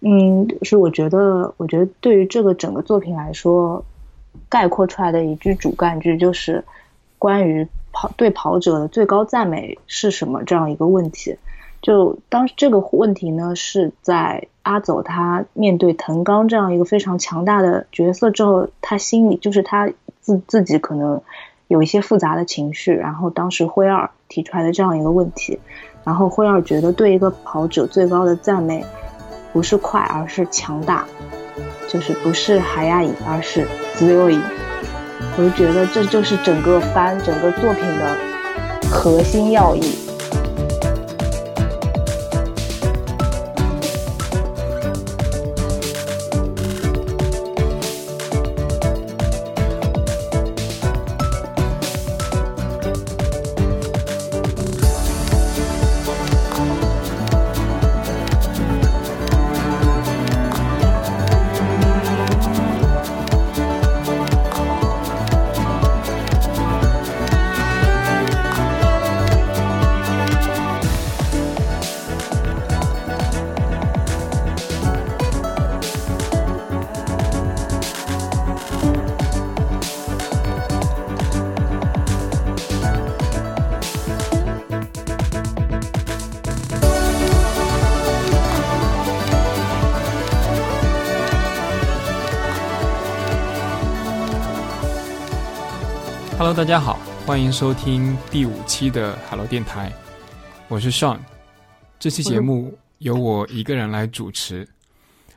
[0.00, 3.84] 嗯，是我觉得，我觉得对于这个整个作品来说，
[4.48, 6.64] 概括出来的一句主干句就是
[7.18, 11.36] 关于跑对跑者的最高赞美是什么这样一个问题。
[11.82, 19.90] 就当时这个问题呢，是在阿走他面对藤冈这样一个非常强大的角色之后，他心里就是他
[20.20, 21.22] 自自己可能
[21.68, 25.58] 有一些复杂的情绪，然后当时灰二提出来的这样一个问题，
[26.04, 28.84] 然后灰二觉得对一个跑者最高的赞美
[29.52, 31.04] 不是快，而是强大，
[31.88, 34.40] 就是不是海亚乙，而是自由影。
[35.36, 38.16] 我就觉得这就是整个番整个作品的
[38.90, 40.09] 核心要义。
[96.50, 99.92] Hello，大家好，欢迎收听第五期的 Hello 电台，
[100.66, 101.16] 我是 Sean。
[102.00, 104.68] 这期节目由我一个人来主持。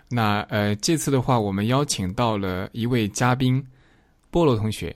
[0.09, 3.64] 那呃，这次的话，我们邀请到了一位嘉宾，
[4.31, 4.95] 菠萝同学。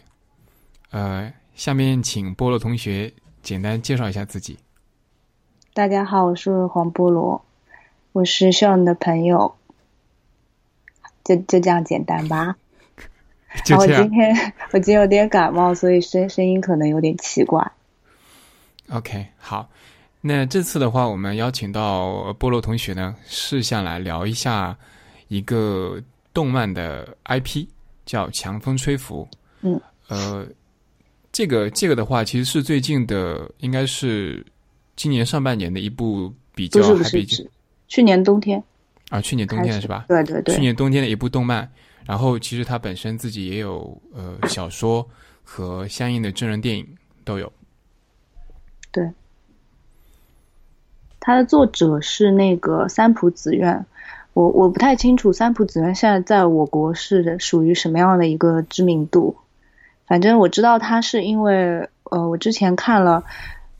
[0.90, 4.58] 呃，下面请菠萝同学简单介绍一下自己。
[5.76, 7.46] 大家好，我是黄菠萝，
[8.14, 9.56] 我是 Sean 的朋友。
[11.24, 12.56] 就就这样简单吧。
[13.68, 17.72] 然后我今天我今天有点感冒，所以声声音可能有点奇怪。
[18.90, 19.70] OK，好，
[20.22, 24.78] 那这次的话，我们邀请到菠萝同学呢，是下来聊一下
[25.28, 26.02] 一个
[26.34, 27.66] 动漫的 IP，
[28.06, 29.28] 叫《强风吹拂》。
[29.62, 30.46] 嗯，呃，
[31.32, 34.46] 这个这个的话，其实是最近的，应该是
[34.96, 37.44] 今年上半年的一部比较还比较，
[37.88, 38.62] 去年冬天
[39.10, 40.06] 啊，去年冬天是吧？
[40.08, 41.70] 对对对，去年冬天的一部动漫。
[42.08, 45.06] 然后，其实他本身自己也有呃小说
[45.44, 46.88] 和相应的真人电影
[47.26, 47.52] 都有。
[48.94, 49.12] 对，
[51.20, 53.86] 他的作者是那个三浦子苑，
[54.32, 59.36] 我我不太清楚三浦子苑现在在我国是属于什么样的一个知名度。
[60.06, 63.26] 反正我知道他是因为呃，我之前看了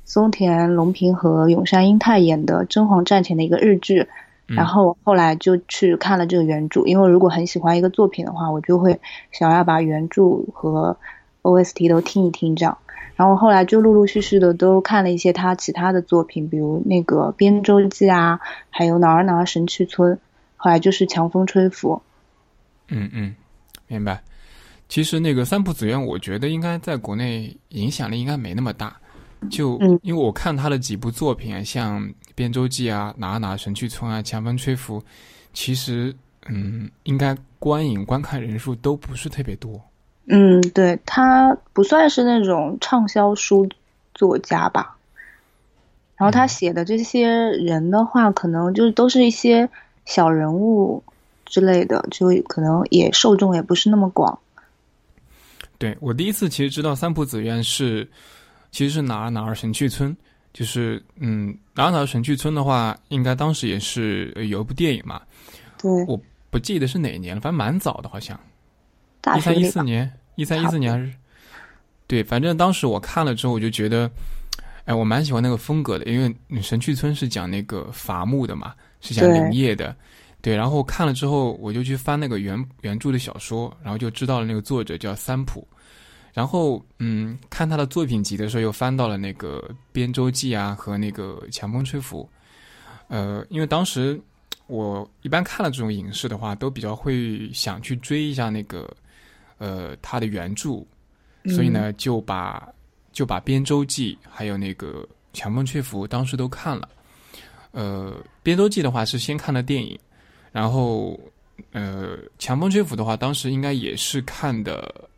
[0.04, 4.10] 松田龙平和永山英太演的《真皇战前》的一个日剧。
[4.48, 9.00] 然后我后来就去看了这个原著，因为如果很喜欢一个作品的话，我就会
[9.32, 10.98] 想要把原著和
[11.42, 12.78] OST 都听一听这样。
[13.16, 20.14] 然后后来就陆陆续续的都看了一些他其他的作品，比如那个《边周记》啊，还有《哪儿哪儿神去村》，
[20.56, 21.96] 后来就是《强风吹拂》。
[22.90, 23.36] 嗯嗯，
[23.88, 24.22] 明白。
[24.88, 28.96] 其实那个三浦子苑，我觉得应该在国内影响力应该没那么大。
[29.50, 32.02] 就因为我看他的几部作品啊，像
[32.34, 35.00] 《边周记》啊、《哪哪神去村》啊、《强风吹拂》，
[35.54, 36.14] 其实
[36.48, 39.80] 嗯，应该观影观看人数都不是特别多。
[40.26, 43.70] 嗯，对他不算是那种畅销书
[44.14, 44.98] 作家吧。
[46.16, 49.70] 然后他写的这些人的话，可能就是都是一些
[50.06, 51.04] 小人物
[51.46, 54.40] 之类的，就可能也受众也不是那么广。
[55.78, 58.10] 对我第一次其实知道三浦子苑是。
[58.78, 60.16] 其实是哪儿哪儿神去村，
[60.54, 65.20] 就是嗯，哪儿哪儿神去村的话，应该当时也是有一部电影嘛。
[65.82, 66.16] 对，我
[66.52, 68.40] 不记得是哪年了，反正蛮早的，好像
[69.36, 71.12] 一三一四年，一三一四年还是
[72.06, 74.08] 对，反正当时我看了之后，我就觉得，
[74.86, 79.96] 哎，我蛮喜欢那个风格的，因为神去村是讲那个伐木的嘛，是讲林业的，
[80.40, 80.56] 对。
[80.56, 85.68] 然后看了之后，我就去翻那个原原著的小说，然后就知道了那个作者叫三浦。
[86.38, 89.60] 然后，嗯，看他的作品集的时候，又翻到了那个
[89.92, 92.22] 《边周记》啊和那个《强风吹拂》。
[93.08, 94.22] 呃，因为当时
[94.68, 98.88] 我一般看了这种影视的话，都比较会想去追一下那个
[99.58, 100.86] 呃他的原著，
[101.56, 102.70] 所以呢，就把
[103.12, 105.02] 就把《边周记》还有那个
[105.34, 106.88] 《强风吹拂》当时都看了。
[107.72, 108.14] 呃，
[108.44, 109.98] 《边周记》的话是先看了电影，
[110.52, 111.20] 然后
[111.72, 115.10] 呃，《强风吹拂》的话，当时应该也是看的。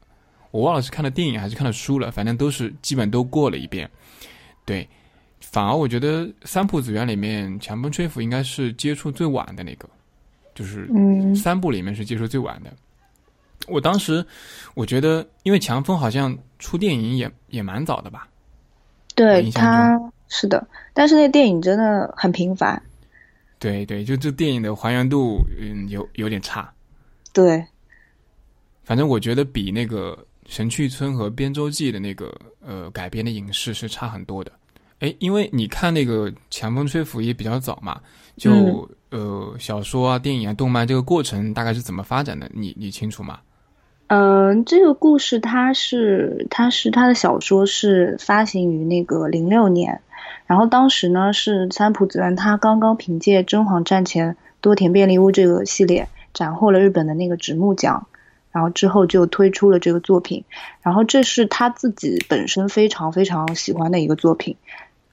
[0.52, 3.90] 我忘了是看的电影还是看的书了，反正都是基本都过了一遍。
[4.66, 4.88] 对，
[5.40, 9.90] 反而我觉得三浦子苑里面《强风吹拂》应该是接触最晚的那个，
[10.54, 10.88] 就是
[11.36, 12.72] 三部里面是接触最晚的。
[13.68, 14.26] 我当时
[14.74, 18.28] 我觉得，因为强风好像出电影也也蛮早的吧？
[19.16, 20.00] 对，他
[20.30, 22.82] 是的，但是那电影真的很平凡。
[23.60, 26.72] 对对，就这电影的还原度，嗯，有有点差。
[27.34, 27.64] 对，
[28.84, 30.18] 反正我觉得比那个
[30.50, 32.34] 《神去村》和《边州记》的那个
[32.66, 34.52] 呃改编的影视是差很多的。
[35.00, 38.02] 哎，因为你看那个《强风吹拂》也比较早嘛，
[38.36, 42.50] 就呃小说啊、电影啊、动漫这个过程大概是怎么发展的？
[42.54, 43.40] 你你清楚吗？
[44.08, 50.02] 嗯，这个故事它是它是它的小说是发行于那个零六年。
[50.48, 58.08] 然后当时呢，是三浦子苑他刚刚凭借《真皇战前多田便利屋》这个系列斩获了日本的那个直木奖，
[58.52, 60.44] 然后之后就推出了这个作品。
[60.82, 64.56] 然后这是他自己本身非常非常喜欢的一个作品，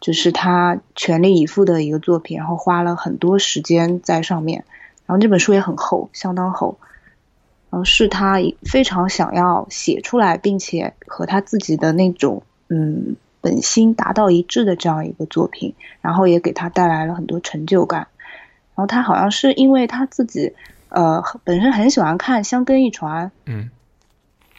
[0.00, 4.64] 就是他全力以赴的一个作品，然后花了很多时间在上面。
[5.06, 6.78] 然后这本书也很厚，相当厚，
[7.70, 13.16] 然后是他非常想要写出来，并且和他自己的那种嗯。
[13.42, 18.08] 本心达到一致的这样一个作品，然后也给他带来了很多成就感。
[18.74, 20.52] 然后他好像是因为他自己，
[20.96, 23.68] 呃，本身很喜欢看香根一传，嗯，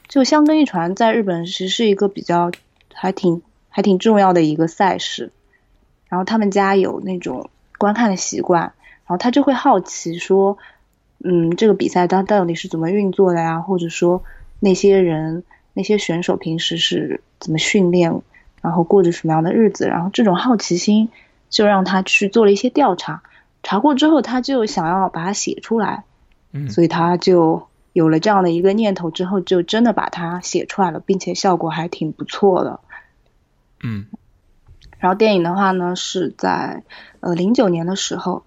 [0.07, 2.51] 就香根一传在日本其实是一个比较
[2.93, 5.31] 还挺还挺重要的一个赛事。
[6.09, 7.49] 然后他们家有那种
[7.79, 10.59] 观看的习惯，然后他就会好奇说，
[11.23, 13.61] 嗯，这个比赛它到底是怎么运作的呀？
[13.61, 14.23] 或者说
[14.59, 15.43] 那些人
[15.73, 18.21] 那些选手平时是怎么训练？
[18.61, 19.87] 然后过着什么样的日子？
[19.87, 21.09] 然后这种好奇心
[21.49, 23.23] 就让他去做了一些调查，
[23.63, 26.03] 查过之后他就想要把它写出来，
[26.65, 32.79] 嗯，所以他就有了这样的一个念头，之后就真的把它写出来了，并且效果还挺不错的，
[33.83, 34.05] 嗯。
[34.99, 36.83] 然后电影的话呢，是在
[37.19, 38.43] 呃零九年的时候，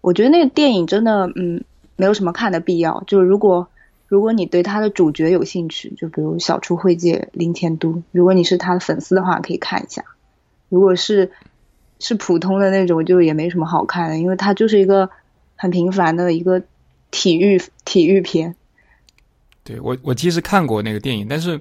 [0.00, 1.64] 我觉得那个电影真的嗯
[1.96, 3.68] 没有什么看的必要，就如果。
[4.10, 10.02] 如果你对他的主角有兴趣，就比如小出会介林田都，如果你是他的粉丝的话，可以看一下。
[10.68, 11.30] 如果是
[12.00, 15.10] 是普通的那种，就也没什么好看的，因为他就是一个
[15.54, 16.60] 很平凡的一个
[17.10, 18.54] 体育体育片。
[19.64, 21.60] 对我，我其实看过那个电影，但是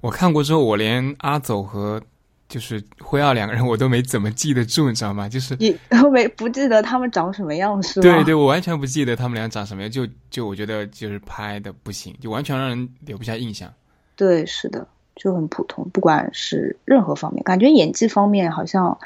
[0.00, 2.02] 我看过之后，我连阿走和。
[2.48, 5.26] 就是辉耀两个人，我都没怎么记得住，你知道吗？
[5.26, 5.74] 就是你
[6.12, 8.02] 没不记得他们长什么样是吗？
[8.02, 13.72] 对对，我完全不记得他们俩长什么样，就就我觉得就是拍的不行，就完全让人留不下印象。
[14.16, 14.86] 对，是的，
[15.16, 18.98] 就很普通，不管是任何方面，感觉演技方面好像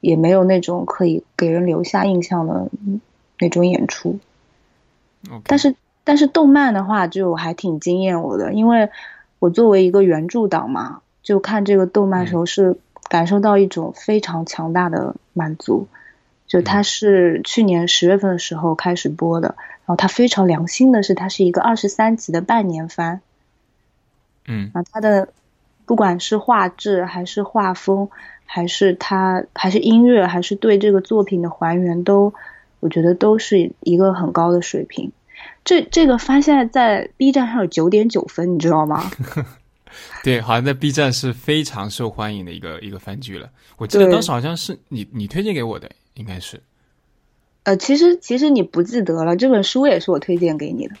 [0.00, 2.68] 也没有那种可以给人留下印象的
[3.38, 4.18] 那种演出。
[5.44, 5.74] 但是
[6.04, 8.90] 但是动漫的话就还挺惊艳我的，因为
[9.38, 12.78] 我作为一个原著党嘛，就看这个动漫时候是。
[13.08, 15.88] 感受到一种非常强大的满足，
[16.46, 23.22] 就它是去年十月份的时候开始播的，然后它非常良心的是，它是一个二十三集的半年番，
[24.46, 25.30] 嗯，啊，它的
[25.86, 28.10] 不管是画质还是画风，
[28.44, 32.34] 还是它还是音乐，还是对这个作品的还原，都
[32.80, 35.10] 我觉得都是一个很高的水平。
[35.64, 39.10] 这这个番现在在 B 站上有九点九分，你知道吗？
[40.22, 43.48] 对，好像在 B 站是非常受欢迎的一个一个番剧了。
[43.76, 46.60] 我记得当时好像是你你推荐给我的，应该是。
[47.64, 50.94] 呃，其实其实你不记得了，这本书也是我推荐给你的。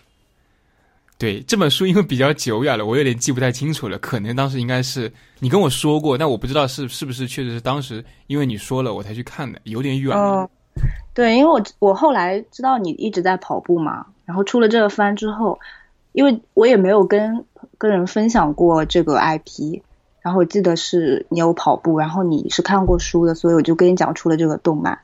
[1.16, 3.98] 对，这本书因为比较久远了，我有点记不太清楚了。
[3.98, 10.48] 可能当时应该是你跟我说过，但我不知道是是不是确实是当时因为你说了我才去看的，有点远了。
[11.14, 15.58] 对，因为我我后来知道你一直在跑步嘛，然后出了这个番之后，
[16.12, 17.44] 因为我也没有跟。
[17.76, 19.80] 跟人分享过这个 IP，
[20.20, 24.98] 然后我记得是你有跑步，然后你是看过书的，所以我就跟你讲出了这个动漫。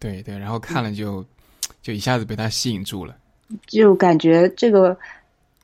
[0.00, 1.24] 对对，然后看了就
[1.82, 3.14] 就一下子被他吸引住了，
[3.66, 4.96] 就感觉这个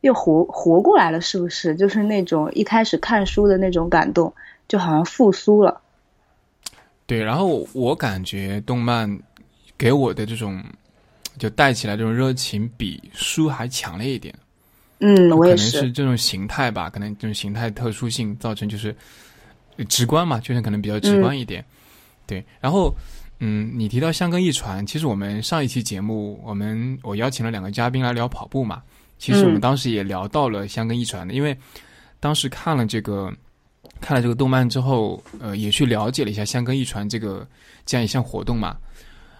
[0.03, 1.75] 又活活过来了，是不是？
[1.75, 4.33] 就是那种一开始看书的那种感动，
[4.69, 5.81] 就好像复苏了。
[7.13, 9.21] 对，然后我感觉动漫
[9.77, 10.65] 给我的这种
[11.37, 14.35] 就带起来这种热情，比书还强烈一点。
[15.01, 15.73] 嗯，我也是。
[15.73, 18.97] 可能是这种形态吧，可能这种形态特殊性造成就是
[19.89, 21.63] 直观嘛，就是可能比较直观一点。
[22.27, 22.91] 对，然后
[23.41, 28.83] 嗯，你提到香根一传，其实我们上一期节目，我们我邀请了两个嘉宾来聊跑步嘛，
[29.19, 31.55] 其实我们当时也聊到了香根一传的，因为
[32.21, 33.31] 当时看了这个
[34.03, 37.47] 看了这个动漫之后，呃，也去了解了一下香根一传这个
[37.87, 38.77] 这样一项活动嘛。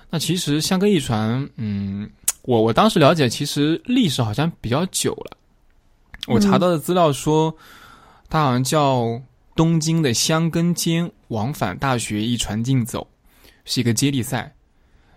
[0.09, 2.09] 那其实香根一传，嗯，
[2.43, 5.37] 我我当时了解，其实历史好像比较久了。
[6.29, 7.55] 我查到的资料说，
[8.31, 9.21] 它好像叫
[9.57, 13.07] 东京的香根间往返大学一传竞走，
[13.65, 14.55] 是一个接力赛。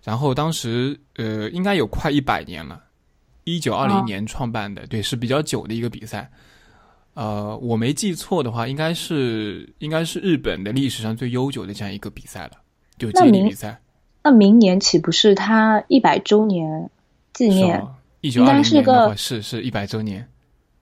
[0.04, 2.82] 然后当时呃，应该有快一百年了，
[3.44, 6.30] 一九二零年创办的，对，是比较久的一个比赛。
[7.15, 12.51] 呃，我没记错的话，应该是应该是日本的历史上最悠久的这样一个比赛了，
[12.98, 13.81] 就接力比赛。
[14.24, 16.89] 那明年岂不是他一百周年
[17.34, 17.84] 纪念？
[18.22, 20.27] 一九二零年的话是是一百周年。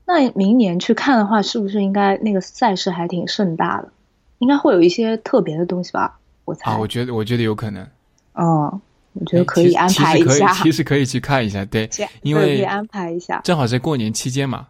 [0.05, 3.91] 那明年去看的话，是不是应该那个赛事还挺盛大的？
[4.39, 6.19] 应该会有一些特别的东西吧？
[6.45, 6.71] 我猜。
[6.71, 7.87] 啊，我觉得我觉得有可能。
[8.33, 8.81] 嗯，
[9.13, 10.53] 我觉得可以安排一下。
[10.53, 11.89] 其实可以去看一下，对，
[12.23, 13.39] 因为安排一下。
[13.43, 14.67] 正好在过年期间嘛，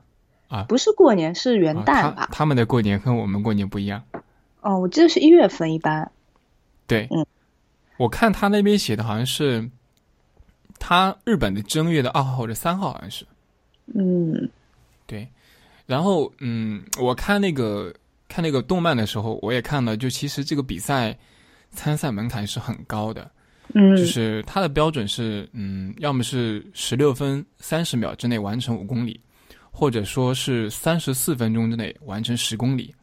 [0.47, 2.29] 啊，不是过年，是元旦吧？
[2.31, 4.03] 他们的过年跟我们过年不一样。
[4.61, 6.11] 哦，我记得是一月份一般。
[6.87, 7.25] 对，嗯，
[7.97, 9.69] 我看他那边写的好像是，
[10.79, 13.25] 他日本的正月的二号或者三号，好像是。
[13.93, 14.49] 嗯。
[15.05, 15.27] 对，
[15.85, 17.93] 然后嗯，我看那个
[18.29, 21.17] 看那个动漫的时候，我也看了，就其实这个比赛
[21.71, 23.29] 参赛门槛是很高的，
[23.73, 29.19] 嗯，就是它的标准是嗯，要么是十六分三十秒之内完成五公里，
[29.73, 32.95] 或者说是三十四分钟之内完成十公里，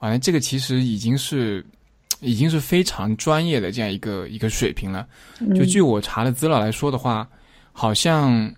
[0.00, 1.64] 完了这个其实已经是
[2.20, 5.06] 已经是非常专业的这样一个一个水平了。
[5.54, 7.26] 就据我查的资料来说的话，
[7.72, 8.52] 好像。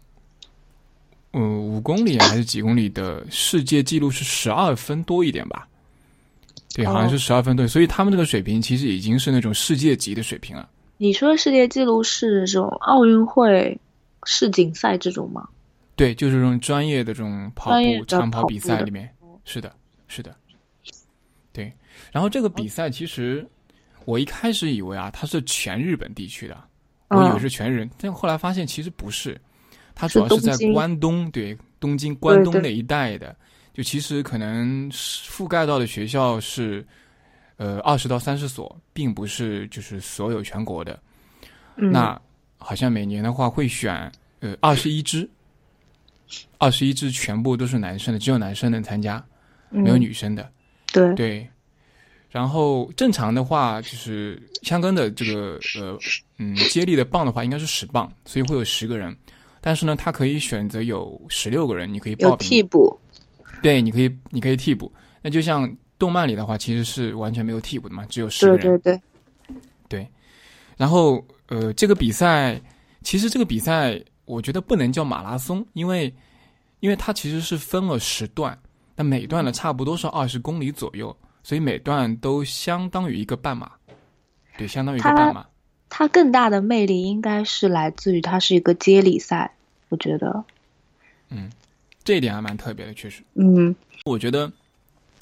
[1.35, 5.68] 嗯，五公里还是几公里的世界纪录是十二分多一点吧？
[6.75, 10.66] 对，好像是十二分多，所以他们这个水平其实已经是那种世界级的水平了。
[10.97, 13.78] 你说的世界纪录是这种奥运会
[14.25, 15.47] 世锦赛这种吗？
[15.99, 19.12] 对，就是这种专业的这种跑步长跑比赛里面，
[19.45, 19.75] 是的，
[20.07, 20.35] 是的。
[21.52, 21.71] 对，
[22.12, 23.45] 然后这个比赛其实
[24.05, 26.57] 我一开始以为啊，它是全日本地区的，
[27.09, 29.38] 我以为是全日，但后来发现其实不是。
[29.93, 33.35] 它主要是在关东，对东京关东那一带的，
[33.75, 36.87] 就其实可能覆盖到的学校是，
[37.57, 40.97] 呃，二十到三十所，并不是就是所有全国的。
[41.75, 42.17] 那
[42.59, 45.28] 好像每年的话会选呃二十一支，
[46.58, 49.25] 二十一支全部都是男生的，只有男生能参加，
[49.70, 50.50] 没有女生的。
[50.92, 51.49] 对对，
[52.30, 55.99] 然后正常的话就是香根的这个呃
[56.38, 59.14] 嗯接力的棒的话应该是十棒，所以会有十个人。
[59.61, 62.97] 但是呢，他可以选择有十六个人，你可以报名替补。
[63.61, 64.90] 对，你可以，你可以替补。
[65.20, 65.68] 那就像
[65.99, 68.61] 动漫里的话，其实是完全没有替补的嘛，只有十个人。
[68.61, 69.00] 对对
[69.49, 69.56] 对。
[69.88, 70.08] 对。
[70.76, 72.58] 然后，呃，这个比赛
[73.02, 76.14] 其实这个比赛，我觉得不能叫马拉松，因为
[76.80, 78.56] 因为它其实是分了十段，
[78.94, 83.73] 那每段呢差不多是二十公里左右，所以每段都相当于一个半马。
[84.56, 85.47] 对，相当于一个半马。
[85.88, 89.50] 它更大的魅力应该是来自于它是一个接力赛，
[89.88, 90.44] 我觉得，
[91.30, 91.50] 嗯，
[92.04, 94.52] 这一点还蛮特别的，确实，嗯，我觉得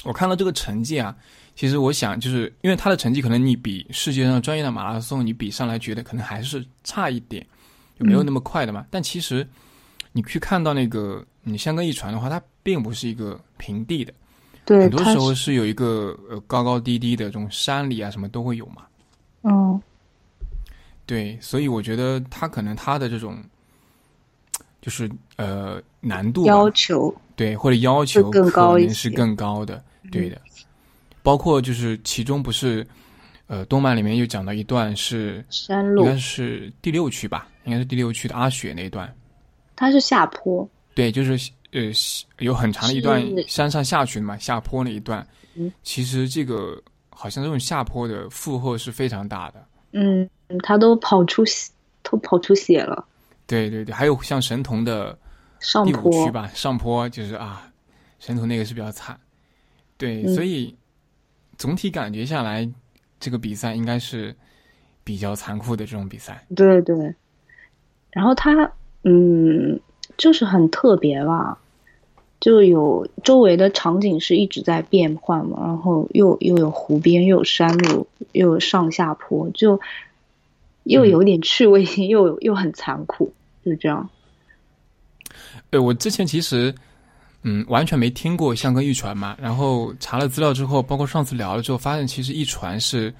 [0.02, 1.16] 我看到这个成绩啊，
[1.54, 7.46] 其实我想就是因为他的成绩可能你比世界上专业的马拉松你比上来觉得可能还是差一点，
[7.98, 9.46] 就没有那么快的嘛，但其实
[10.12, 14.12] 你去看到那个你香格一传的话，它并不是一个平地的，
[14.64, 18.86] 对，很多时候是有一个呃高高低低的这种山里啊什么都会有嘛，
[19.42, 19.80] 嗯。
[21.08, 23.38] 对，所以我觉得他可能他的这种，
[24.82, 30.36] 就是呃难度要求，对或者要求更高一些，是更高的，对的。
[31.22, 32.84] 包括就是其中不是，
[33.46, 39.14] 呃，动漫里面又讲到一段是山路，应该是第六区吧，应该是第六区的阿雪那一段。
[39.76, 40.68] 它是下坡。
[40.94, 41.92] 对，就是呃
[42.38, 45.26] 有很长的一段山上下去的嘛，下坡那一段。
[45.54, 45.70] 嗯。
[45.82, 49.62] 其实这个好像这种下坡的负荷是非常大的。
[49.92, 50.28] 嗯。
[50.62, 51.72] 他都跑出血，
[52.04, 53.04] 都跑出血了。
[53.48, 55.18] 对对对，还有像神童的
[55.58, 57.68] 上坡区吧，上坡就是啊，
[58.20, 59.18] 神童那个是比较惨。
[59.98, 60.72] 对，所以
[61.58, 62.68] 总体感觉下来，
[63.18, 64.32] 这个比赛应该是
[65.02, 66.46] 比较残酷的这种比赛。
[66.54, 67.12] 对对，
[68.16, 68.72] 然后他
[69.04, 69.78] 嗯，
[70.16, 71.58] 就是很特别吧，
[72.40, 79.78] 就有周围的场景是一直在变换嘛，然后又又有湖边，又有山路，又有上下坡，就。
[80.88, 84.08] 又有点趣味性，又又很残酷，就是这样。
[85.68, 86.72] 对，我之前其实
[87.42, 93.12] 嗯完全没听过香格一传嘛，然后查了资料之后，包括上次聊了之后，发现其实一传是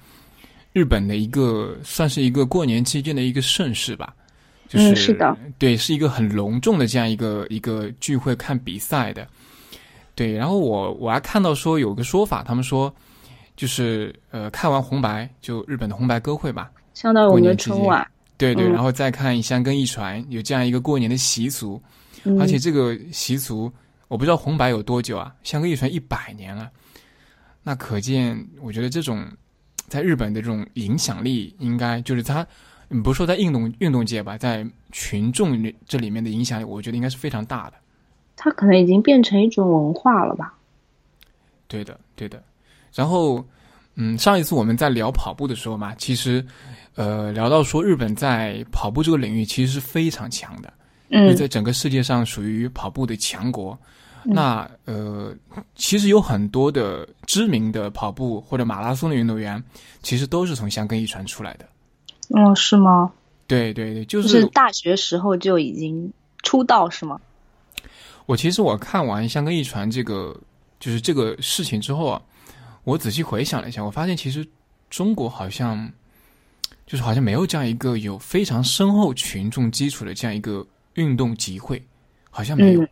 [0.71, 4.15] 日本的一个算是一个过年期间的一个盛事吧。
[4.73, 9.27] 嗯，是的，对，是一个很隆重的这样一个一个聚会看比赛的。
[10.13, 12.93] 对，然后我我还看到说有个说法，他们说
[13.55, 16.69] 就是呃看完红白就日本的红白歌会吧。
[16.93, 18.05] 相当于我们的春晚，
[18.37, 21.81] 对对，然后再看香根一传有这样一个过年的习俗，
[22.39, 23.71] 而且这个习俗
[24.07, 26.69] 我不知道红白有多久啊，香根一传一百年了，
[27.61, 29.23] 那可见我觉得这种
[29.87, 32.45] 在日本的这种影响力，应该就是它
[32.89, 37.73] 你不说在运动运动界吧，在群众这里面的影响力，我觉得应该是非常大的。
[38.35, 40.53] 它可能已经变成一种文化了吧？
[41.67, 42.41] 对的，对的。
[42.93, 43.43] 然后，
[43.95, 46.45] 嗯，上一次我们在聊跑步的时候嘛，其实，
[46.95, 50.71] 呃，聊到说日本在跑步这个领域其实是非常强的，
[51.09, 53.77] 嗯，在整个世界上属于跑步的强国。
[54.23, 55.33] 那呃，
[55.75, 59.61] 其实有很多的知名的跑步或者马拉松的运动员，
[60.01, 61.65] 其实都是从香根一传出来的。
[62.29, 63.11] 哦，是吗？
[63.47, 66.11] 对对对，就是大学时候就已经
[66.43, 67.19] 出道是吗？
[68.25, 70.37] 我其实我看完香根一传这个
[70.79, 72.21] 就是这个事情之后啊。
[72.83, 74.47] 我仔细回想了一下，我发现其实
[74.89, 75.91] 中国好像
[76.85, 81.85] 就是好像没有这样一个有非常深厚群众基础的这样一个运动集会，
[82.31, 82.87] 好像没有。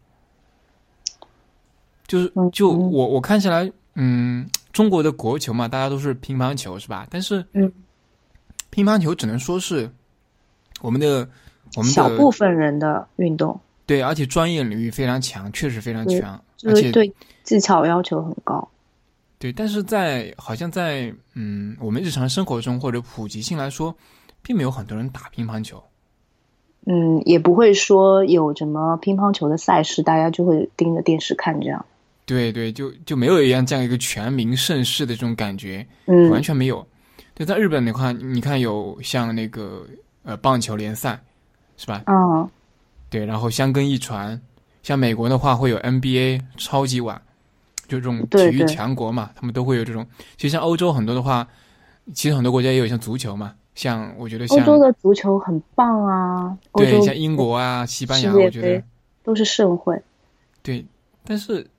[2.07, 7.07] 就是就我我看起来，嗯，中国的国球嘛，大家都是乒乓球是吧？
[7.09, 7.71] 但是，嗯，
[8.75, 9.89] 乒乓球只能说是
[10.81, 11.25] 我们的
[11.77, 13.57] 我们小部分人的运动。
[13.85, 17.09] 对，而且专业领域非常强，确实非常强，而且对
[17.45, 18.67] 技巧要求很高。
[19.39, 23.95] 对，但是在好像在嗯，我们日常生活中或者普及性来说，
[24.41, 25.81] 并没有很多人打乒乓球。
[26.85, 31.85] 嗯，也不会说有什么乒乓球的赛事，大家就会盯着电视看这样。
[32.25, 36.85] 对对，就就没有一样这样一个全民盛世的这种感觉，嗯，完全没有。
[37.35, 39.85] 对，在日本的话，你看有像那个
[40.23, 41.19] 呃棒球联赛，
[41.77, 42.01] 是吧？
[42.07, 42.49] 嗯，
[43.09, 44.41] 对，然后香根一传，
[44.81, 47.21] 像美国的话会有 NBA 超级碗。
[47.87, 50.03] 就这种体育强国嘛，他们都会有这种。
[50.37, 51.47] 其实像欧洲很多的话，
[52.15, 53.53] 其实很多国家也有像足球嘛。
[53.75, 56.57] 像我觉得，欧洲的足球很棒啊。
[56.73, 58.81] 对，像英国啊、西班牙，我觉得
[59.23, 60.01] 都是盛会。
[60.63, 60.83] 对，
[61.23, 61.69] 但是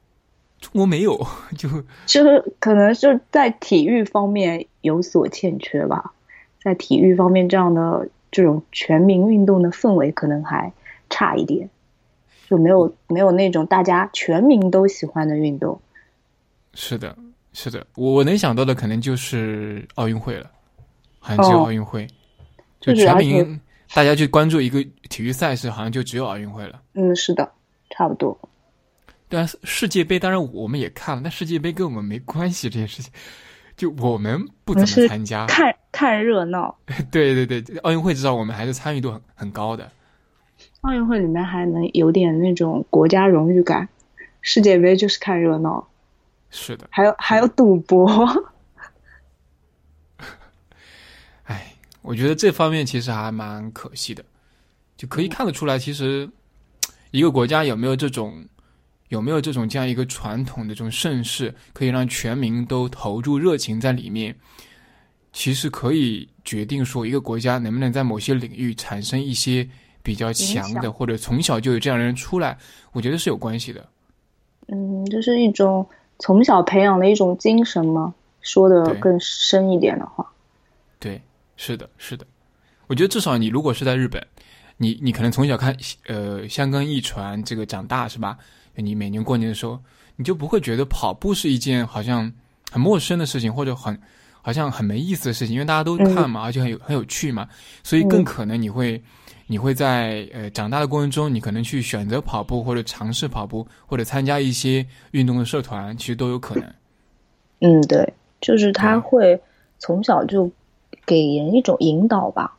[0.73, 1.17] 中国没有，
[1.57, 1.69] 就
[2.07, 6.13] 就是可能就在体育方面有所欠缺吧。
[6.61, 10.73] 在体育方面，这样的这种全民运动的氛围可能还
[11.09, 11.71] 差一点，
[12.49, 15.81] 就没有没有那种大家全民都喜欢的运动。
[16.75, 17.17] 是的，
[17.53, 20.51] 是的，我我能想到的可能就是奥运会了，
[21.21, 22.07] 好像只有奥运会，
[22.81, 23.61] 就全民
[23.95, 26.83] 大家去关注一个体育赛事，好像就只有奥运会了。
[26.95, 27.49] 嗯，是的，
[27.91, 28.37] 差不多。
[29.29, 33.13] 对啊，世界杯当然我们也看了，但世界杯跟我们没关系，这件事情
[33.77, 36.77] 就我们不怎么参加，看看热闹。
[37.11, 39.91] 对对对，奥运会至少我们还是参与度很很高的。
[40.83, 43.89] 奥运会里面还能有点那种国家荣誉感，
[44.41, 45.89] 世界杯就是看热闹。
[46.49, 48.09] 是的，还有还有赌博。
[51.45, 54.25] 哎，我觉得这方面其实还蛮可惜的，
[54.97, 56.31] 就可以看得出来，其实
[57.11, 58.47] 一个国家有没有这种
[59.09, 64.35] 有没有这种这样一个传统的这种盛世，可以让全民都投入热情在里面，
[65.33, 69.69] 其实可以决定说一个国家能不能在某些领域产生一些
[70.03, 72.57] 比较强的，或者从小就有这样的人出来，
[72.93, 73.89] 我觉得是有关系的。
[74.69, 75.87] 嗯，就是一种。
[76.19, 78.15] 从小培养的一种精神吗？
[78.41, 80.27] 说的更深一点的话，
[80.99, 81.21] 对，
[81.59, 82.27] 是的，是的。
[82.87, 84.27] 我觉得至少你如果是在日本，
[84.79, 88.39] 你你可能从小看呃香根一传这个长大是吧？
[88.83, 89.79] 你每年过年的时候，
[90.17, 92.33] 你就不会觉得跑步是一件好像
[92.71, 93.99] 很陌生的事情，或者很
[94.43, 97.49] 好像很没意思的事情，因为大家都看嘛，而且很有很有趣嘛，
[97.83, 99.03] 所以更可能你会。
[99.49, 106.65] 你会在呃长大的过程中，你可能去选择跑步，或者尝试跑步，或者参加一些运动的社团，其实都有可能。
[107.63, 109.41] 嗯，对，就是他会
[109.79, 110.51] 从小就
[111.07, 112.57] 给人一种引导吧。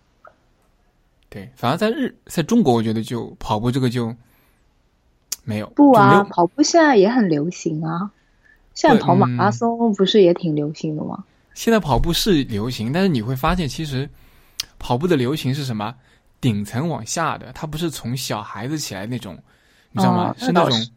[1.28, 4.16] 对，反而在日，在中国，我觉得就跑步这个就
[5.48, 5.68] 没有。
[5.70, 8.12] 不啊，跑步现在也很流行啊。
[8.74, 11.24] 现在跑马拉松不是也挺流行的吗？
[11.54, 14.08] 现在跑步是流行，但是你会发现，其实
[14.78, 15.96] 跑步的流行是什么？
[16.42, 19.36] 顶层往下的，它不是从小孩子起来那种，
[19.92, 20.36] 你知道吗？
[20.38, 20.88] 是那种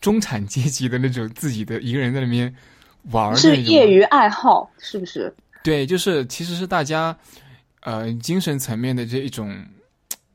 [0.00, 2.54] 中产阶级的那种自己的一个人在那边
[3.12, 5.34] 玩是业余爱好，是不是？
[5.62, 7.16] 对，就是其实是大家
[7.80, 9.64] 呃精神层面的这一种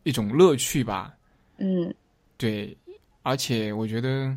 [0.01, 1.13] 一种乐趣吧。
[1.59, 1.93] 嗯，
[2.37, 2.75] 对，
[3.29, 4.35] 而且我觉得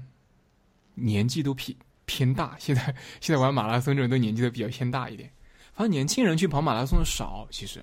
[0.94, 1.74] 年纪都偏
[2.05, 5.31] 偏大，现在现在玩马拉松的人都年纪都比较偏大一点，
[5.72, 7.83] 反正年轻人去跑马拉松的少，其实。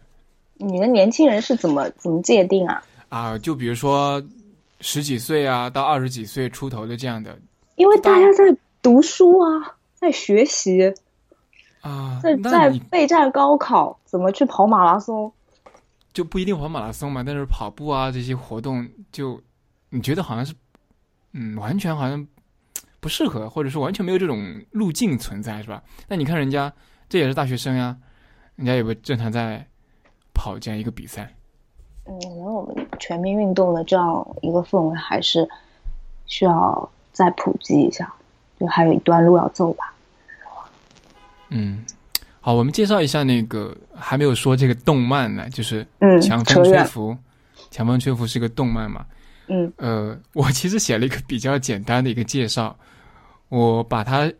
[0.62, 2.84] 你的年轻人是怎么怎么界定啊？
[3.10, 4.22] 啊，就比如说
[4.82, 7.36] 十几岁啊，到二十几岁出头的这样的。
[7.76, 10.94] 因为大家在读书啊，在学习
[11.82, 15.32] 啊，在在备战高考，怎么去跑马拉松？
[16.12, 19.42] 就不一定跑马拉松嘛，但是跑步啊这些活动，就
[19.90, 20.54] 你觉得好像是，
[21.34, 22.28] 嗯，完全好像
[23.00, 25.84] 不适合，或者说完全没有这种路径存在，是吧？
[26.08, 26.72] 那你看人家，
[27.08, 27.98] 这也是大学生呀，
[28.56, 29.66] 人家也不正常在。
[30.32, 31.36] 跑这样一个比赛？
[32.06, 35.46] 嗯，可能我们全民运动的这样一个氛围还是
[36.28, 38.10] 需要再普及一下，
[38.58, 39.94] 就还有一段路要走吧。
[41.50, 41.86] 嗯，
[42.40, 45.86] 好，我们介绍一下那个还没有说这个动漫呢，就是
[46.22, 47.12] 《强风吹拂》。
[47.70, 49.06] 强风吹拂是个动漫嘛？
[49.50, 52.74] 嗯，呃，我其实写了一个比较简单的一个介绍，
[53.50, 54.32] 我把它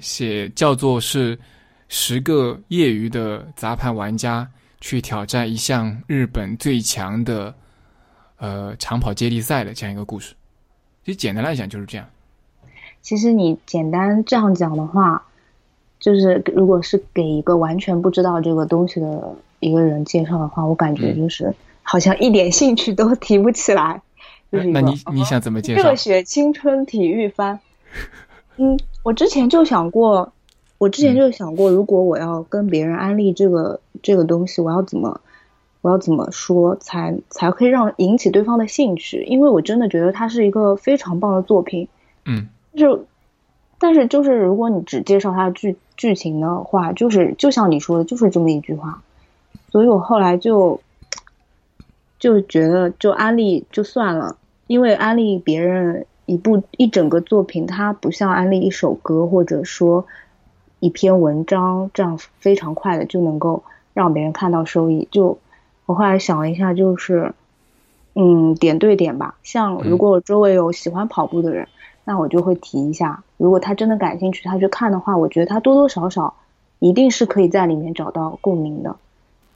[0.00, 1.38] 写叫做是
[1.88, 4.48] 十个业余的杂牌玩家。
[4.84, 7.54] 去挑战一项日本最强的，
[8.38, 10.34] 呃长跑接力赛的这样一个故事，
[11.04, 12.04] 其实简单来讲就是这样。
[13.00, 15.24] 其实你简单这样讲的话，
[16.00, 24.02] 就是如果是给一个完全不知道这个东西的一个人介绍的话，我感觉就是好像一点兴趣都提不起来。
[24.52, 25.82] 就是那你你想怎么介绍？
[25.82, 27.58] 热血青春体育番。
[28.58, 30.32] 嗯，我之前就想过。
[30.78, 35.20] 我之前就想过，如果我要跟别人安利这个这个东西，我要怎么，
[35.80, 39.22] 我要怎么说才才可以让引起对方的兴趣？
[39.28, 41.86] 因为我真的觉得它是一个非常棒的作品。
[42.24, 43.06] 嗯，就
[43.78, 49.00] 但是就是如果你只介绍它的剧剧情的话，就是就像你说的，就是这么一句话。
[49.70, 50.80] 所以我后来就
[52.18, 54.36] 就觉得就安利就算了，
[54.72, 60.06] 因为安利别人一部一整个作品，它不像安利一首歌，或者说。
[60.84, 63.62] 一篇文章这样非常快的就能够
[63.94, 65.06] 让别人看到收益。
[65.12, 65.38] 就
[65.86, 67.34] 我后来想了一下，就是
[68.14, 69.36] 嗯，点对点吧。
[69.44, 71.68] 像如果我周围有喜欢跑步的人，
[72.02, 73.22] 那我就会提一下。
[73.36, 76.34] 如果他真的感兴趣，他去看的话，我觉得他多多少少
[76.80, 78.96] 一定是可以在里面找到共鸣的。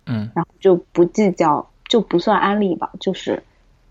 [0.07, 3.42] 嗯，然后就不计较，就不算安利吧，就是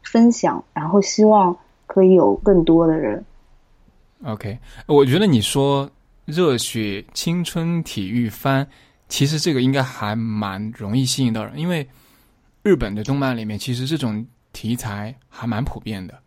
[0.06, 3.26] 分享，然后希望可以有更多的人。
[4.24, 5.90] OK，我觉得你说。
[6.26, 8.66] 热血青春体育番，
[9.08, 11.88] 其实这个应该还蛮容易吸引到人，因为
[12.64, 16.20] 日本的动漫里面其实这种题材还蛮普遍的。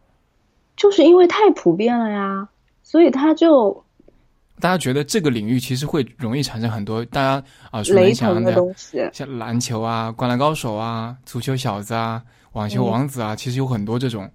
[0.77, 2.49] 就是因为太普遍了呀，
[2.85, 3.85] 所以他就
[4.61, 12.23] 大家觉得这个领域其实会容易产生很多大家啊雷同的东西，像篮球啊、灌篮高手啊、足球小子啊、
[12.59, 14.31] 网球王子啊，其实有很多这种，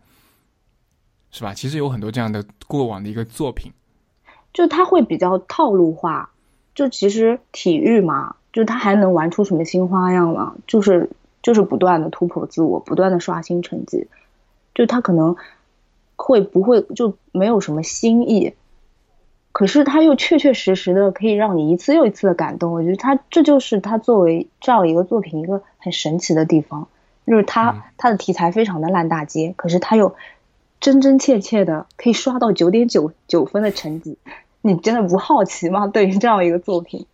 [1.30, 1.54] 是吧？
[1.54, 3.74] 其实有很多这样的过往的一个作品。
[4.54, 6.30] 就他会比较套路化，
[6.74, 10.56] 就其实体育嘛，就他还能玩出什么新花样了？
[10.68, 11.10] 就是
[11.42, 14.08] 就是不断的突破自我，不断的刷新成绩，
[14.74, 15.36] 就他可能
[16.16, 18.54] 会不会就没有什么新意，
[19.52, 22.72] 可是他又确确实实的可以让你一次又一次的感动。
[22.72, 26.88] 我觉得他这就是他作为这样一个作品一个很神奇的地方，
[27.26, 30.16] 就是他他的题材非常的烂大街，可是他又
[30.80, 34.18] 真真切切的可以刷到九点九九分的成绩。
[34.62, 35.88] 你真的不好奇吗？
[35.92, 37.06] 对于这样一个作品，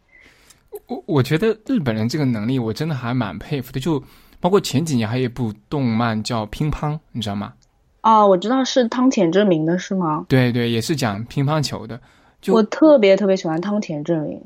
[0.88, 3.80] 我我觉得日本人这个能力我真的还蛮佩服的。
[3.80, 4.04] 就
[4.40, 7.54] 包括前几年还有一部动漫叫《乒乓》，你知道吗？
[8.02, 10.26] 啊，我知道是汤浅证明的是吗？
[10.30, 12.00] 对对，也是讲乒乓球的。
[12.42, 14.42] 就我特别特别喜欢汤浅证明，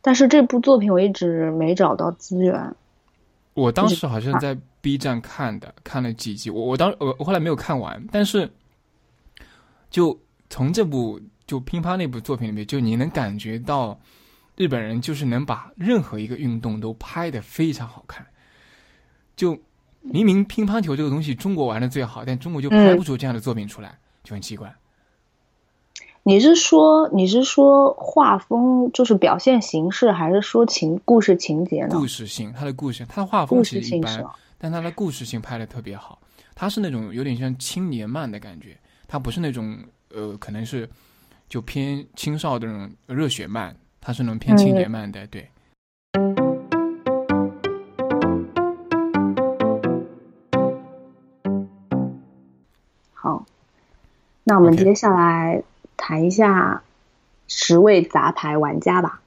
[0.00, 2.74] 但是这部作品我一直没找到资源。
[3.52, 6.50] 我当时好像在 B 站看的，看了几集。
[6.50, 8.48] 我我当我我后来没有看完，但是
[9.90, 11.18] 就从这部。
[11.46, 14.00] 就乒乓那部作品里面，就你能感觉到，
[14.56, 18.26] 日本人就是能把任何一个运动都拍的非常好看。
[19.36, 19.54] 就
[20.00, 24.74] 明明乒乓球这个东西中国玩的最好，但中国就拍不出这样的作品出来，就很奇怪。
[26.22, 31.90] 你是说你是说画风就是表现形式，还是说情故事情节呢？
[31.90, 34.24] 故事性，他的故事，他的画风其实一般，
[34.58, 36.20] 但它的故事性拍的特别好。
[36.54, 39.78] 它是那种有点像青年漫的感觉，它不是那种
[40.10, 40.88] 呃，可能是。
[41.46, 45.46] 就偏青少的那种热血漫，它是那种偏青年漫的，对。
[53.12, 53.44] 好，
[54.42, 55.62] 那我们接下来
[55.98, 56.82] 谈一下
[57.46, 59.20] 十位杂牌玩家吧。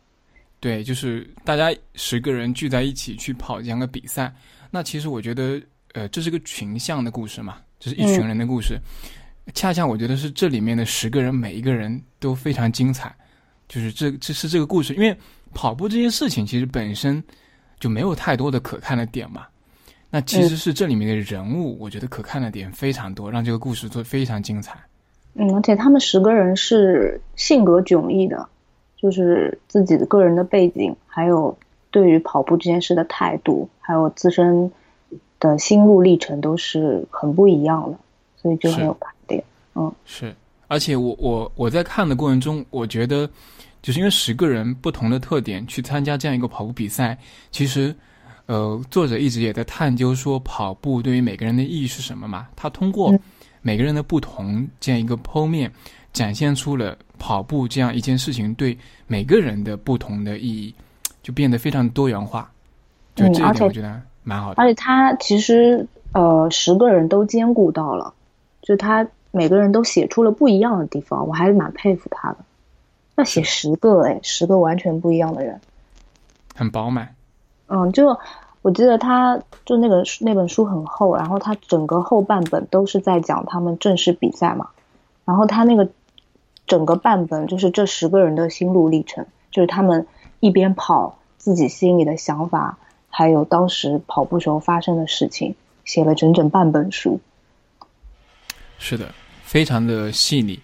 [0.59, 4.33] 对，就是大家十个人聚在一起去跑这样的比赛。
[4.69, 5.61] 那其实我觉得，
[5.93, 8.79] 呃，这是个群像的故事嘛，这是一群人的故事。
[9.53, 13.15] 恰恰我觉得是这里面的十个人，每一个人都非常精彩。
[13.67, 15.15] 就是这这是这个故事，因为
[15.53, 17.21] 跑步这件事情其实本身
[17.79, 19.45] 就没有太多的可看的点嘛。
[20.09, 24.79] 那其实是这里面的人物，我觉得可看的点非常多，让这个故事做非常精彩。
[25.33, 28.47] 嗯，而且他们十个人是性格迥异的，
[28.95, 31.57] 就是自己的个人的背景，还有
[31.97, 34.71] 对于跑步这件事的态度，还有自身
[35.39, 37.97] 的心路历程都是很不一样的，
[38.39, 39.11] 所以就很有看。
[39.73, 40.35] 嗯，是，
[40.67, 43.27] 而且我我我在看的过程中，我觉得，
[43.81, 47.17] 就是因为十个人不同的特点去参加这样一个跑步比赛，
[47.49, 47.95] 其实，
[48.45, 52.47] 呃，作者一直也在探究说跑步对于每个人的意义是什么嘛？
[52.55, 53.11] 他通过
[53.63, 55.71] 每个人的不同这样一个剖面，
[56.13, 60.73] 展现出了跑步这样一件事情对每个人的不同的意义，
[61.27, 62.49] 就变得非常多元化。
[63.13, 64.63] 就这一点我觉得蛮好的。
[64.63, 68.13] 而且他其实呃，十个人都兼顾到了，
[68.61, 72.37] 就他每个人都写出了不一样的地方，我还是蛮佩服他的。
[73.17, 75.59] 要写十个哎，十个完全不一样的人，
[76.55, 77.13] 很饱满。
[77.67, 78.17] 嗯，就
[78.61, 84.69] 我记得他就那个那本书很厚，然后他整个后半本都是在讲他们正式比赛嘛，
[85.25, 85.89] 然后他那个
[86.65, 90.07] 整个半本就是这十个人的心路历程，就是他们
[90.39, 91.16] 一边跑
[91.47, 92.77] 自己心里的想法，
[93.09, 95.55] 还有当时跑步时候发生的事情，
[95.85, 97.21] 写了整整半本书。
[98.77, 100.59] 是的，非常的细腻。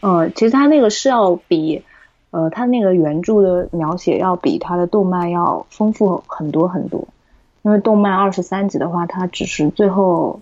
[0.00, 1.82] 嗯，其实他那个是要比，
[2.30, 7.08] 呃，他那个原著的描写要比他的动漫要丰富很多很多。
[7.62, 10.40] 因为动漫二十三集的话，它只是最后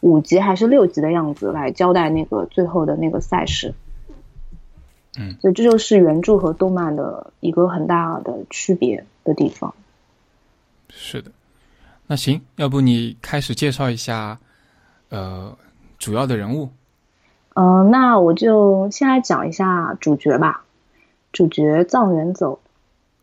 [0.00, 3.74] 五集还是六集的样子来交代那个最后的那个赛事。
[5.18, 9.74] 嗯，所以这就是原著和动漫的一个很大的区别的地方。
[10.88, 11.30] 是的，
[12.06, 14.38] 那行，要不你开始介绍一下，
[15.08, 15.56] 呃，
[15.98, 16.70] 主要的人物。
[17.54, 20.64] 嗯，那我就先来讲一下主角吧。
[21.30, 22.58] 主角藏原走，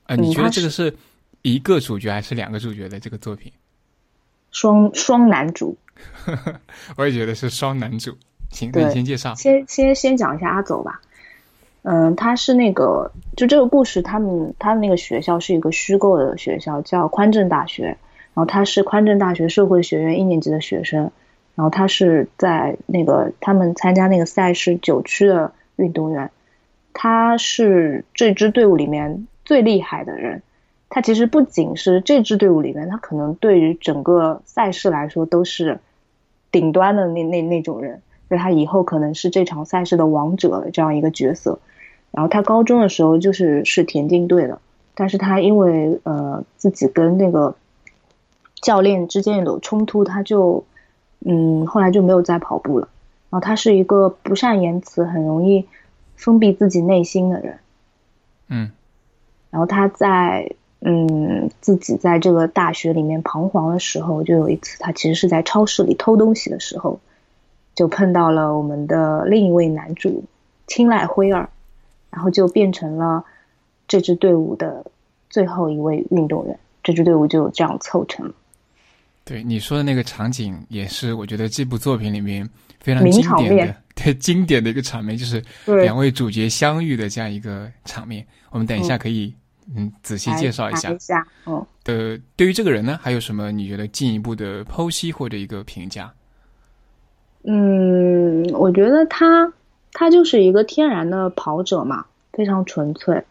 [0.05, 0.95] 呃，你觉得这个是
[1.41, 3.51] 一个主角还是两个主角的这个作品？
[4.51, 5.75] 双双男主，
[6.95, 8.15] 我也觉得是双男主。
[8.51, 9.33] 行，那你先介绍。
[9.35, 11.01] 先先先讲一下阿走吧。
[11.87, 17.83] 嗯，他是那个，就这个故事，他们他的那个学校是一个虚构的学校，叫宽正大学。
[18.33, 21.11] 然后他是宽正大学社会学院一年级的学生。
[21.53, 26.31] 然后他是在那个他们参加那个赛事九区的运动员，
[26.91, 30.41] 他是这支队伍里面最厉害的人。
[30.89, 35.79] 他其实不仅是这支队伍里面，他可能对于整个赛事来说都是
[36.51, 38.01] 顶端的那那那种人。
[38.27, 41.59] 所以他以后可能是这场赛事的王者这样一个角色。
[42.15, 44.59] 然后他高中的时候就是是田径队的，
[44.95, 47.55] 但是他因为呃自己跟那个
[48.61, 50.63] 教练之间有冲突，他就。
[51.27, 52.87] 嗯，后来就没有再跑步了。
[53.31, 55.65] 然后他是一个不善言辞、很容易
[56.15, 57.57] 封闭自己内心的人。
[58.47, 58.69] 嗯，
[59.49, 60.51] 然后他在
[60.81, 66.99] 嗯自己在这个大学里面彷徨的时候，就有一次他其实是在超市里偷东西的时候，
[67.73, 70.25] 就碰到了我们的另一位男主
[70.67, 71.49] 青睐辉儿，
[72.15, 73.21] 然后就变成了
[73.89, 74.83] 这支队伍的
[75.29, 76.57] 最后一位运动员。
[76.81, 78.33] 这支队伍就这样凑成了。
[79.25, 82.47] 对你说的那个场景，也是我觉得这部作品里面
[82.79, 88.25] 非常经典的、对经典的一个场面，就是两位主角相遇的这样一个场面。
[88.51, 89.33] 我们等一下可以
[89.75, 90.95] 嗯仔细介绍一下。
[91.45, 91.65] 嗯。
[91.83, 96.13] 的对于这个人呢，还有什么你觉得进一步的剖析或者一个评价？
[97.43, 99.51] 嗯，我觉得他
[99.95, 103.23] 他就是一个天然的跑者嘛，非常纯粹。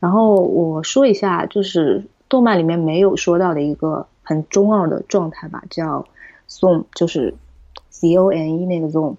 [0.00, 4.06] 然后我说一下，就是动漫里面没有说到的一个。
[4.26, 6.06] 很中二的状态吧，叫
[6.48, 7.34] zone，就是
[7.90, 9.16] c o n e 那个 zone。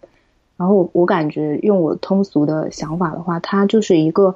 [0.58, 4.36] 然后我感觉用我通俗的想法的话，它就是一个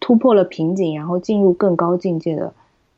[0.00, 2.54] 突破了瓶颈，然后进入更高境界的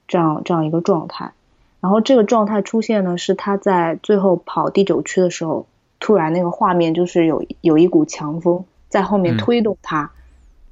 [0.07, 1.33] 这样这样一个状态。
[1.81, 5.67] 然后这个状态出现呢，是他在最后跑第九区的时候，
[5.99, 10.11] 突然那个画面就是有有一股强风在后面推动他，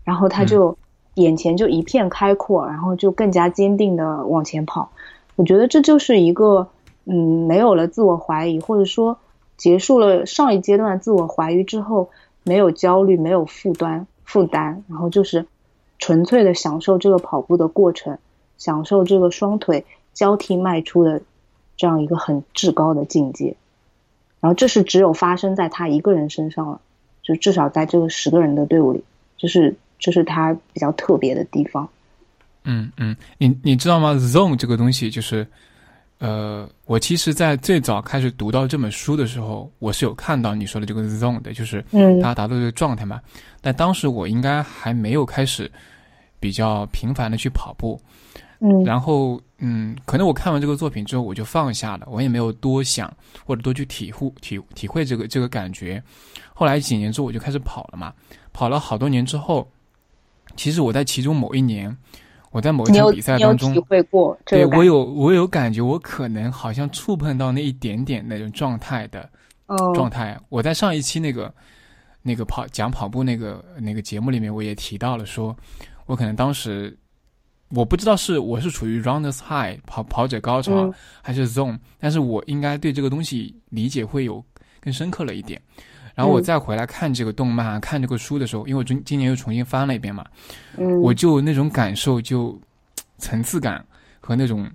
[0.04, 0.76] 然后他就
[1.14, 4.90] 眼前就一片开阔，然后就更加坚定的往前跑。
[5.34, 6.68] 我觉得这就是一个，
[7.04, 9.18] 嗯，没有了自我怀疑，或者说
[9.56, 12.10] 结束了上一阶段自我怀疑之后，
[12.42, 15.46] 没有焦虑，没有负担负担，然后就是
[15.98, 18.18] 纯粹的享受这个跑步的过程，
[18.56, 21.20] 享受这个双腿交替迈出的
[21.76, 23.56] 这样一个很至高的境界。
[24.40, 26.80] 然后这是只有发生在他一个人身上了，
[27.26, 29.02] 就至少在这个十个人的队伍里，
[29.36, 31.88] 就是这是他比较特别的地方。
[32.62, 35.44] 嗯嗯，你你知道吗？Zone 这个东西就是，
[36.18, 41.84] 呃，我其实，在最早开始读到这本书的时候，我是有看到你说的这个 Zone 的，就是
[42.22, 43.20] 他达到这个状态嘛。
[43.60, 45.68] 但当时我应该还没有开始
[46.38, 48.00] 比较频繁的去跑步。
[48.60, 53.12] 嗯，然后嗯，可能我看完这个作品之后，我就放下了，我也没有多想
[53.44, 56.02] 或者多去体会体体会这个这个感觉。
[56.54, 58.12] 后来几年之后，我就开始跑了嘛，
[58.52, 59.68] 跑了好多年之后，
[60.56, 61.96] 其实我在其中某一年。
[62.52, 69.28] 我在某一场比赛当中，体会过，对我有我有感觉，我可能好像触碰到那一点点那种状态的
[69.94, 70.40] 状态。
[70.48, 71.52] 我在上一期那个
[72.22, 75.54] 那个跑讲跑步那个那个节目里面，我也提到了，说
[76.06, 76.96] 我可能当时
[77.70, 84.44] 我不知道是我是处于 runners high 跑跑者高潮还是 zone，但是我应该对这个东西理解会有
[84.80, 85.60] 更深刻了一点。
[86.14, 90.24] 然后我再回来看这个动漫、看这个书的时候，因为我今今年又重新翻了一遍嘛，
[91.02, 92.58] 我就那种感受就
[93.18, 93.84] 层次感
[94.20, 94.66] 和那种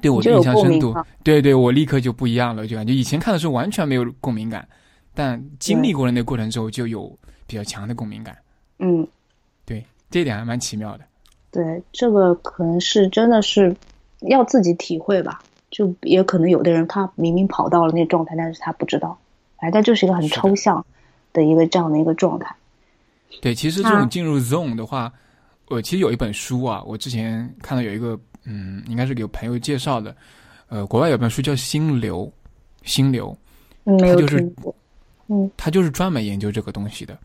[0.00, 4.66] 对我的印象深度，对对，我立刻就不一样了，就感觉以前看的时候完全没有共鸣感，
[5.14, 8.36] 但经历过了那过程之后就有比较强的共鸣感。
[8.80, 9.06] 嗯，
[9.64, 11.04] 对，这一点还蛮奇妙的。
[11.54, 13.76] 对，这个可能是真的是
[14.22, 15.40] 要自己体会吧，
[15.70, 19.16] 就也可能有的人他明明跑到了那状态，但是他不知道。
[19.58, 20.84] 哎，但就是一个很抽象
[21.32, 22.52] 的一个这样的一个状态。
[23.40, 25.12] 对，其实这种进入 zone 的话，
[25.68, 30.12] 我其实有一本书啊，我之前看到有一个，嗯，应该是给朋友介绍的。
[30.68, 32.26] 呃，国外有本书叫《心流》，
[32.88, 33.36] 心流，
[33.84, 34.52] 他就是，
[35.28, 37.16] 嗯，他就是专门研究这个东西的。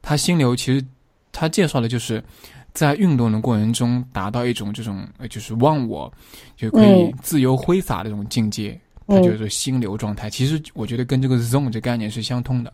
[0.00, 0.84] 他心流其实
[1.32, 2.22] 他介绍的就是
[2.72, 6.12] 在运动的过程中达到一种这种就是忘我，
[6.56, 8.78] 就可以自由挥洒的这种境界。
[9.04, 12.72] 它就是心流状态，其实我觉得跟这个 zone 这概念是相通的。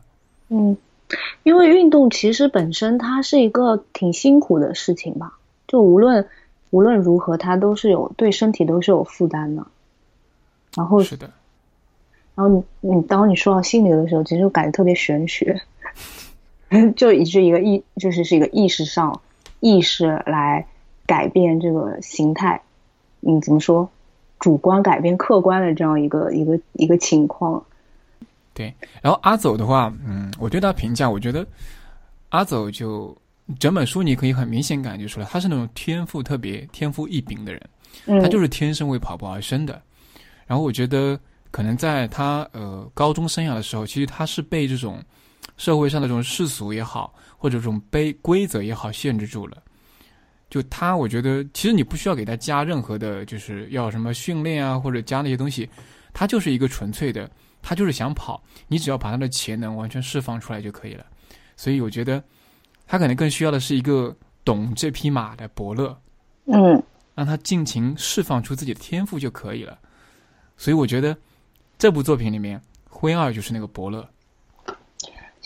[0.51, 0.77] 嗯，
[1.43, 5.33] 因为运动其实本身它是一个挺辛苦的事情吧，
[5.67, 6.25] 就无论
[6.71, 9.67] 无论如何，它都是有对身体都是有负担的。
[10.77, 11.29] 然后是的，
[12.37, 12.63] 然后你
[12.95, 15.61] 你当你说到心流的时候，其实感觉特别玄学，
[16.95, 19.19] 就以至一个意就是是一个意识上
[19.61, 20.67] 意识来
[21.07, 22.61] 改变这个形态。
[23.21, 23.89] 嗯，怎么说？
[24.39, 27.61] 主观改变客观的这样一个一个一个情况，
[28.55, 28.73] 对。
[29.03, 31.45] 然后阿走的话，嗯，我对他评价，我觉得
[32.29, 33.13] 阿走就
[33.59, 37.61] 整本书你可以很明显感觉出来，他是那种天赋特别、天赋异禀的人，
[38.23, 39.83] 他就是天生为跑步而生的。
[40.47, 41.19] 然后我觉得
[41.51, 45.03] 可能在他呃高中生涯的时候，其实他是被这种
[45.57, 49.63] 社会上的这种世俗也好，或者这种被规则也好限制住了。
[50.51, 55.69] 就他，我觉得其实你不需要给他加任何的，就是要什么训练啊，或者加那些东西，
[56.13, 57.31] 他就是一个纯粹的，
[57.63, 61.05] 他就是想跑，你只要把他的潜能完全释放出来就可以了。
[61.55, 62.23] 所以我觉得
[62.87, 65.95] 他可能更需要的是一个懂这匹马的伯乐，
[66.47, 66.83] 嗯，
[67.15, 69.79] 让他尽情释放出自己的天赋就可以了。
[70.57, 71.15] 所以我觉得
[71.77, 74.09] 这部作品里面，灰二就是那个伯乐。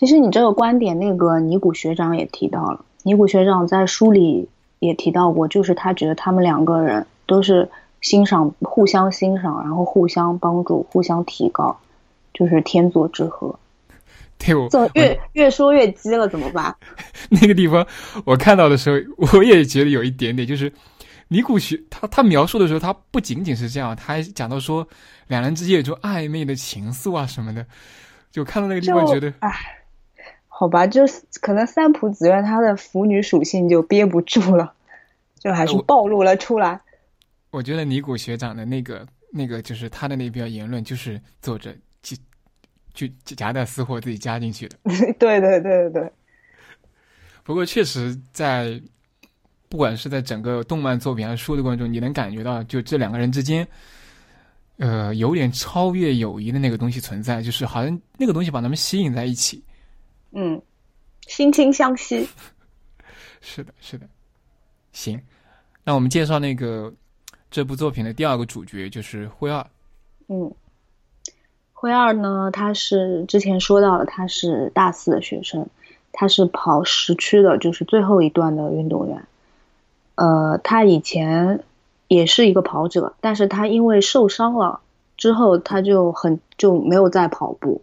[0.03, 4.49] 其实你这个观点，那个尼古学长也提到了，尼古学长在书里。
[4.81, 11.79] 也提到过，就是他觉得他们两个人都是欣赏、互相欣赏，然后互相帮助、互相提高，
[12.35, 13.57] 就是天作之合。
[14.39, 16.75] 对我越越说越激了，怎么办？
[17.31, 17.87] 那个地方
[18.25, 20.73] 我看到的时候，我也觉得有一点点，就是
[21.29, 24.85] 尼古学他他描述的时候，他不仅仅是这样，他还讲到说
[25.29, 27.65] 两人之间有种暧昧的情愫啊什么的，
[28.33, 29.79] 就看到那个地方觉得，唉。
[30.63, 34.73] 好吧，就是可能三浦子苑她的腐女属性就憋不住了，
[35.37, 36.81] 就还是暴露了出来。
[37.51, 42.17] 我觉得尼古学长的那个那个就是他的那篇言论，就是作者就
[42.95, 44.77] 就夹带私货自己加进去的。
[45.19, 46.13] 对对对对对。
[47.43, 48.81] 不过确实，在
[49.69, 53.67] 不管是在整个动漫作品还是书的过程中，你能感觉到，就这两个人之间，
[54.77, 59.61] 呃，有点超越友谊的那个东西存在，就是好像那个东西把他们吸引在一起。
[60.33, 60.61] 嗯，
[61.27, 62.29] 惺惺相惜。
[63.41, 64.07] 是的，是的。
[64.93, 65.21] 行，
[65.85, 66.93] 那我们介绍那个
[67.51, 69.67] 这部作品的第二个主角就是灰二。
[70.29, 70.55] 嗯，
[71.73, 75.69] 灰二呢，他是之前说到了，他是大四的学生，
[76.13, 79.27] 他是跑十区的，就是最后一段的运动员。
[80.15, 81.65] 呃，他以前
[82.07, 84.81] 也是一个跑者，但是他因为受伤了
[85.17, 87.83] 之后，他就很就没有再跑步。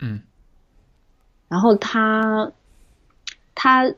[0.00, 0.22] 嗯。
[1.56, 2.52] 然后他，
[3.54, 3.90] 他，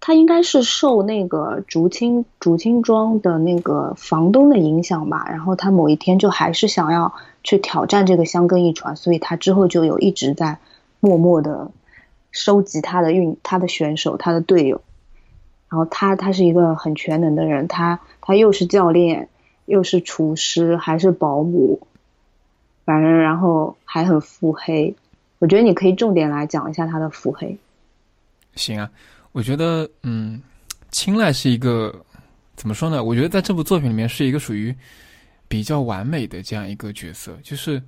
[0.00, 5.24] 他应该是受那个竹青竹青庄的那个房东的影响吧。
[5.28, 10.58] 然后他某一天就还是想要去挑战这个香根一传，所以他之后就有一直在
[10.98, 11.70] 默默的
[12.32, 14.80] 收集他的运他的选手他的队友。
[15.68, 19.28] 然后他他是一个很全能的人，他他又是教练，
[19.64, 21.86] 又是厨师，还是保姆，
[22.84, 24.96] 反正然后还很腹黑。
[25.44, 27.54] 我觉得你可以重点来讲一下他的腹黑。
[28.56, 28.90] 行啊，
[29.32, 30.40] 我觉得嗯，
[30.90, 31.94] 青睐是一个
[32.56, 33.04] 怎么说呢？
[33.04, 34.74] 我觉得在这部作品里面是一个属于
[35.46, 37.78] 比较完美的这样一个角色，就是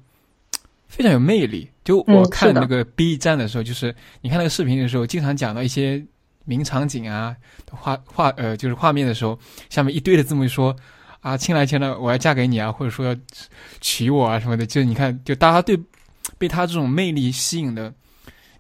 [0.86, 1.66] 非常有魅力。
[1.82, 6.04] 就我看那个 B 站的时候，就是你看那个视频的时候，经常讲到一些
[6.44, 7.34] 名场景啊，
[7.70, 9.38] 画画呃，就是画面的时候，
[9.70, 10.76] 下面一堆的字幕说
[11.20, 13.16] 啊，青来青来，我要嫁给你啊，或者说要
[13.80, 14.66] 娶我啊什么的。
[14.66, 15.80] 就你看，就大家对。
[16.39, 17.93] 被他这种魅力吸引的，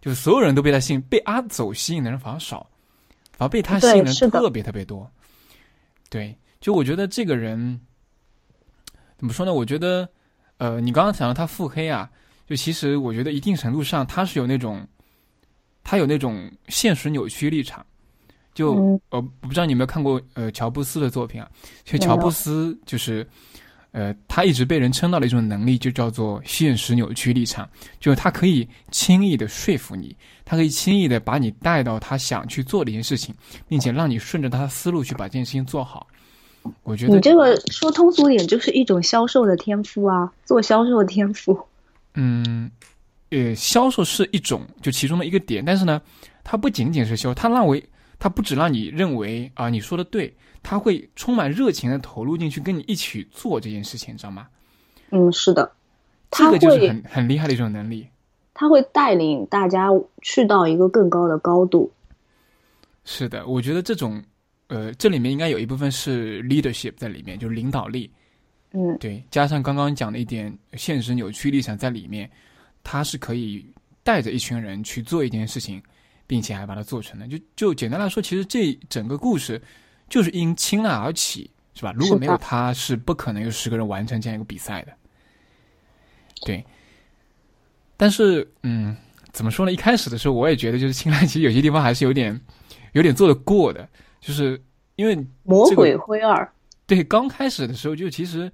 [0.00, 2.68] 就是所有人都被他吸引，被阿走吸引的人反而少，
[3.32, 5.10] 反而被他吸引的人特别特别多。
[6.08, 7.80] 对，就我觉得这个人
[9.18, 9.52] 怎么说呢？
[9.52, 10.08] 我觉得，
[10.58, 12.08] 呃，你刚刚讲到他腹黑啊，
[12.46, 14.86] 就其实我觉得一定程度上他是有那种，
[15.82, 17.84] 他有那种现实扭曲立场。
[18.54, 21.50] 就呃，我不知道你有没有看过呃乔布斯的作品啊？
[21.84, 23.28] 其实乔布斯就是，
[23.96, 27.66] 呃，他一直被人称道的一种能力就叫做现实扭曲立场，
[27.98, 33.34] 就是他可以轻易的说服你，他可以轻易的把你带到他想去做的一件事情，
[33.66, 36.06] 并且让你顺着他的思路去把这件事情做好。
[36.82, 41.58] 我觉得你这个说通俗点就是一种销售的天赋啊，做销售的天赋。
[42.16, 42.70] 嗯，
[43.30, 46.02] 呃，销售是一种就其中的一个点，但是呢，
[46.44, 47.82] 它不仅仅是销，它让为。
[48.18, 54.48] 他不只让你认为啊你说的对，他会充满热情的投入进去，跟你一起做这件事情，你知道吗？
[55.10, 55.70] 嗯，是的，
[56.30, 58.06] 这个就是很很厉害的一种能力。
[58.52, 59.88] 他会带领大家
[60.22, 61.92] 去到一个更高的高度。
[63.04, 64.22] 是的，我觉得这种
[64.68, 68.10] 呃，这里面应该有一部分是 leadership 在里面，就是领导力。
[68.72, 72.30] 嗯，对，加上刚刚讲的一点现实扭曲立场在里面，
[72.82, 73.64] 他是可以
[74.02, 75.82] 带着一群人去做一件事情。
[76.28, 79.62] 并且还把它做成的，就就简单来说，其实这整个故事
[80.08, 81.92] 就是因青睐而起，是吧？
[81.94, 84.92] 如果没有他，是不可能有十个人完成这样一个比赛的。
[86.42, 86.64] 对。
[87.96, 88.96] 但是，嗯，
[89.32, 89.72] 怎么说呢？
[89.72, 92.38] 一开始的时候，我也觉得，就是青睐其实有些地方还是有点
[92.92, 93.88] 有点做得过的，
[94.20, 94.62] 就是
[94.96, 96.52] 因为魔鬼灰二。
[96.86, 98.52] 对，刚开始的时候就其实，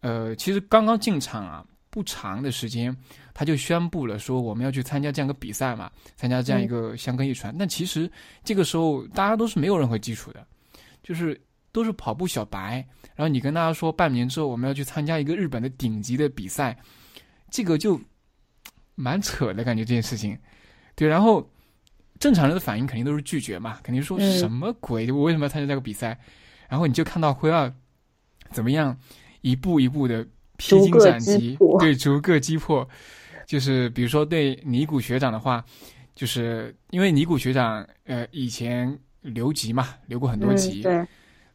[0.00, 2.96] 呃，其实刚刚进场啊，不长的时间。
[3.36, 7.52] 他就宣布了说我们要去参加这样一个比赛嘛，参加这样一个香根一传。
[7.58, 8.08] 但其实
[8.44, 10.46] 这个时候大家都是没有任何基础的，
[11.04, 11.40] 就是
[11.70, 12.84] 都是跑步小白。
[13.14, 16.76] 然后你跟大家说半年之后我们要去参加一个日本的顶级的比赛，
[17.48, 18.00] 这个就
[18.96, 20.36] 蛮扯的感觉这件事情。
[20.96, 21.48] 对，然后
[22.18, 25.12] 正常人的反应肯定都是拒绝嘛，肯定说什么鬼？
[25.12, 26.18] 我为什么要参加这个比赛？
[26.68, 27.72] 然后你就看到辉二
[28.50, 28.96] 怎么样
[29.42, 30.26] 一步一步的
[30.56, 32.88] 披荆斩棘，对，逐个击破。
[33.46, 35.62] 就是比如说对尼古学长的话，
[36.14, 41.04] 就是因为尼古学长呃以前留级嘛，留过很多级，对，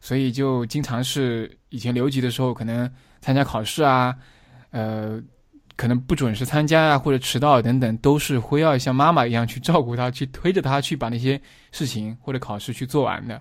[0.00, 2.90] 所以就经常是以前留级的时候，可能
[3.20, 4.14] 参加考试啊，
[4.70, 5.18] 呃，
[5.76, 11.40] 可能不准时参加啊，或者迟到等等，都是会要像妈妈一样去照顾他，去推着他去把那些
[11.72, 13.40] 事情或者考试去做完的。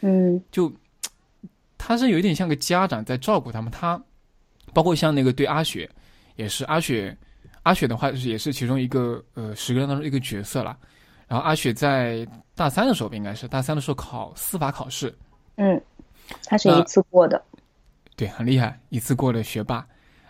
[0.00, 0.72] 嗯，就
[1.76, 4.00] 他是有一点像个家长在照顾他们，他
[4.72, 5.90] 包括像那个对阿雪
[6.36, 7.16] 也是阿雪。
[7.64, 10.76] 阿雪的话是也是其中一个呃十个人当中一个角色了，
[11.26, 15.14] 然后阿雪在大三的时候应该是大三的时候考司法考试，
[15.56, 15.80] 嗯，
[16.46, 17.42] 他是一次过的，
[18.16, 19.76] 对，很厉害，一次过的学霸。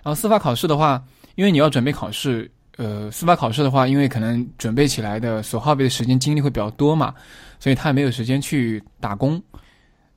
[0.02, 1.02] 然后司法考试的话，
[1.34, 7.14] 因为你要准备考试，呃，司法考试的话，因为可能准备起来的所耗费的时间精力会比较多嘛，
[7.58, 9.42] 所以他也没有时间去打工。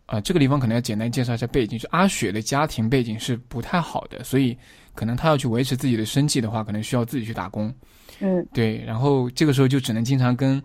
[0.05, 4.57] 啊，这个地方可能要简单介绍一下背景，就阿雪的家庭背景是不太好的，所以。
[4.97, 7.71] 可能他要去维持自己的生计的话，可能需要自己去打工。
[8.19, 10.61] 嗯，对，然后这个时候就只能经常跟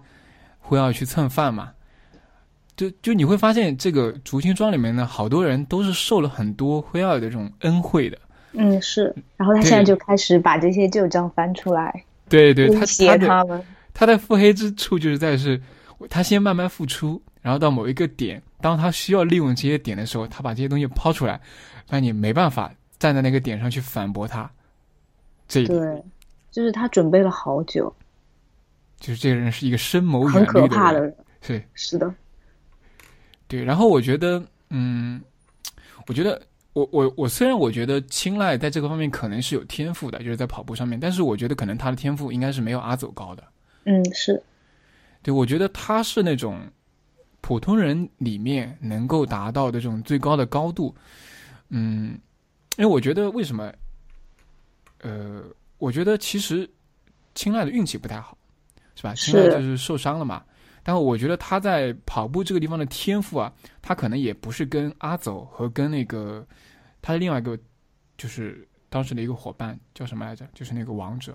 [0.58, 1.70] 辉耀去蹭饭嘛。
[2.76, 8.18] 就就你会发现，这个竹青庄里面呢，好多人都是受了很多辉耀的这种恩惠的。
[8.52, 9.14] 嗯，是。
[9.36, 15.60] 然后他现在就开始把这些旧账翻出来，对对，他他的他的腹黑之处就是在是，
[16.08, 21.40] 他先慢慢付出，然后到某一个点，当他需要利用这些点的时候，他把这些东西抛出来，
[21.88, 22.72] 那你没办法。
[22.98, 24.48] 站在那个点上去反驳他，
[25.48, 26.04] 这对，
[26.52, 27.92] 就是他准备了好久，
[29.00, 32.14] 就是这个人是一个深谋远虑的人，很可怕的人，是是的，
[33.48, 33.64] 对。
[33.64, 34.40] 然后我觉得，
[34.70, 35.20] 嗯，
[36.06, 36.40] 我觉得
[36.74, 43.42] 我我我虽然我觉得青睐在这个方面可能是有天赋的，就是在跑步上面，但是我觉得可能他的天赋应该是没有阿走高的。
[43.84, 44.40] 嗯，是，
[45.22, 46.60] 对，我觉得他是那种
[47.40, 50.94] 普通人里面能够达到的这种最高的高度，
[51.70, 52.16] 嗯。
[52.78, 53.70] 因为我觉得，为什么？
[55.02, 55.42] 呃，
[55.82, 56.68] 我觉得其实
[57.34, 58.38] 青睐的运气不太好，
[58.94, 59.12] 是吧？
[59.16, 60.44] 青睐就是受伤了嘛。
[60.84, 63.52] 但我觉得他在跑步这个地方的天赋啊，
[63.82, 66.46] 他可能也不是跟阿走和跟那个
[67.00, 67.58] 他的另外一个，
[68.16, 70.46] 就是当时的一个伙伴叫什么来着？
[70.54, 71.34] 就是那个王者。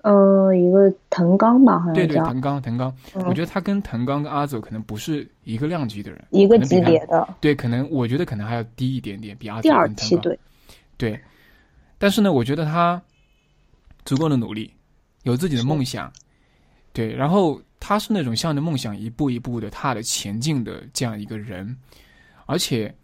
[0.00, 2.94] 呃，一个藤冈吧，好像对对，藤冈藤冈。
[3.26, 7.28] 我觉得他跟藤冈跟阿走可能不是一个量级的人，一个级别的。
[7.38, 10.38] 对，可能我觉得可能还要低一点点，比阿走第二梯队。
[10.96, 11.20] 对，
[11.98, 13.00] 但是呢，我觉得他
[14.04, 14.72] 足够的努力，
[15.22, 16.12] 有自己的梦想，
[16.92, 21.76] 对，然后他是那种向着梦想一步一步的踏着前进的这样一个人，
[22.46, 22.94] 而且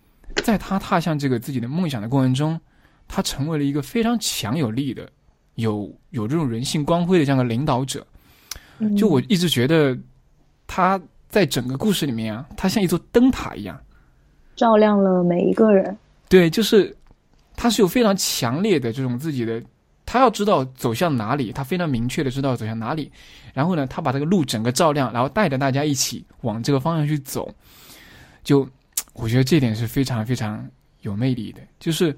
[0.45, 2.61] 在他踏向这个自己的梦想的过程中，
[3.09, 5.11] 他成为了一个非常强有力的、
[5.57, 8.07] 有有这种人性光辉的这样的领导者。
[8.97, 9.99] 就我一直觉得
[10.67, 10.99] 他
[11.29, 13.79] 在整个故事里面啊，他像一座灯塔一样。
[14.57, 15.97] 照亮了每一个人。
[16.29, 16.97] 对，就是
[17.57, 19.63] 他是有非常强烈的这种自己的，
[20.13, 23.13] 他要知道走向哪里，他非常明确的知道走向哪里。
[23.55, 27.49] 然后呢，他把这个路整个照亮，然后带着大家一起往这个方向去走。
[28.43, 28.69] 就
[29.13, 30.69] 我觉得这点是非常非常
[31.03, 31.61] 有魅力的。
[31.79, 32.13] 就是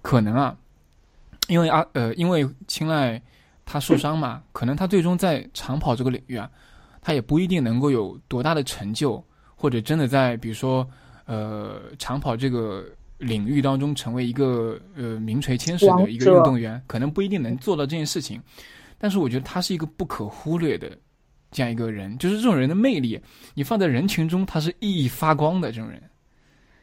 [0.00, 0.56] 可能啊，
[1.46, 3.20] 因为啊呃，因为青睐
[3.66, 6.50] 他受伤嘛，可能他最终在长跑这个领域啊，
[7.02, 9.22] 他也不一定能够有多大的成就，
[9.54, 10.88] 或者真的在比如说
[11.26, 12.82] 呃长跑这个。
[13.18, 18.40] 领域当中成为一个呃名垂千史的一个运动员，可能不一定能做到这件事情，
[18.98, 20.90] 但是我觉得他是一个不可忽略的
[21.50, 23.20] 这样一个人，就是这种人的魅力，
[23.54, 26.02] 你放在人群中他是熠熠发光的这种人。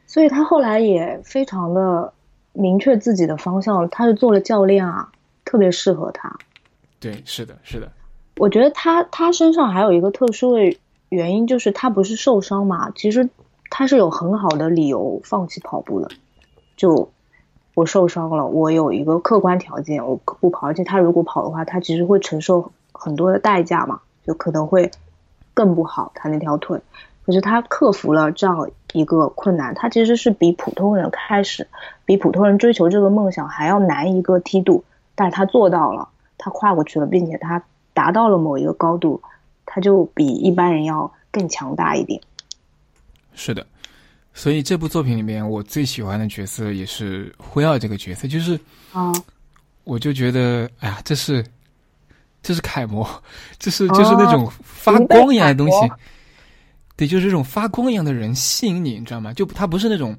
[0.06, 2.12] 所以他后来也非常的
[2.52, 5.10] 明确自己的方向，他是做了教练啊，
[5.44, 6.34] 特别适合他。
[6.98, 7.90] 对，是的，是的。
[8.38, 10.76] 我觉得他他身上还有一个特殊的
[11.10, 13.28] 原因，就是他不是受伤嘛，其实。
[13.74, 16.10] 他是有很好的理由放弃跑步的，
[16.82, 17.12] 就
[17.74, 20.66] 我受伤了，我有一个客观条件，我不跑。
[20.66, 24.90] 而且他如果跑的话，他其实会承受很多的代价嘛，就可能会
[25.54, 26.10] 更不好。
[26.16, 26.80] 他那条腿，
[27.24, 31.68] 可是他克服了这样一个困难，他其实是比普通人开始，
[32.04, 34.82] 比普通人追求这个梦想还要难一个梯度，
[35.14, 37.62] 但是他做到了，他跨过去了，并且他
[37.94, 39.22] 达到了某一个高度，
[39.66, 42.20] 他就比一般人要更强大一点。
[43.34, 43.64] 是的，
[44.34, 48.58] 所以这部作品里面，我最喜欢的角色也是辉耀这个角色，就是
[48.92, 49.12] 啊，
[49.84, 51.44] 我就觉得，哎呀，这是
[52.42, 53.08] 这是楷模，
[53.58, 55.92] 这是就是那种发光一样的东西，
[56.96, 59.32] 对，就是这种发光一样的人吸引你，你知道吗？
[59.34, 60.16] 就他不是那种。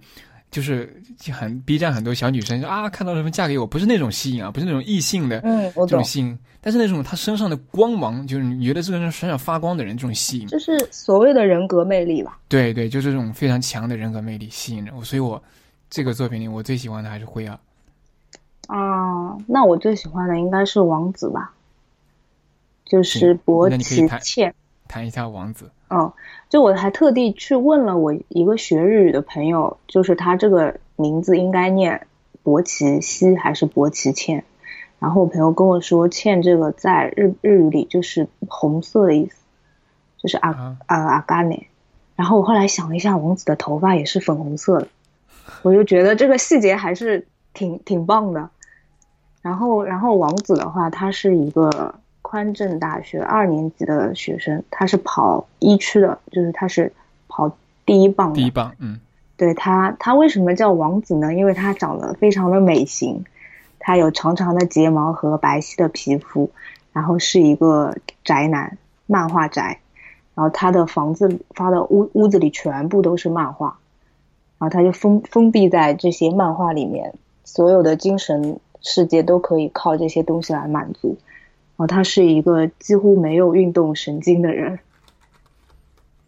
[0.54, 1.02] 就是
[1.32, 12.38] 很 B 站很多小女生说啊，看到什么嫁给我，不是那种吸引啊，不是那种异性的这种吸引，但是那种她身上的光芒，就是你觉得这个人闪闪发光的人，这种吸引，就是所谓的人格魅力吧？
[12.48, 15.42] 对对，就这种非常强的人格魅力吸引着我，所以我
[15.90, 17.58] 这个作品里我最喜欢的还是灰儿。
[18.68, 21.52] 啊，那我最喜欢的应该是王子吧，
[22.86, 24.54] 就是博奇倩。
[24.94, 25.72] 谈一下王子。
[25.90, 26.14] 哦，
[26.50, 32.06] 就我还特地去问了我一个学日语的朋友，就是他这个名字应该念
[32.44, 34.44] 博奇西还是博奇茜？
[35.00, 39.36] 然后我朋友跟我说，茜这个在日日语里就是红色的意思，
[40.18, 41.70] 就是阿啊阿嘎内。
[42.16, 44.88] 然后我后来想了一下，王子的头发也是粉红色的，
[45.64, 47.26] 我就觉得这个细节还是
[47.56, 48.48] 挺挺棒的。
[49.42, 51.96] 然后，然后王子的话，他是一个。
[52.34, 56.92] 宽政大学二年级的学生，他是跑一区的，就是他是
[57.28, 57.56] 跑
[57.86, 58.34] 第一棒。
[58.34, 59.00] 第一棒，嗯，
[59.38, 61.32] 对他，他为什么叫王子呢？
[61.36, 63.24] 因为他长得非常的美型，
[63.78, 66.50] 他有长长的睫毛和白皙的皮肤，
[66.92, 69.82] 然后是一个宅男，漫画宅，
[70.34, 73.78] 然后他的房子发的屋屋子里全部都是漫画，
[74.58, 77.14] 然后他就封封闭在这些漫画里面，
[77.44, 81.16] 所有的精神世界都可以靠这些东西来满足。
[81.76, 84.78] 哦，他是一个几乎没有运动神经的人。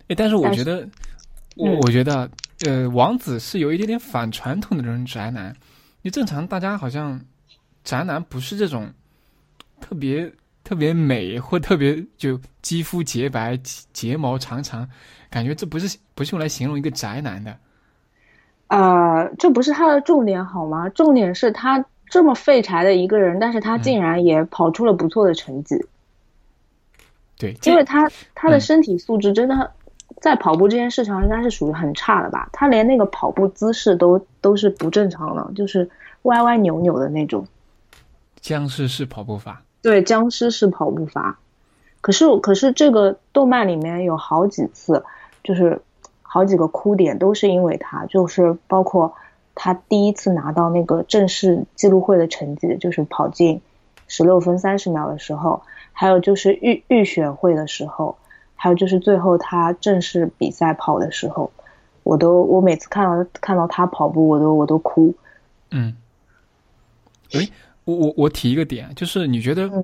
[0.08, 0.88] 哎，但是我觉得，
[1.56, 2.30] 我我觉得，
[2.66, 5.56] 呃，王子是有一点点反传统的这种宅男。
[6.02, 7.20] 你正常大家好像
[7.84, 8.92] 宅男不是这种
[9.80, 10.32] 特别
[10.64, 13.56] 特别美或特别就肌肤洁白、
[13.94, 14.88] 睫毛长长，
[15.30, 17.56] 感觉这不是不是用来形容一个宅男的。
[18.68, 20.90] 呃，这不是他的重点好吗？
[20.90, 21.86] 重点是他。
[22.08, 25.86] 这么废柴的一个人，但是他竟然也跑出了不错的成绩。
[27.38, 29.72] 对，因为他他的身体素质真的
[30.22, 32.48] 在跑步这件事上应该是属于很差的吧？
[32.54, 35.90] 他连那个跑步姿势都都是不正常的，就是
[36.22, 37.46] 歪歪扭扭的那种。
[38.40, 39.62] 僵尸式跑步法。
[39.82, 41.38] 对，僵尸式跑步法。
[42.00, 45.04] 可是可是这个动漫里面有好几次，
[45.44, 45.82] 就是
[46.22, 49.14] 好几个哭点都是因为他，就是包括。
[49.56, 53.62] 他第一次拿到那个正式记录会的成绩，就是跑进
[54.08, 58.18] 十六分三十秒的时候，还有就是预预选会的时候，
[58.56, 61.50] 还有就是最后他正式比赛跑的时候，
[62.04, 65.16] 我都我每次看到看到他跑步，我都我都哭。
[65.72, 65.96] 嗯，
[67.32, 67.50] 哎，
[67.86, 69.84] 我我我提一个点，就是你觉得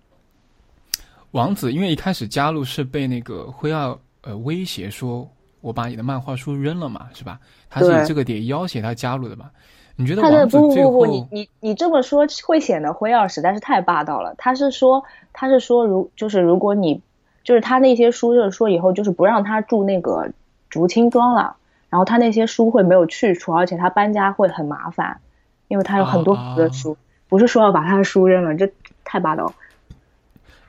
[1.31, 5.27] 王子因为一开始加入是被那个辉耀呃威胁说。
[5.61, 7.39] 我把你的漫画书扔了嘛，是吧？
[7.69, 9.51] 他是这个点要挟他加入的嘛？
[9.95, 10.91] 你觉得王子最后？
[10.91, 14.33] 不不不，你你你这么说会显得辉耀实在是太霸道了。
[14.37, 17.01] 他是说，他是说，如就是如果你
[17.43, 20.31] 就是他那些书，就是说以后就是不让他住那个
[20.69, 21.55] 竹青庄了，
[21.89, 25.19] 然后他那些书会没有去处，而且他搬家会很麻烦，
[25.67, 26.97] 因为他有很多很多的书，
[27.29, 28.71] 不是说要把他的书扔了，这
[29.03, 29.53] 太霸道。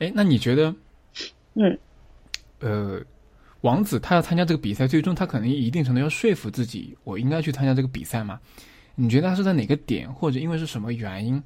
[0.00, 0.74] 哎，那你觉得？
[1.54, 1.78] 嗯，
[2.60, 3.00] 呃。
[3.62, 8.38] 王子他要参加这个比赛，最终他可能一定程度要说服自己，我应该去参加这个比赛嘛？
[8.94, 11.42] 你觉得他是在哪个点，或者因为是什么原因，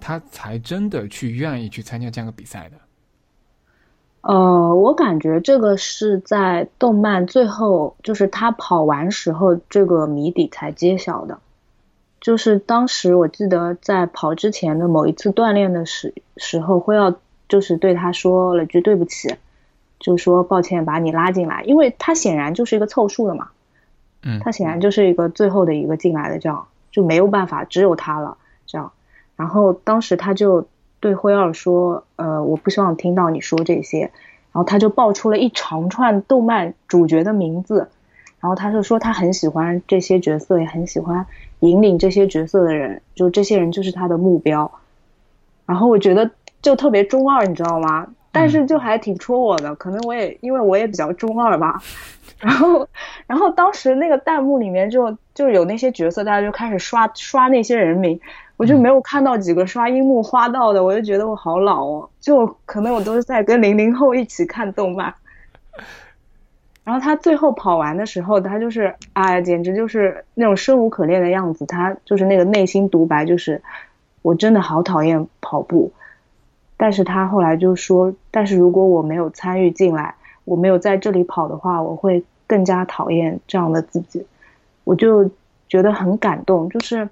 [0.00, 2.76] 他才真的去愿意去参加这样的比赛的？
[4.22, 11.38] 呃，我感觉这个是在动漫最后，就是他跑完时候，这个谜底才揭晓的。
[12.20, 17.16] 就是当时我记得在跑之前的某一次锻炼的时时候，会要
[17.48, 19.34] 就是对他说了句对不起，
[20.00, 23.50] 就说抱歉把你拉进来，因为他显然就是一个凑数的嘛。
[24.24, 28.36] 嗯，他显然就是一个最后的一个进来的，这样就没有办法，只有他了，
[28.66, 28.90] 这样。
[29.36, 30.66] 然后当时他就。
[31.02, 34.00] 对辉二说：“呃，我不希望听到你说这些。”
[34.52, 37.88] 然后他就爆出了一长串动漫主角的名字，
[38.38, 41.24] 然后他就说他很喜欢这些角色，也很喜欢
[41.60, 44.70] 引领这些角色的人，就这些人就是他的目标。
[45.64, 46.30] 然后我觉得
[46.60, 48.06] 就特别中二，你知道吗？
[48.32, 51.80] 但是就还挺戳我的，可能我也因为我也比较中二吧。
[52.40, 52.88] 然后，
[53.26, 58.18] 然后当时那个弹幕里面就就有那些角色，大家就开始刷刷那些人名。
[58.56, 65.14] 我就没有看到几个刷樱木花道的，我就觉得我好老哦，就可能我都是在跟零零后一起看动漫。
[66.84, 71.64] 然后他最后跑完的时候，他就是哎，简直就是那种生无可恋的样子。
[71.66, 73.62] 他就是那个内心独白，就是
[74.22, 75.92] 我真的好讨厌跑步。
[76.80, 80.14] 但是他后来就说，但是如果我没有参与进来，
[80.46, 84.24] 我没有在这里跑的话，我会更加讨厌这样的自己。
[84.84, 85.30] 我就
[85.68, 87.10] 觉得很感动，就是。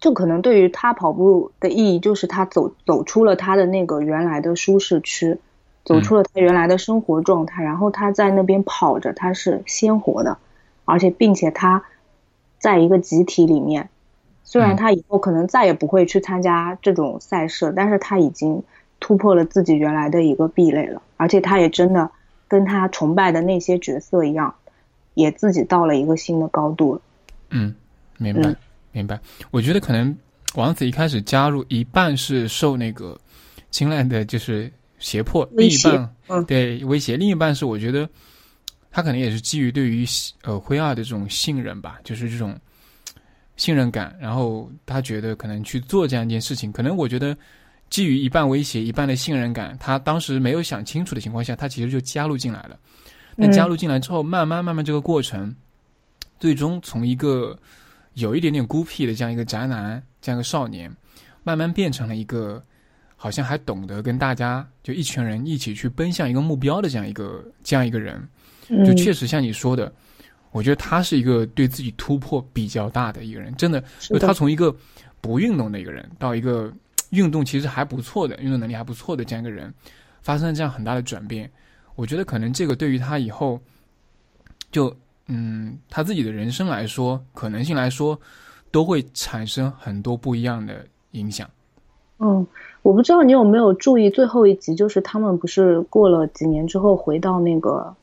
[0.00, 5.38] 就可能对于他跑步的意义，就是他走走出了他的那个原来的舒适区，
[5.82, 10.36] 走出了他原来的生活状态，然后他在那边跑着，他是鲜活的，
[10.84, 11.84] 而且并且他
[12.58, 13.88] 在一个集体里面，
[14.44, 18.62] 虽然他以后可能再也不会去参加这种赛事，但是他已经
[19.00, 22.10] 突破了自己原来的一个壁垒了，而且他也真的
[22.46, 24.54] 跟他崇拜的那些角色一样，
[25.14, 27.00] 也自己到了一个新的高度了。
[27.50, 27.74] 嗯，
[28.18, 28.54] 明白。
[28.96, 29.18] 明白，
[29.50, 30.16] 我觉得可能
[30.54, 33.18] 王子一开始加入一半是受那个
[33.72, 34.70] 青睐的，就是
[35.00, 38.08] 胁迫；另一半对威胁，另一半是我觉得
[38.92, 40.06] 他可能也是基于对于
[40.44, 42.56] 呃灰二的这种信任吧，就是这种
[43.56, 44.16] 信任感。
[44.20, 47.36] 然后他觉得可能去做这样一件事情，可能我觉得
[47.90, 52.78] 基于一半威胁、一半的信任感，他当时没有想清楚的情况下，他其实就加入进来了。
[53.36, 55.54] 那加入进来之后，慢慢慢慢这个过程，
[56.38, 57.58] 最终从一个。
[58.14, 60.88] 有一点点孤僻的这样一个宅男，这样一个少年，
[61.42, 62.62] 慢慢变成了一个
[63.16, 68.22] 好像还懂得跟大家就一群人一起去奔向一个目标的这样一个这样一个人，
[68.86, 69.92] 就确实像你说的，
[70.54, 74.74] 我觉得他是一个对自己突破比较大的一个人，真的，就他从一个
[75.20, 76.72] 不运动的一个人到一个
[77.10, 79.74] 运动其实还不错的运动能力还不错的这样一个人，
[80.22, 81.50] 发生了这样很大的转变，
[81.96, 83.60] 我觉得可能这个对于他以后
[84.70, 84.94] 就。
[85.26, 88.20] 嗯，他自己的人生来说，可能性来说，
[88.70, 91.48] 都会产生很多不一样的影响。
[92.18, 92.46] 嗯，
[92.82, 97.96] 我不知道你有没有注意最后一集，就是他们不是过了几年之后回到那个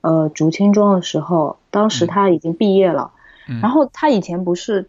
[0.00, 3.12] 呃竹青中的时候，当时他已经毕业了，
[3.60, 4.88] 然后他以前不是。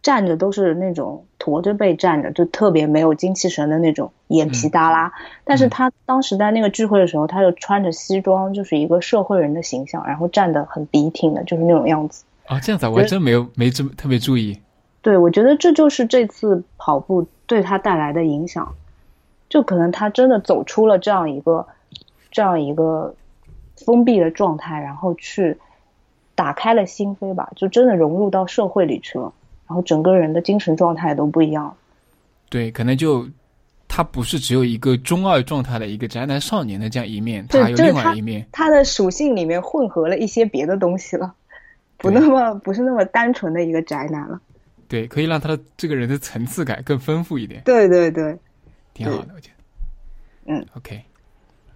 [0.00, 5.12] 站着都是那种驼着背站着，就特别没有精气神的那种，眼皮耷拉。
[5.44, 12.24] 但是他当时在那个聚会的时候，他就穿着西装，就是一个社会人的形象，然后站得很笔挺的，就是那种样子。
[12.46, 14.56] 啊，这样子我还真没有没这么特别注意。
[15.02, 18.72] 对，我觉得这就是这次跑步对他带来的影响，
[19.48, 21.66] 就可能他真的走出了这样一个
[22.30, 23.14] 这样一个
[23.84, 25.56] 封闭的状态，然后去
[26.34, 29.32] 打开了心扉吧，就真的融入到社会里去了。
[29.66, 31.76] 然后整个人的精神状态都不一样，
[32.48, 33.28] 对，可能就
[33.86, 41.34] 他不是只有一个中二状态的一个宅男少年的这样一面，他还有另外一面，他的属性里面混合了一些别的东西了，
[41.98, 44.40] 不那么不是那么单纯的一个宅男了，
[44.88, 48.34] 对，可以让他的这个人的层次感更丰富一点，对对对，
[48.94, 49.50] 挺好的，我觉
[50.46, 50.98] 得，嗯，OK，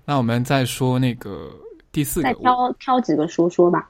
[0.06, 1.50] 那我们再说那个
[1.92, 3.88] 第四个，再挑挑几个说说吧，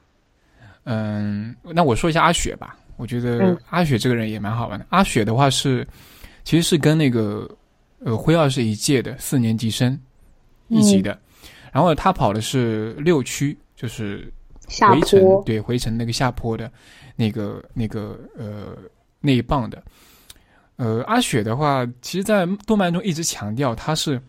[0.85, 2.77] 嗯，那我说一下阿雪吧。
[2.97, 4.85] 我觉得阿雪这个人也蛮好玩的。
[4.91, 5.87] 阿雪的话是，
[6.45, 7.49] 其实是跟那个
[8.05, 9.99] 呃辉二是一届的四年级生
[10.69, 11.19] 一级的。
[11.73, 14.31] 然后他跑的是六区，就是
[14.67, 16.71] 回程对回程那个下坡的
[17.17, 18.77] 那个那个呃
[19.21, 19.83] 那一棒的。
[20.77, 24.21] 呃，阿雪的话，其实，在动漫中一直强调他是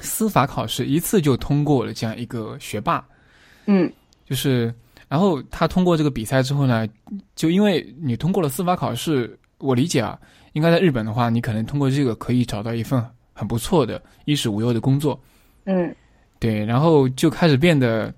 [0.00, 3.06] 司法考试一次就通过了这样一个学霸。
[3.66, 3.92] 嗯，
[4.24, 4.74] 就是。
[5.08, 6.86] 然后他通过这个比赛之后呢，
[7.34, 10.20] 就因为你通过了司法考试，我理解啊，
[10.52, 15.18] 应该在日本的话，你可能通过这个可以找到一份很不错的衣食无忧的工作。
[15.64, 15.96] 嗯，
[16.38, 18.12] 对，然后就开始变得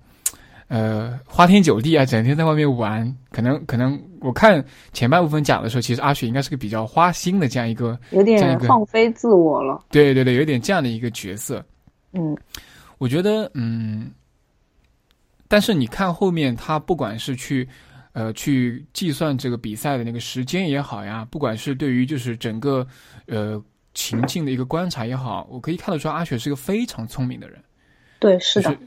[0.67, 4.63] 呃，花天酒地啊，整天在外面玩，可能可能我看
[4.93, 9.83] 前半部分讲的时候，其实阿雪应该是个比较花心的这样一个，有点放飞自我了。
[9.89, 11.65] 对对对，有点这样的一个角色。
[12.13, 12.37] 嗯，
[12.97, 14.11] 我觉得，嗯，
[15.47, 17.67] 但是你看后面，他不管是去，
[18.13, 22.85] 呃，去计算这个比赛的那个时间也好呀，不管是对于就是整个
[23.25, 23.61] 呃
[23.93, 27.59] 情境的一个观察也好，我可以看得出阿雪是个非常聪明的人。
[28.19, 28.77] 对，是的。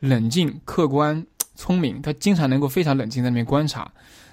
[0.00, 1.24] 冷静、客观、
[1.54, 3.88] 聪明，他经常能够非常冷静在那边观察，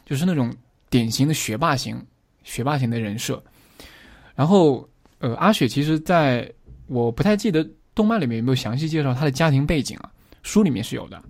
[0.10, 0.52] 就是那种
[0.90, 2.04] 典型的学霸型、
[2.44, 3.42] 学霸型的人设。
[4.34, 4.88] 然后，
[5.20, 6.52] 呃，阿雪其实在
[6.88, 10.10] 我不太记得动漫里面有没有详细介绍她的家庭背景啊？
[10.42, 11.22] 书里面是有的。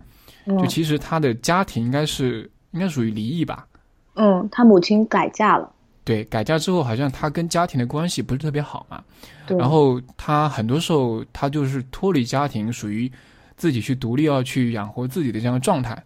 [0.46, 3.68] 就其实她的家庭应该是应该属于离异吧？
[4.14, 5.70] 嗯，她母亲改嫁了。
[6.06, 9.04] 对，改嫁之后好像她跟家庭的关系不是特别好嘛。
[9.46, 9.58] 对。
[9.58, 13.12] 然后她很多时候她就是脱离家庭，属于。
[13.60, 16.02] 自己去独立要去养活自己的这样的状态，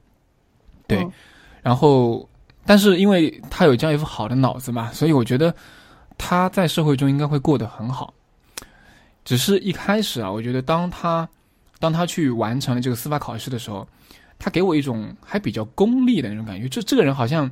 [0.88, 1.08] 对，
[1.62, 2.28] 然后，
[2.66, 5.54] 但是因为他有这样一副好的脑子嘛，所以我觉得
[6.18, 8.14] 他在社会中应该会过得很好。
[9.26, 11.28] 只是一开始啊，我觉得当他
[11.80, 13.88] 当他去完成了这个司法考试的时候，
[14.38, 16.68] 他给我一种还比较功利的那种感觉。
[16.68, 17.50] 这这个人好像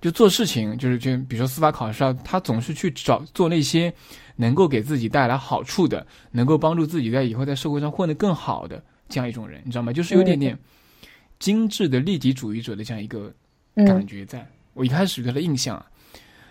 [0.00, 3.92] 就做事情，就是就比如说司法考试啊，他总是去找做那些
[4.36, 8.82] 能够给自己带来好处的，能够帮助自己在以后在社会上混得更好的。
[9.08, 9.92] 这样一种人，你知道吗？
[9.92, 10.58] 就是有点点
[11.38, 13.30] 精致的利己主义者的这样一个
[13.74, 15.86] 感觉，在我一开始对他的印象啊。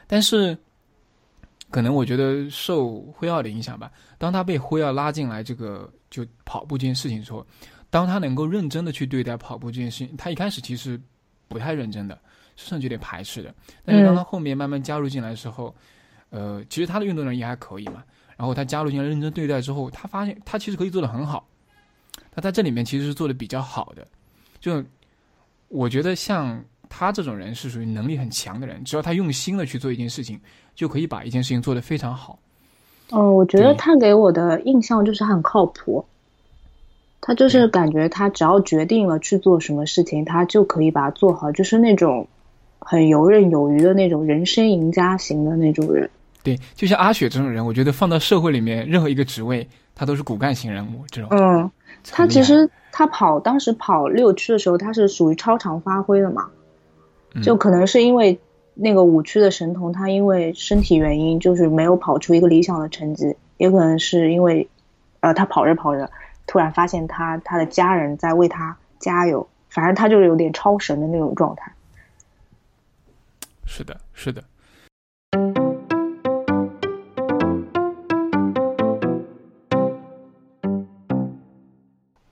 [0.08, 0.58] 但是，
[1.70, 3.92] 可能我觉得受辉耀的影响吧。
[4.18, 7.46] 当他被辉耀拉进来这个就跑步这件事情时候，
[7.90, 11.00] 当他能够认真的去对待跑步这件事情，他一开始其实
[11.48, 12.20] 不太认真的，
[12.56, 13.54] 甚至有点排斥的。
[13.86, 15.74] 但是当他后面慢慢加入进来的时候，
[16.30, 18.04] 呃，其实他的运动能力还可以嘛。
[18.38, 21.48] 然后他加入进来认真对待之后，他发现他其实可以做的很好。
[22.32, 24.08] 他在这里面其实是做的比较好的，
[24.60, 24.84] 就
[25.68, 26.64] 我觉得像
[26.94, 30.38] 他这种人是属于能力很强的人，只要他用心的去做一件事情，
[30.76, 32.38] 就可以把一件事情做得非常好。
[33.12, 36.06] 嗯，我觉得他给我的印象就是很靠谱，
[37.22, 42.28] 他就是感觉他只要决定了去做什么事情，他就可以把它做好，就是那种
[42.80, 46.10] 很游刃有余的那种人生赢家型的那种人。
[46.44, 51.06] 对，就像阿雪这种人，我觉得放到社会里面任何一个职位，他都是骨干型人物。
[51.10, 51.72] 这种，嗯。
[52.12, 56.50] 他其实他跑当时跑六区的时候，他是属于超常发挥的嘛，
[57.44, 58.40] 就可能是因为
[58.74, 64.68] 那个五区的神童，他因为身体原因就是没有跑出一个理想的成绩，也可能是因为，
[65.20, 66.10] 呃，他跑着跑着
[66.48, 71.72] 突然发现他他的家人在为他加油，反正他就是有点超神的那种状态。
[73.66, 74.44] 是的，是的。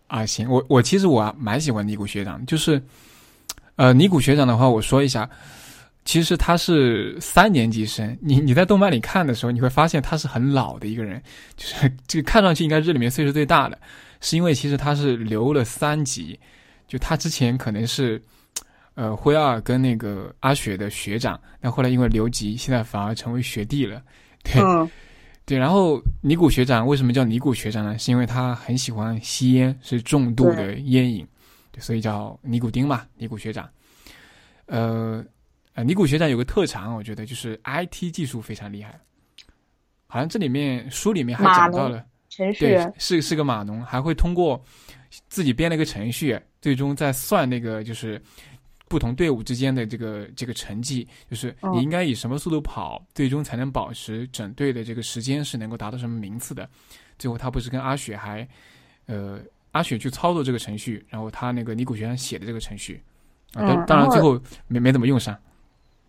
[0.08, 2.82] 啊，行，我我其实我蛮喜欢尼古学长，就是，
[3.80, 5.30] 呃，尼古学长的话，我说一下，
[6.04, 11.24] 其实他是三年级生，你你在动漫里看的时候，你会发现他是很老的一个人，
[11.56, 13.80] 就是这个看上去应该这里面岁数最大的，
[14.20, 16.38] 是因为其实他是留了三级，
[16.90, 18.22] 就他之前可能是，
[18.96, 24.02] 呃，辉二跟那个阿雪的学长，但后来因为留级，现在反而成为学弟了，
[24.44, 24.62] 对。
[25.48, 27.98] 对，然后尼古学长为什么叫尼古学长呢？
[27.98, 31.26] 是因为他很喜欢吸烟，是重度的烟瘾，
[31.80, 33.70] 所以叫尼古丁嘛，尼古学长。
[34.66, 35.24] 呃，
[35.74, 39.00] 呃，尼古学长有个特长，我觉得就是 IT 技术非常厉害。
[40.08, 44.64] 好像这里面书里面还讲到了，程序对，是是个码农，还会通过
[45.28, 48.22] 自己编了一个程序，最终在算那个就是。
[48.90, 56.68] 不同队伍之间的这个这个成绩，就是你应该以什么速度跑，最终才能保持整队的这个时间是能够达到什么名次的。
[57.20, 58.48] 最后他不是跟阿雪还，
[59.06, 59.40] 呃，
[59.72, 63.02] 阿雪去操作这个程序，然后他那个尼古学长写的这个程序，
[63.54, 65.38] 啊，当当然最后没没怎么用上。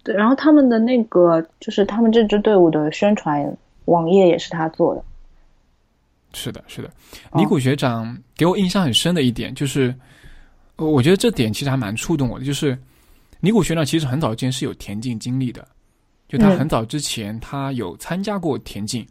[0.03, 3.57] 对，然后他们的那个就是他们这支队伍的宣传
[3.87, 5.05] 网页也是他做的。
[6.33, 6.91] 是的，是的，
[7.35, 9.95] 尼古学长给我印象很深的一点就是。
[10.77, 12.75] 我觉得这点其实还蛮触动我的，就是
[13.41, 15.69] 尼古学长其实很早之前是有田径经历的，
[16.27, 19.07] 就他很早之前他有参加过田径，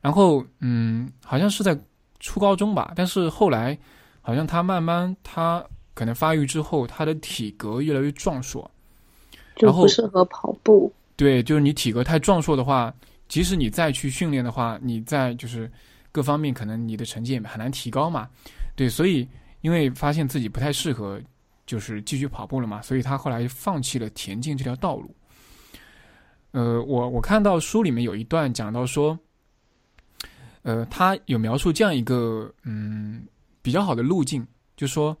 [0.00, 1.76] 然后嗯，好像是在
[2.20, 3.78] 初高中吧，但是后来
[4.20, 5.64] 好像他慢慢他
[5.94, 8.70] 可能发育之后，他的体格越来越壮硕，
[9.56, 10.92] 然后不适合跑步。
[11.16, 12.94] 对，就是你体格太壮硕的话，
[13.28, 15.70] 即使你再去训练的话，你在就是
[16.12, 18.28] 各方面可能你的成绩也很难提高嘛。
[18.74, 19.28] 对，所以。
[19.60, 21.20] 因为发现自己不太适合，
[21.66, 25.12] 就是继续跑步了嘛，所以他后来放弃了田径这条道路。
[26.52, 29.18] 呃，我我看到书里面有一段讲到说，
[30.68, 33.22] 呃，他有描述这样一个嗯
[33.62, 34.46] 比较好的路径，
[34.76, 35.16] 就说，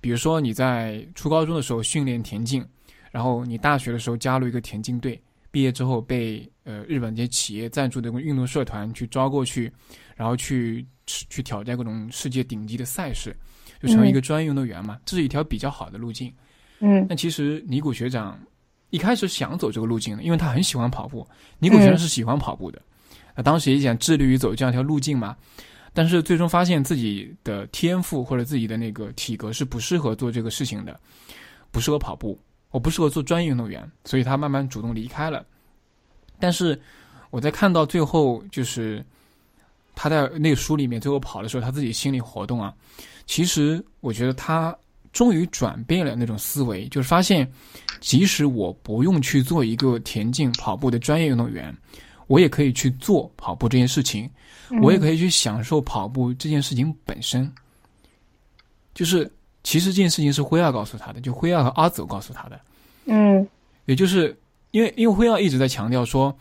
[0.00, 2.66] 比如说你在初高中的时候训练田径，
[3.12, 5.22] 然后你大学的时候加入一个田径队，
[5.52, 9.72] 毕业之后被呃日本这些企业赞助的运动社团去招过去，
[10.16, 13.32] 然后去去挑战各种世界顶级的赛事，
[13.80, 16.34] 就成为一个专业运动员嘛，这是一条比较好的路径。
[16.80, 18.36] 嗯，那其实尼古学长
[18.90, 21.24] 一开始想走这个路径的，因为他很喜欢跑步。
[21.60, 22.82] 尼古学长是喜欢跑步的，
[23.38, 25.36] 那当时也想致力于走这样一条路径嘛。
[25.94, 30.98] 但是最终发现自己的天赋或者自己的那个体格是不适合做这个事情的，
[31.70, 32.38] 不适合跑步，
[32.70, 35.44] 我不适合做专业运动员，所以他慢慢主动离开了。
[36.40, 36.78] 但是
[37.30, 39.04] 我在看到最后，就是
[39.94, 42.74] 他在那个书里面最后跑的时候，他自己心理活动啊，
[43.26, 44.76] 其实我觉得他
[45.12, 47.50] 终于转变了那种思维，就是发现，
[48.00, 51.74] 即使我不用去做一个田径跑步的专业运动员。
[52.28, 54.30] 我也可以去做跑步这件事情，
[54.80, 57.52] 我也可以去享受跑步这件事情本身。
[58.94, 59.30] 就是
[59.64, 62.60] 其实这件事情是辉耀告诉他的，就辉耀和阿走告诉他的。
[63.06, 63.46] 嗯，
[63.86, 64.36] 也就是
[64.70, 66.36] 因为因为辉耀一直在强调说，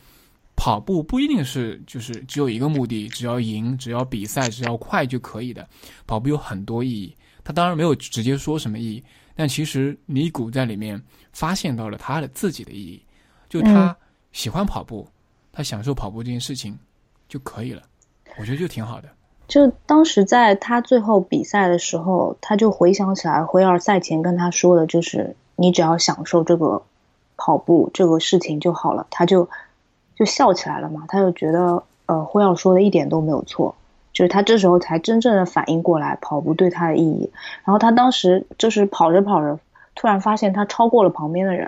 [0.55, 5.67] 跑步不一定是就是只有一个目的，只要赢，只要比赛，只要快就可以的。
[6.05, 9.03] 跑步有很多意义，他当然没有直接说什么意义，
[9.35, 13.01] 但其实尼古在里面发现到了他的自己的意义，
[13.47, 13.95] 就他
[14.33, 15.07] 喜欢跑步。
[15.57, 16.77] 他享受跑步这件事情
[17.27, 17.81] 就可以了，
[18.39, 19.09] 我觉得就挺好的。
[19.47, 26.83] 就当时在他最后比赛的时候，他就回想起来辉尔赛前跟他说的，就是你只要享受这个
[27.37, 29.07] 跑步这个事情就好了。
[29.09, 29.49] 他就
[30.15, 33.73] 就笑起来了嘛，他就觉得呃辉尔说的一点都没有错，
[34.13, 37.31] 就是他这时候才真正的反应过来跑步对他的意义。
[37.63, 39.59] 然后他当时就是跑着跑着，
[39.95, 41.61] 突然发现他超过了旁边的人，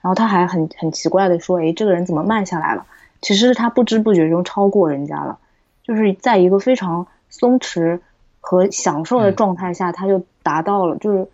[0.00, 2.86] 然后他还很很奇怪的说：“哎，这个人怎么慢下来了？”
[3.22, 5.38] 其实他不知不觉中超过人家了，
[5.84, 8.00] 就是在一个非常松弛
[8.40, 11.26] 和享受的状态下，他就达到了，就是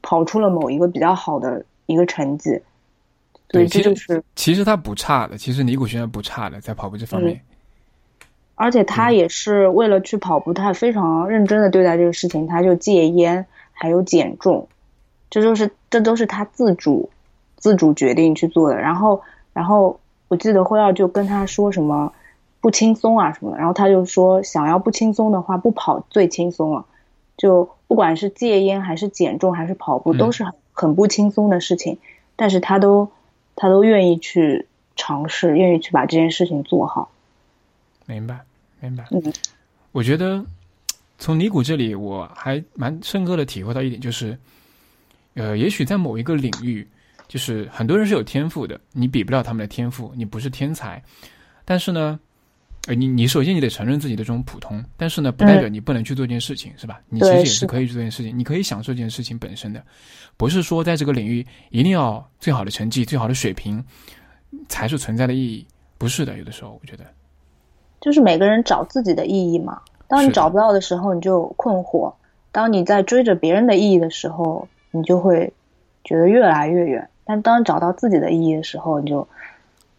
[0.00, 2.58] 跑出了某一个比较好的一个成绩。
[3.48, 7.38] 对，这就是其实他不差的，其实尼古轩不差的，在跑步这方面。
[8.54, 14.66] 而且他也是为了去跑步，他非常认真的对待这个事情，他就戒烟，还有减重，
[15.28, 17.10] 这就是这都是他自主
[17.56, 18.76] 自主决定去做的。
[18.76, 19.20] 然后，
[19.52, 20.00] 然后。
[20.28, 22.12] 我记得辉耀就跟他说什么
[22.60, 26.84] 不轻松啊什么的，然后他就说想要不轻松的话，不跑最轻松了。
[27.36, 31.98] 就不管是戒烟还是减重还是跑步，都是很很不轻松的事情，
[32.34, 33.10] 但是他都
[33.54, 34.66] 他都愿意去
[34.96, 37.10] 尝试，愿意去把这件事情做好。
[38.06, 38.40] 明白，
[38.80, 39.04] 明白。
[39.10, 39.32] 嗯，
[39.92, 40.44] 我觉得
[41.18, 44.36] 从尼古这里我还蛮深刻的体会到一点，就是
[45.34, 46.88] 呃，也许在某一个领域。
[47.28, 51.02] 就是很多人是有天赋的，你比不了他们的天赋，你不是天才。
[51.64, 52.18] 但是呢，
[52.86, 57.00] 呃，你你首先你得承认自己的这种普通，但是呢，不代表你不能去做一件事情，是吧？
[57.08, 59.82] 你其实也是可以做这件事情，你可以享受这件事情本身的，
[60.36, 63.84] 不是说在这个领域一定要最好的成绩、最好的水平
[64.68, 65.66] 才是存在的意义，
[65.98, 66.38] 不是的。
[66.38, 67.04] 有的时候我觉得，
[68.00, 69.80] 就是每个人找自己的意义嘛。
[70.06, 72.14] 当你找不到的时候，你就困惑；
[72.52, 75.52] 当你在追着别人的意义的时候，你就会
[76.04, 77.10] 觉得越来越远。
[77.26, 79.26] 但当找到自己的意义的时候，你就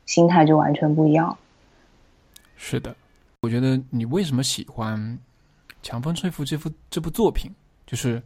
[0.06, 1.38] 心态就完全不一样。
[2.56, 2.96] 是的，
[3.42, 4.98] 我觉得你为什么喜欢
[5.84, 7.54] 《强风吹拂》这幅这部作品，
[7.86, 8.20] 就是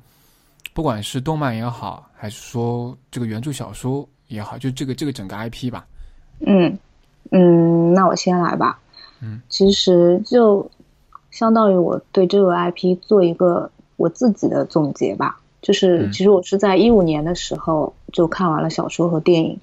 [0.74, 5.86] 不管是动漫也好，还是说这个原著小说也好，就这个这个整个 IP 吧。
[6.46, 6.78] 嗯
[7.32, 8.80] 嗯，那我先来吧。
[9.20, 10.70] 嗯，其实就
[11.32, 15.41] 相当于我对这个 IP 做一个我自己的总结吧。
[15.62, 19.60] 就是其实我是在一五年的时候就看完了小说和电影，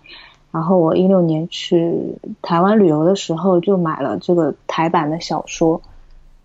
[0.52, 1.92] 然后我一六年去
[2.40, 5.82] 台湾旅游的时候就买了这个台版的小说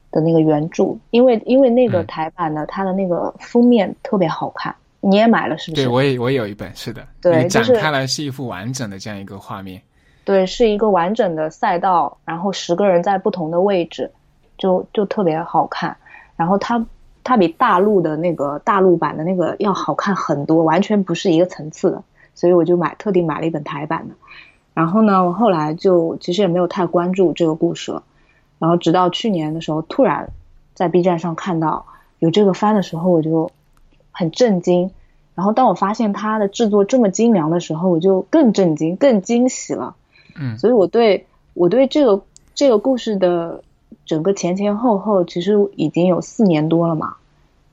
[0.10, 5.84] 的那个原著，因为因为那个台版的它的那个封面特别好看，你也买了是不是？
[5.84, 9.80] 对，我也我也有一本，是的，对，展开来是一幅完整的这样一个画面，
[10.26, 14.10] 对，是一个完整的赛道，然后十个人在不同的位置，
[14.58, 15.95] 就就特别好看，
[16.36, 16.84] 然后它。
[17.24, 22.03] 它比大陆的那个大陆版的那个要好看很多，完全不是一个层次的，
[22.36, 24.15] 所以我就买特地买了一本台版的。
[24.74, 28.03] 然后呢，我后来就其实也没有太关注这个故事了。
[28.59, 30.32] 然后直到去年的时候，突然
[30.74, 31.86] 在 B 站上看到
[32.19, 33.51] 有这个番的时候，我就
[34.11, 34.91] 很震惊。
[35.36, 39.95] 然后当我发现它的制作这么精良的时候，我就更震惊、更惊喜了。
[40.36, 42.21] 嗯，所以我对我对这个
[42.53, 43.63] 这个故事的。
[44.06, 47.16] 整个前前后后其实已经有四年多了嘛，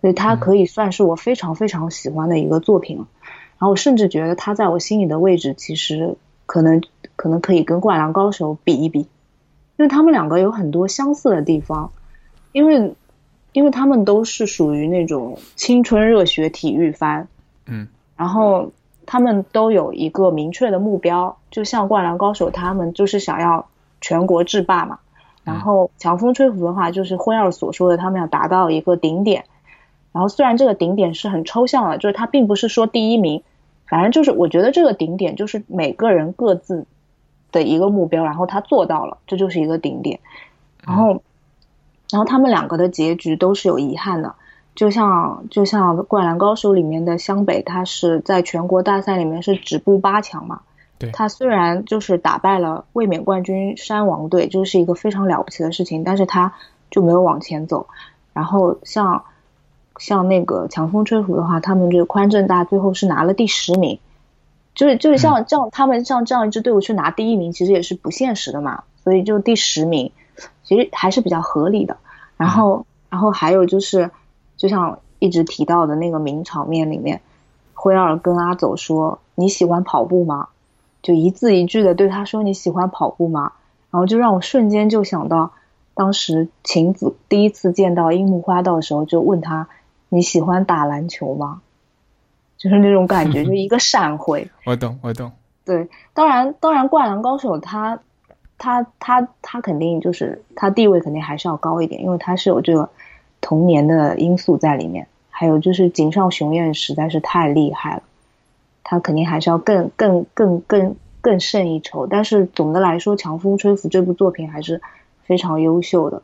[0.01, 3.07] 所以它可以算是我非常非常喜欢的一个作品了。
[3.59, 6.17] 然后我甚至觉得它在我心里的位置，其实
[6.47, 6.83] 可能
[7.17, 11.93] 可能可以跟《灌篮高手》比一比，因为他们两个有很多相似的地方，
[12.53, 12.95] 因为
[13.53, 17.29] 因为他们都是属于那种青春热血体育番，
[17.67, 18.73] 嗯，然后
[19.05, 23.67] 他们都有一个明确的目标，就像灌篮高手，他们就是想要
[24.01, 25.01] 全国制霸嘛。
[25.51, 29.45] 然后强风吹拂的话，就是辉耀所说的，他们要达到一个顶点。
[30.13, 33.43] 然后虽然这个顶点是很抽象的，就是他并不是说第一名，
[33.87, 36.87] 反正就是我觉得这个顶点就是每个人各自
[37.53, 40.21] 的一个目标，然后他做到了，这就是一个顶点。
[40.85, 41.23] 然后，
[42.11, 44.35] 然后他们两个的结局都是有遗憾的，
[44.75, 50.63] 就像就像《灌篮高手》里面的湘北，他是在全国大赛里面是止步八强嘛。
[51.01, 51.11] 对。
[51.11, 56.55] 他虽然就是打败了卫冕冠军山王队，就是一个非常了不起的事情，但是他
[56.93, 57.89] 就没有往前走。
[58.33, 59.25] 然后像。
[59.99, 64.01] 像那个强风吹拂的话，他们这个宽正大最后是拿了第十名，
[64.75, 68.85] 就是就是像这样，他们像这样一支队伍去拿第一名，其实也是不现实的嘛。
[69.05, 70.11] 所以就第十名，
[70.65, 71.99] 其实还是比较合理的。
[72.39, 74.11] 然后，然后还有就是，
[74.57, 77.21] 就像一直提到的那个名场面里面，
[77.75, 80.49] 辉二跟阿走说：“你喜欢跑步吗？”
[81.03, 83.53] 就一字一句的对他说：“你喜欢跑步吗？”
[83.91, 85.53] 然后就让我瞬间就想到，
[85.95, 89.69] 当时晴子第一次见到樱木花道的时候，就问他。
[90.13, 91.63] 你喜欢打篮球吗？
[92.59, 94.51] 就是那种感觉，就一个闪回。
[94.67, 95.31] 我懂，我懂。
[95.65, 98.01] 对，当然，当然，灌篮高手他，
[98.59, 102.91] 他，他，他肯定就是他地位肯定还是要高一点，因为他是有这个
[103.41, 105.07] 童年的因素在里面。
[105.29, 108.03] 还有就是井上雄彦实在是太厉害了，
[108.83, 112.07] 他肯定还是要更更更更更胜一筹。
[112.07, 114.81] 但是总的来说，《强风吹拂》这部作品还是
[115.23, 116.23] 非常优秀的。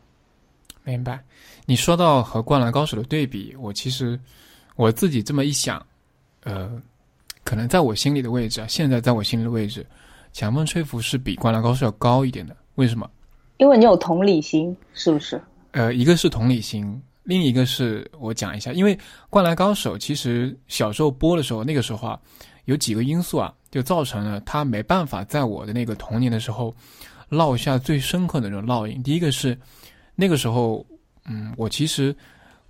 [0.84, 1.20] 明白。
[1.66, 4.18] 你说到和《灌篮高手》的对比，我其实
[4.76, 5.84] 我自己这么一想，
[6.44, 6.80] 呃，
[7.42, 9.82] 可能在我心里的位置啊，现在在我心里的位置，
[10.32, 12.56] 《强风吹拂》是比《灌篮高手》要高一点的。
[12.76, 13.10] 为什么？
[13.56, 15.40] 因为你有同理心，是不是？
[15.72, 18.96] 呃，一个是同理心，另一个是我讲一下，因为
[19.28, 22.18] 《灌篮高手》其实小时候播的时候，那个时候啊，
[22.64, 26.74] 有几个因素啊，就造成了它没办法在我的那个童年的时候
[27.28, 29.02] 烙下最深刻的那种烙印。
[29.02, 29.58] 第一个是
[30.14, 30.84] 那个时候。
[31.28, 32.14] 嗯，我其实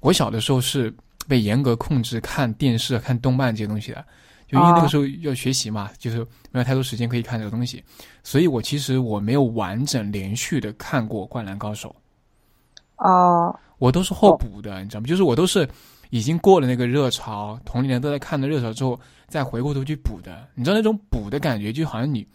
[0.01, 0.91] 我小的时候是
[1.29, 4.03] 被严格控制看电视、看动漫这些东西的，
[4.49, 7.85] 就因为那个时候要学习嘛，就是没有太多时间可以看这个东西，
[8.25, 11.95] 所以我其实我没有完整连续的看过《灌篮高手》。
[13.07, 15.07] 哦，我都是后补的，你知道吗？
[15.07, 15.69] 就是我都是
[16.11, 18.99] 已经过了那个热潮，同龄人都在看的热潮之后，
[19.29, 20.49] 再回过头去补的。
[20.55, 22.27] 你知道那种补的感觉，就好像你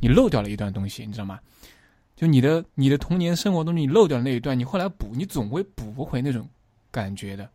[0.00, 1.38] 你漏掉了一段东西，你知道吗？
[2.16, 6.48] 就你的你的童年生活中你漏掉的那一段，你后来补，你总会补不回那种
[6.90, 7.48] 感觉的。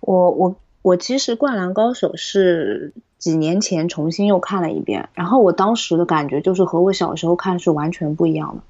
[0.00, 8.62] 我我我其实《灌篮高手》是几年前重新又看了一遍，然后我当时的感觉就是和我小时候看是完全不一样的。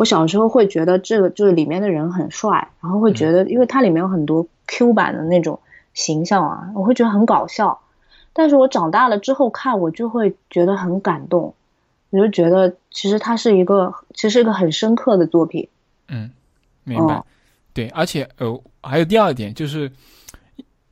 [0.00, 5.60] 我小时候会觉得这个就是里面的人很帅，然后会觉得，因为它里面有很多 Q 版的那种
[5.92, 7.78] 形象啊，我会觉得很搞笑。
[8.32, 11.52] 但是我长大了之后看，我就会觉得很感动。
[12.08, 15.68] 我就觉得，其实它是一个，其实是一个很深刻的作品。
[16.08, 16.30] 嗯，
[16.84, 17.22] 明白。
[17.74, 19.92] 对，而且呃，还有第二点就是，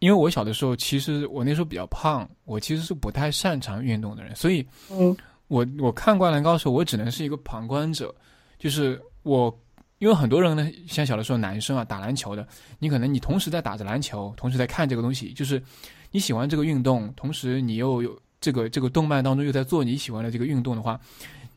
[0.00, 8.14] 因为我小的时候，其实我那时候比较胖，我其实是不太擅长运动的人，所以，嗯，我我看《灌篮高手》，我只能是一个旁观者。
[8.58, 9.56] 就是我，
[9.98, 12.46] 因为很多人呢，像小的时候男生啊，打篮球的，
[12.78, 15.62] 你可能你同时在打着篮球，同时在看这个东西，就是
[16.10, 18.18] 你喜欢这个运动，同时你又有。
[18.40, 20.96] 这个这个动漫当中又在做你喜欢的这个运动的话，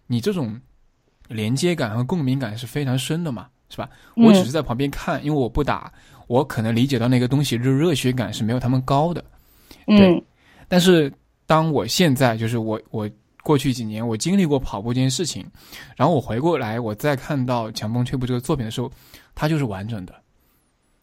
[0.08, 0.60] 你这种
[1.28, 3.88] 连接感和共鸣感是非常深的嘛，是吧？
[4.16, 5.94] 我只是在旁边看，因为我不打，
[6.26, 9.24] 我可能理解到那个东西热热血感是没有他们高的。
[9.86, 10.24] 对。
[10.68, 11.14] 但是
[11.46, 13.08] 当我现在就是我我
[13.44, 15.46] 过去几年我经历过跑步这件事情，
[15.96, 18.92] 然后我回过来我再看到《强风吹拂》这个作品的时候，
[19.36, 20.16] 它就是完整的，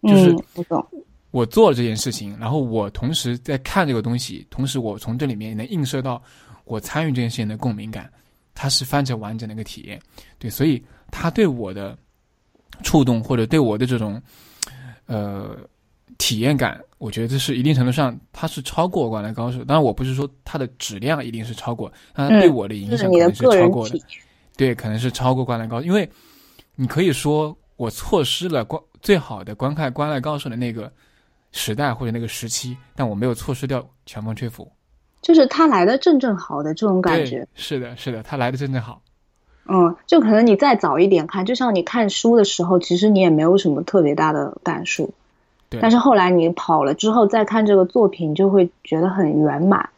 [0.03, 0.35] 就是。
[1.31, 6.21] 我做了这件事情，然后我同时在看这个东西，同时我从这里面能映射到
[6.65, 8.11] 我参与这件事情的共鸣感，
[8.55, 10.01] 它是翻成完整的一个体验。
[10.39, 11.97] 对，所以它对我的
[12.83, 14.21] 触动或者对我的这种
[15.05, 15.55] 呃
[16.19, 19.59] 体验感，我觉得这是一定程度上它是超过《灌篮高手》。
[19.65, 23.99] 当然，我不是说它的质量一定是超过，它对我的影响可能是超过的。
[24.57, 26.09] 对，可能是超过《灌篮高手》，因为
[26.77, 30.93] 你可以说我错失了观最好的观看《灌篮高手》的那个。
[31.51, 34.71] 时代或者那个时期，但我没有错失掉强风吹拂，
[35.23, 37.49] 就是他来的正正好的这种感觉。
[37.55, 39.01] 是的，是的，他来的正正好。
[39.65, 45.09] 嗯，就可能你再早一点看，就像你看书的时候，其实你也没有什么特别大的感受。
[45.71, 45.81] 对。
[45.81, 49.89] 但是后来你跑了之后再看这个作品，就会觉得很圆满。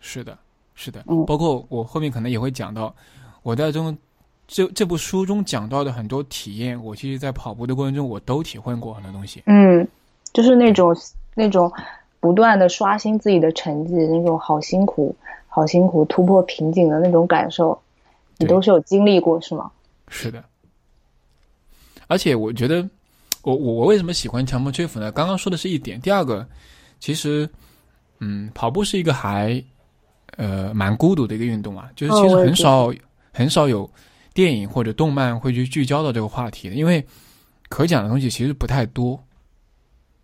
[0.00, 0.36] 是的，
[0.74, 1.02] 是的。
[1.06, 1.24] 嗯。
[1.26, 2.94] 包括我后面可能也会讲到，
[3.42, 3.96] 我在中
[4.46, 9.42] 这这部书中讲到的很多体验，我其实，在跑步的过程中，我都体会过很多东西。
[9.46, 9.86] 嗯。
[10.32, 10.96] 就是那种
[11.36, 11.72] 那种
[12.18, 15.14] 不断的刷新自己的成绩，那种好辛苦、
[15.46, 17.80] 好辛苦突破瓶颈的那种感受，
[18.38, 19.70] 你都是有经历过是吗？
[20.08, 20.42] 是的。
[22.08, 22.84] 而且我觉得，
[23.44, 25.12] 我我我为什么喜欢强迫吹服呢？
[25.12, 26.46] 刚刚说的是一点，第二个，
[26.98, 27.48] 其实，
[28.18, 29.62] 嗯，跑步是一个还，
[30.36, 31.90] 呃，蛮孤独的一个运动啊。
[31.94, 32.92] 就是其实很少
[33.32, 33.88] 很少有
[34.32, 37.06] 电影或者动漫会去聚焦到这个话题的，因为
[37.68, 39.22] 可讲的东西其实不太多，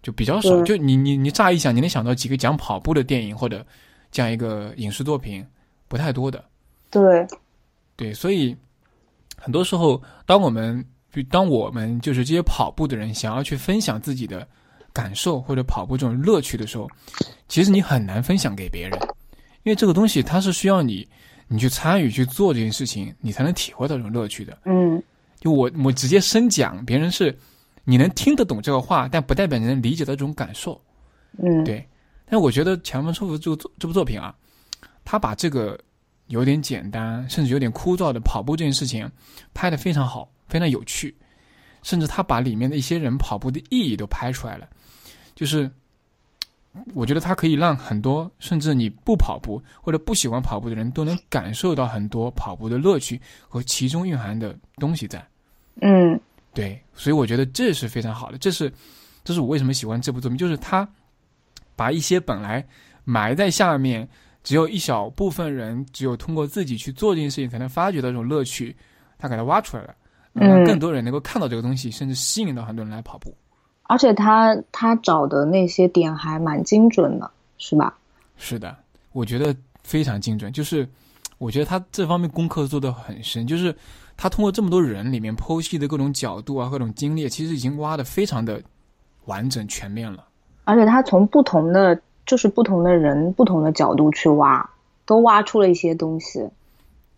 [0.03, 0.63] 就比较少。
[0.63, 3.65] 就你你你乍一想，你能想到几个讲跑步的电影或者
[4.11, 5.47] 这样一个影视作品，
[5.89, 6.43] 不太多的。
[6.91, 7.27] 对，
[7.97, 8.57] 对，所以
[9.37, 10.83] 很多时候，当我们
[11.13, 14.47] 就当我们就是这些跑步的人想要去分享自己的
[14.93, 16.89] 感受或者跑步这种乐趣的时候，
[17.49, 18.99] 其实你很难分享给别人，
[19.65, 21.07] 因为这个东西它是需要你
[21.49, 24.57] 你去参与去做这件事情，你才能体会到这种乐趣的。
[24.65, 25.03] 嗯，
[25.41, 27.37] 就我我直接深讲，别人是
[27.85, 30.81] 你能听得懂这个话，但不代表你能理解到这种感受。
[31.39, 31.85] 嗯，对。
[32.27, 34.33] 但我觉得《强风抽服》这个这部作品啊，
[35.05, 35.77] 他把这个
[36.29, 39.11] 有点简单甚至有点枯燥的跑步这件事情
[39.53, 40.31] 拍得非常好。
[40.51, 41.17] 非常有趣，
[41.83, 44.69] 甚至他把里面的一些人跑步的意义都拍出来了。
[45.35, 45.71] 就是
[46.93, 55.27] 我觉得他可以让很多甚至你不跑步或者不喜欢跑步的人都能感受到很多跑步的乐趣和其中蕴含的东西在。
[55.81, 56.21] 嗯，
[56.53, 58.37] 对，所以我觉得这是非常好的。
[58.37, 58.71] 这是
[59.25, 60.87] 这是我为什么喜欢这部作品，就是他
[61.75, 62.65] 把一些本来
[63.05, 64.07] 埋在下面，
[64.45, 68.77] 只有一小部分人只有通过自己去做这件事情才能发掘到这种乐趣，
[69.19, 69.95] 他给他挖出来了。
[70.33, 73.35] 让更多人能够看到这个东西，甚至吸引到很多人来跑步。
[73.85, 77.29] 而且他他找的那些点还蛮精准的，
[77.59, 77.99] 是吧？
[78.37, 78.77] 是的，
[79.13, 80.53] 我觉得非常精准。
[80.53, 80.89] 就是
[81.39, 83.75] 我觉得他这方面功课做的很深，就是
[84.17, 88.63] 他通过这么多人里面剖析的各种角度啊、各种经历，其实已经挖的非常的
[89.25, 90.25] 完整全面了。
[90.65, 94.71] 而且他从不同的就是不同的人、不同的角度去挖，
[95.05, 96.49] 都挖出了一些东西。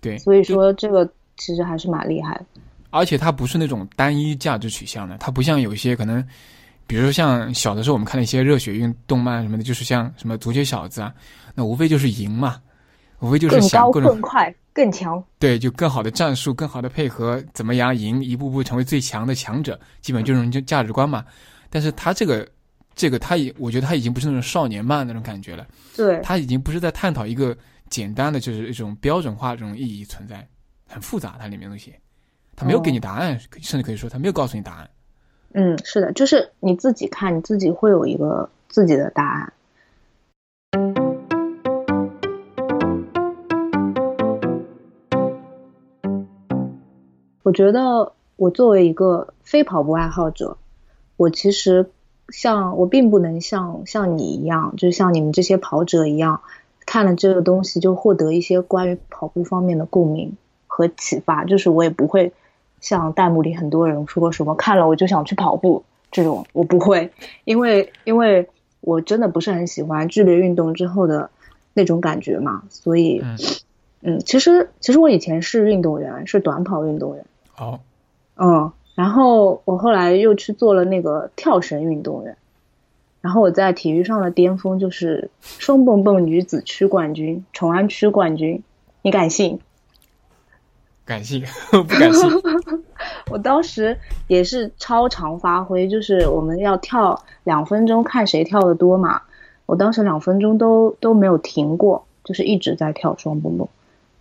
[0.00, 1.06] 对，所以说这个
[1.36, 2.44] 其实还是蛮厉害的。
[2.92, 6.22] 而且它不是那种单一价值取向的，它不像有一些可能，
[6.86, 11.12] 比如说像小的时候我们看的一些热血运动漫什么的，就是像什么足球小子啊，
[11.54, 12.60] 那无非就是赢嘛，
[13.20, 15.22] 无非就是想更快、更强。
[15.38, 21.24] 对，就更好的战术、更好的配合，怎么样赢，一步步成为最强的强者，基本就是这种价值观嘛。
[21.70, 22.46] 但是他这个，
[22.94, 25.66] 这个他也，我觉得他已经不是那种少年漫那种感觉了。
[25.96, 27.56] 对，他已经不是在探讨一个
[27.88, 30.46] 简单的，就是一种标准化这种意义存在，
[30.86, 31.94] 很复杂，它里面东西。
[32.54, 34.90] 他没有给你答案，甚至可以说他没有告诉你答案。
[35.54, 39.52] 嗯，是的，就是你自己看，你自己会有一个自己的答案。
[47.42, 50.56] 我觉得我作为一个非跑步爱好者，
[51.16, 51.90] 我其实
[52.28, 56.42] 像我并不能像像你一样，就像你们这些跑者一样，
[56.86, 60.36] 看了这个东西就获得一些关于跑步方面的共鸣
[60.66, 62.32] 和启发，就是我也不会。
[62.82, 67.10] 像弹幕里很多人说什么看了我就想去跑步这种，我不会，
[67.44, 68.50] 因为因为
[68.82, 71.30] 我真的不是很喜欢剧烈运动之后的
[71.72, 73.22] 那种感觉嘛，所以，
[74.02, 77.24] 嗯，其实其实我以前是运动员，是短跑运动员。
[77.52, 77.80] 好，
[78.36, 82.36] 嗯，然后我后来又去做了那个跳绳运动员，
[83.20, 88.62] 然后我在体育上的巅峰就是双蹦蹦女子区冠军，崇安区冠军，
[89.00, 89.60] 你敢信？
[91.04, 92.30] 感性， 不感性。
[93.30, 93.98] 我当时
[94.28, 99.22] 也是超常发挥，就是我们要跳两分钟，看谁跳的多嘛。
[99.66, 103.66] 我当时两分钟都都没有停过，就是一直在跳双蹦蹦，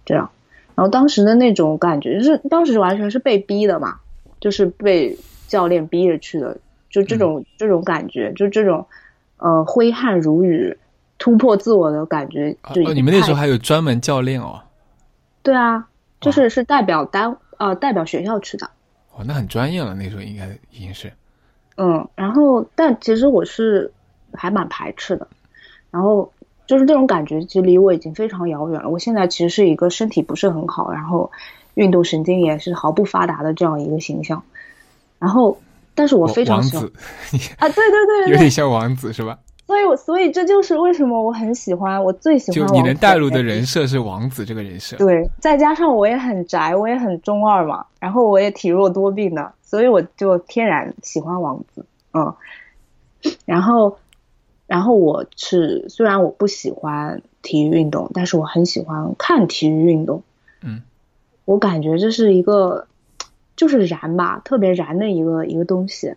[0.05, 0.29] 这样。
[0.75, 3.97] 然后当时的那种感觉，就是当时完全是被逼的嘛，
[4.39, 5.17] 就是被
[5.47, 6.57] 教练逼着去的，
[6.89, 8.85] 就这种这种感觉，就这种
[9.37, 10.77] 呃挥汗如雨、
[11.17, 12.55] 突破自我的感觉。
[12.73, 14.61] 就你们那时候还有专门教练哦？
[15.43, 15.87] 对啊。
[16.21, 18.69] 就是是代表单呃代表学校去的，
[19.13, 21.11] 哦，那很专业了，那时候应该已经是，
[21.75, 23.91] 嗯，然后但其实我是
[24.33, 25.27] 还蛮排斥的，
[25.89, 26.31] 然后
[26.67, 28.89] 就是这种感觉其实离我已经非常遥远了。
[28.89, 31.31] 我现在其实是一个身体不是很好，然后
[31.73, 34.43] 运动神经也是毫不发达的这样一个形象，
[35.17, 35.59] 然后
[35.95, 36.85] 但是我非常喜欢
[37.57, 39.39] 啊，对对对，有点像王子是吧？
[39.71, 42.67] 所以，所以这就是为什么我很喜欢，我最喜欢。
[42.67, 44.97] 就你能带入的人设是王子这个人设。
[44.97, 51.85] 对，再加上我也很宅，我也很中二嘛，然后我也体弱多病的，所以我就天然喜欢王子。
[52.13, 52.35] 嗯，
[53.45, 53.97] 然后，
[54.67, 60.21] 然后我是虽然我不喜欢体育运动，但是我很喜欢看体育运动。
[60.61, 60.81] 嗯，
[61.45, 62.87] 我感觉这是一个
[63.55, 66.15] 就是燃吧，特别燃的一个一个东西。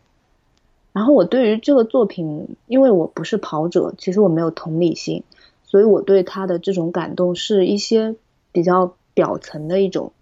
[0.94, 5.24] 然后我对于这个作品，因为我不是跑者，其实我没有同理心，
[5.64, 8.14] 所以我对他的这种感动是一些
[8.52, 10.12] 比较表层的一种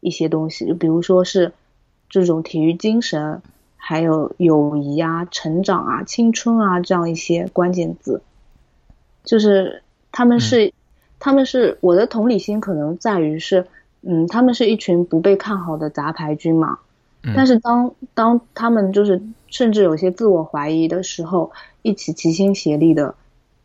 [0.00, 1.52] 一些东西，就比如说是
[2.10, 3.42] 这种体育精神，
[3.76, 8.20] 还有友谊啊、成长啊、青春啊这样一些关键字，
[9.22, 10.72] 就是他们是
[11.20, 13.68] 他们是我的同理心可能在于是，
[14.02, 16.80] 嗯，他们是一群不被看好的杂牌军嘛。
[17.34, 21.52] 但是当当他们就是甚至有些自我怀疑的时候，
[21.82, 23.14] 一起齐心协力的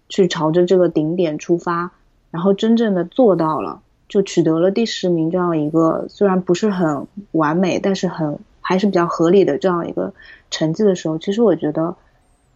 [0.10, 1.91] 去朝着这个顶点出发，
[2.31, 10.14] 然后真正的做到了，就取得了第十名这样一个虽然不是很完美，但是很还是比较合理的这样一个
[10.49, 11.95] 成绩的时候，其实我觉得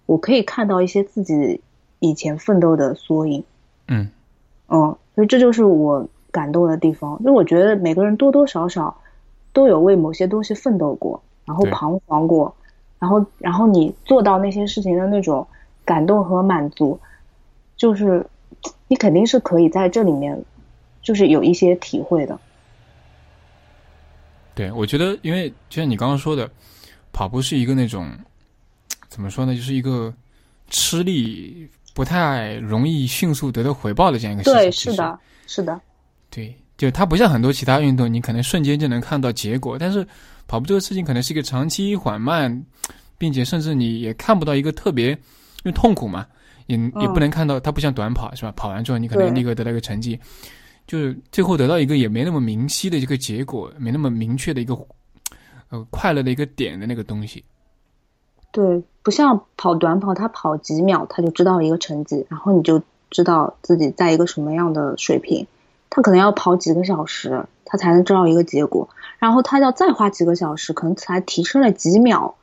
[0.05, 1.61] 我可以看到一些自己
[1.99, 3.43] 以前奋斗的缩影。
[3.88, 4.09] 嗯
[4.67, 8.97] 嗯，所以这就是我感动的地方，就我觉得每个人多多少少。
[9.57, 12.55] 都有为某些东西奋斗过，然后彷徨过，
[12.99, 15.47] 然后然后你做到那些事情的那种
[15.84, 16.99] 感动和满足，
[17.75, 18.23] 就是
[18.88, 20.39] 你肯定是可以在这里面，
[21.01, 22.39] 就是有一些体会的。
[24.53, 26.47] 对，我觉得，因为就像你刚刚说的，
[27.11, 28.07] 跑步是一个那种
[29.09, 30.13] 怎么说呢，就是一个
[30.69, 34.59] 吃力不太容易迅速得到回报的这样一个事情。
[34.59, 35.81] 对，是的，是的，
[36.29, 36.55] 对。
[36.77, 40.05] 就它不像很多其他运动，你可能瞬间就能看到结果，但是
[40.47, 42.63] 跑步这个事情可能是一个长期缓慢，
[43.17, 45.17] 并且甚至你也看不到一个特别，因
[45.65, 46.25] 为痛苦嘛，
[46.67, 48.53] 也也不能看到它不像短跑是吧？
[48.55, 50.19] 跑完之后你可能立刻得到一个成绩，
[50.85, 54.77] 就是最后得到一个也没那么明晰的一个结果，没那么明确的一个
[55.69, 57.43] 呃快乐的一个点的那个东西。
[58.51, 65.45] 对，不像跑短跑，他跑几秒他就知道一个成绩，然后你就知道自己在一个什么样的水平。
[65.89, 68.89] 他可能要跑几个小时，他才能知道一个结果，
[69.19, 72.35] 然后他要再花几个小时，可能才提升了几秒，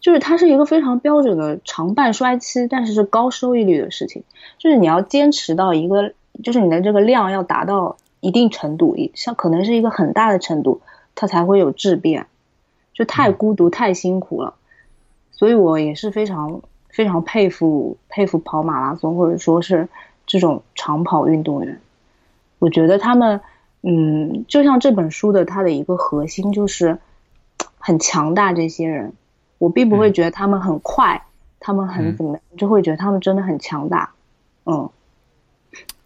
[0.00, 4.22] 就是它是一个非常标准的长半衰期，但是是高收益率的事情，
[4.58, 6.12] 就是你要坚持到一个，
[6.42, 10.80] 就是你的这个量要达到一定程度，像可能是一个很大的程度，
[11.14, 12.26] 它才会有质变，
[12.92, 14.54] 就太孤独太辛苦了，
[15.32, 19.88] 所以我也是非常非常佩服佩服跑马拉松或者说是
[20.26, 21.80] 这种长跑运动员。
[22.64, 23.38] 我觉得他们，
[23.82, 26.98] 嗯，就像这本书的它的一个核心就是
[27.76, 28.54] 很强大。
[28.54, 29.12] 这些人，
[29.58, 31.22] 我并不会觉得他们很快，
[31.60, 34.10] 他们很怎么样，就会觉得他们真的很强大。
[34.64, 34.88] 嗯，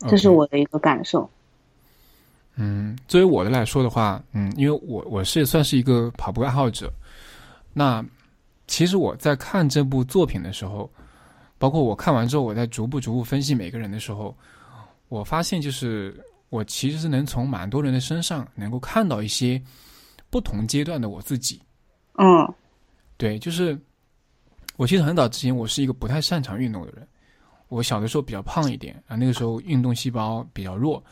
[0.08, 1.30] 这是我的一个感受。
[2.56, 6.92] 嗯，作为我的来说的话，嗯，因为我我是算是一个跑步爱好者，
[7.72, 8.04] 那
[8.66, 10.90] 其实我在看这部作品的时候，
[11.56, 14.34] 包括我看完之后，我在逐步逐步分析每个人的时候，
[15.08, 16.12] 我发现就是。
[16.50, 19.62] 我其实是能从蛮多人的身上能够看到一些
[20.30, 21.60] 不同阶段的我自己。
[22.14, 22.54] 嗯，
[23.16, 23.78] 对，就是
[24.76, 27.06] 我其实很早之前我是一个不太擅长运动的人。
[27.68, 31.04] 我小的时候比较胖一点啊，那个时候运动细胞比较弱，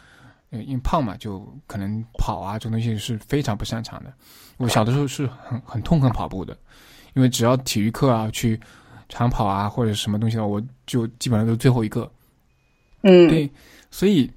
[0.51, 4.11] 因为胖嘛，就可能跑啊这种东西是非常不擅长的。
[4.57, 6.57] 我小的时候是很很痛恨跑步的，
[7.13, 8.59] 因为只要体育课啊去
[9.11, 12.11] 长跑啊或者什么东西的，我就基本上都是最后一个。
[13.03, 13.51] 嗯，对，
[13.91, 14.31] 所以。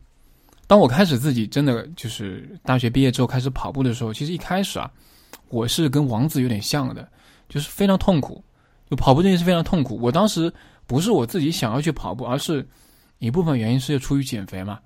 [0.70, 4.92] 当我开始自己真的就是大学毕业之后开始跑步的时候，其实一开始啊，
[5.48, 7.12] 我是跟王子有点像的，
[7.50, 8.44] 就是非常痛苦。
[8.88, 9.98] 就跑步这件事非常痛苦。
[10.00, 10.54] 我当时
[10.86, 12.64] 不是我自己想要去跑步，而是
[13.18, 14.80] 一部分原因是出于减肥嘛，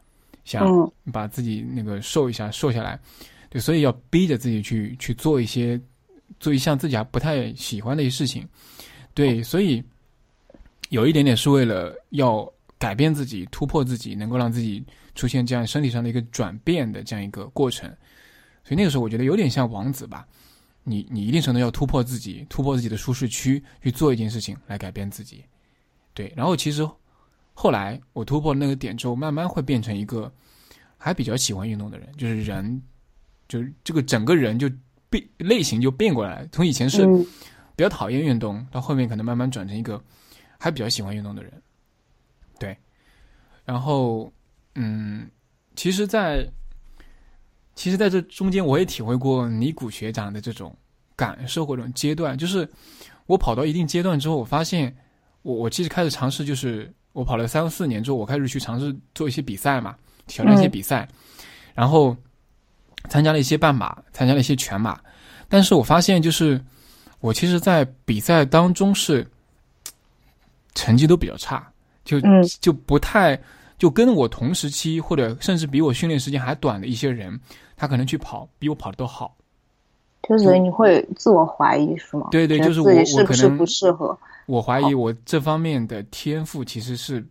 [0.45, 0.65] 想
[1.11, 2.97] 把自己那个瘦一下，瘦下来。
[3.49, 5.77] 对，所以要逼着自己去去做一些
[6.39, 8.47] 做一项自己还不太喜欢的一些事情。
[9.13, 9.83] 对，所以
[10.87, 12.49] 有一点点是为了要
[12.79, 14.81] 改变自己、突破自己，能够让自己。
[15.15, 17.87] 出现这样身体上的一个转变的这样一个过程，
[18.63, 20.27] 所以那个时候我觉得有点像王子吧，
[20.83, 25.43] 你你一定程度要突破自己，突破自己的舒适区去做一件事情来改变自己，
[26.13, 26.33] 对。
[26.35, 26.87] 然后其实
[27.53, 30.31] 后来我突破那个点之后，慢慢会变成一个
[30.97, 32.81] 还比较喜欢运动的人，就是人，
[33.47, 34.69] 就是这个整个人就
[35.09, 37.05] 变类型就变过来，从以前是
[37.75, 40.03] 比较讨厌运动，到后面可能慢慢转成一个
[40.57, 41.61] 还比较喜欢运动的人，
[42.57, 42.75] 对，
[43.63, 44.31] 然后。
[44.75, 45.29] 嗯，
[45.75, 46.49] 其实，在
[47.75, 50.75] 其实在这中间，我也体会过尼古学长的这种
[51.15, 52.37] 感受或者阶段。
[52.37, 52.67] 就是
[53.27, 54.95] 我跑到一定阶段之后，我发现
[55.43, 59.95] 我我其实开始尝试，就是我跑了三四年之后，我开始去尝试做一些比赛嘛，
[60.25, 61.07] 挑战一些比赛，
[61.75, 62.17] 然后
[63.09, 64.99] 参加了一些半马，参加了一些全马。
[65.47, 66.59] 但是我发现，就是
[67.19, 69.27] 我其实，在比赛当中是
[70.73, 71.71] 成绩都比较差，
[72.03, 72.19] 就
[72.59, 73.39] 就不太。
[73.77, 77.39] 就跟我同时期，或者甚至比我训练时间还短的一些人，
[77.75, 79.35] 他可能去跑比我跑的都好。
[80.29, 82.29] 就是你会自我怀疑是吗？
[82.31, 84.17] 对对，就是我我可能不适合。
[84.45, 87.25] 我怀疑我这方面的天赋其实是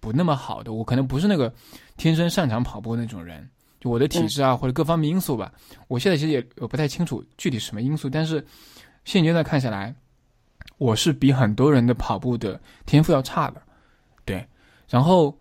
[0.00, 1.52] 不那么好的，我可能不是那个
[1.96, 3.48] 天生擅长跑步那种人。
[3.80, 5.52] 就我的体质啊，或者各方面因素吧，
[5.86, 8.44] 我现在其实也我不太清楚具体什么因素，但是
[9.04, 9.94] 现阶段看下来，
[10.78, 13.62] 我是比很多人的跑步的天赋要差的。
[14.24, 14.44] 对，
[14.88, 15.32] 然后，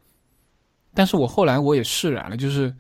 [0.98, 2.74] 但是我后来我也释然了，就是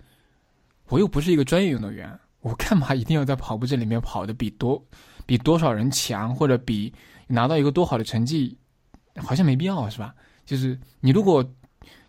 [0.89, 2.11] 我又不是一个专业运动员，
[2.41, 4.84] 我干嘛一定要在跑步这里面跑的比多
[5.27, 6.91] 比多少人强，或者比。
[7.30, 8.57] 拿到一个多好的成绩，
[9.18, 10.15] 好像没必要，是吧？
[10.45, 11.44] 就是你如果，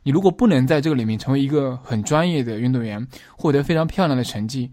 [0.04, 3.04] 你如果不能在这个里面成为一个很专业的运动员，
[3.36, 4.70] 获得非常漂亮的成绩，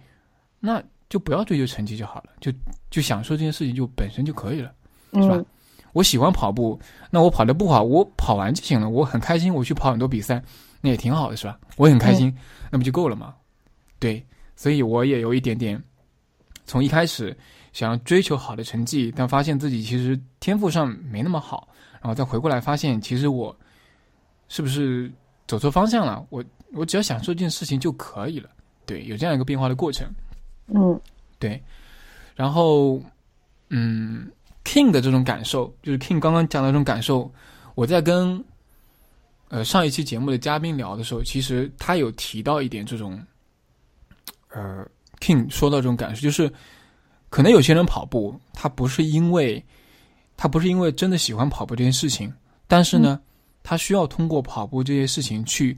[0.59, 0.79] 那
[1.09, 2.53] 就不要追求成绩就好了，就
[2.91, 4.71] 就享受这件事情就本身就可以了，
[5.13, 5.43] 是吧？
[5.93, 6.79] 我喜欢跑步，
[7.09, 10.43] 那我跑的不好，我跑完就行了，我很开心，我去跑很多比赛，
[10.85, 11.59] 那也挺好的，是吧？
[11.75, 12.31] 我很开心，
[12.71, 13.35] 那不就够了吗？
[13.99, 14.23] 对，
[14.55, 15.81] 所以我也有一点点，
[16.65, 17.35] 从一开始。
[17.73, 21.67] 想要追求好的成绩，但发现自己其实天赋上没那么好，
[21.99, 23.53] 然后再回过来发现，其实我
[24.47, 25.11] 是不是
[25.45, 26.25] 走错方向了？
[26.29, 26.41] 我
[26.71, 28.49] 我只要享受这件事情就可以了。
[28.85, 30.07] 对，有这样一个变化的过程。
[30.67, 30.97] 嗯，
[31.37, 31.61] 对。
[32.33, 33.01] 然后，
[33.71, 34.31] 嗯
[34.63, 37.29] ，King 的这种感受，就是 King 刚刚讲的这种感受，
[37.73, 38.41] 我在跟
[39.56, 43.26] 呃上一期节目的嘉宾聊的时候，其实他有提到一点这种，
[44.49, 44.86] 呃
[45.22, 46.52] ，King 说到这种感受，就是。
[47.27, 49.61] 可能有些人跑步，他不是因为，
[50.38, 52.32] 他不是因为真的喜欢跑步这件事情，
[52.65, 53.19] 但是呢，
[53.61, 55.77] 他需要通过跑步这些事情去，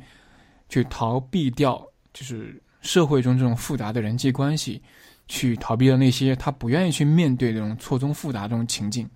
[0.69, 1.83] 去逃避掉，
[2.13, 4.79] 就是社会中这种复杂的人际关系，
[5.27, 9.09] 去逃避掉那些他不愿意去面对这种错综复杂这种情境，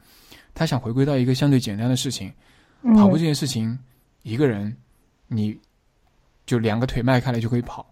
[0.56, 2.34] 他想回归到一个相对简单的事情，
[2.96, 3.78] 跑步这件事情，
[4.24, 4.76] 一个人，
[5.28, 5.60] 你，
[6.46, 7.86] 就两个腿迈开了就可以跑，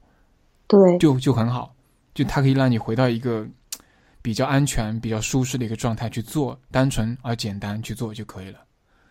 [0.68, 1.74] 对，就就很好，
[2.14, 3.48] 就它可以让你回到一个。
[4.22, 8.60] 比较安全、比较舒适的一个状态去做，单纯而简单去做就可以了。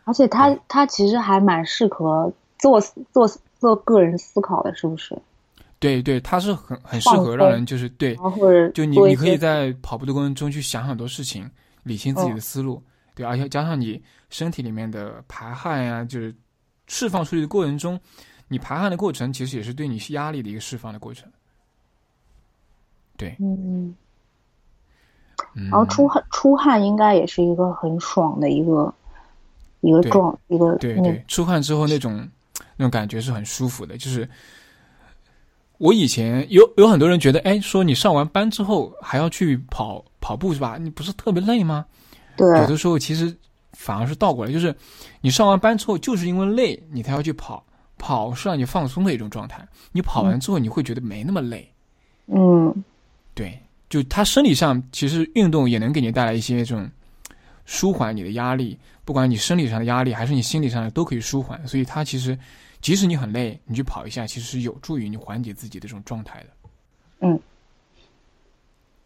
[0.05, 2.79] 而且它它其实还蛮适合做
[3.11, 3.27] 做
[3.59, 5.19] 做个人思考的，是不是？
[5.79, 11.51] 对对，它是很很适合让人就是对，或者就你你可以在跑步的过程中去想很多事情，
[11.85, 12.81] 理清自己的思路。
[13.15, 16.33] 对，而且加上你身体里面的排汗呀，就是
[16.89, 17.99] 释放出去的过程中，
[18.49, 21.31] 你排汗的过程其实也是对你压力的一个释放的过程。
[23.17, 23.95] 对，嗯。
[25.55, 28.93] 然后出汗出汗应该也是一个很爽的一个
[29.81, 32.29] 一个状一个对对出汗之后那种
[32.77, 33.97] 那种感觉是很舒服的。
[33.97, 34.29] 就是
[35.79, 40.77] 我以前有有很多人觉得，哎，说你上完班之后还要去跑跑步是吧？
[40.77, 41.87] 你不是特别累吗？
[42.37, 43.35] 对，有的时候其实
[43.79, 44.75] 反而是倒过来，就是
[45.21, 47.65] 你上完班之后就是因为累，你才要去跑。
[47.97, 49.67] 跑是让你放松的一种状态。
[49.93, 51.73] 你跑完之后你会觉得没那么累。
[52.27, 52.85] 嗯，
[53.35, 53.59] 对。
[53.89, 56.89] 就他生理上，其实运动也能给你带来一些这种
[57.67, 61.67] 舒缓你的压力，不管你生理上的压力还是你心理上的，都可以舒缓。
[61.67, 62.39] 所以，他其实
[62.81, 66.47] 即使你很累，你去跑一下，其实是有助于你缓解自己的这种状态的。
[67.21, 67.41] 嗯，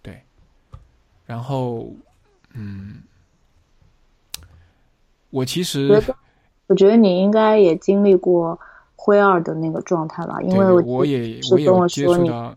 [0.03, 0.21] 对。
[1.25, 1.91] 然后，
[2.53, 3.03] 嗯，
[5.33, 6.01] 我其实
[6.69, 8.57] 我觉得你应该也经历过
[8.95, 12.55] 灰二的那个状态吧，因为我也我也接触到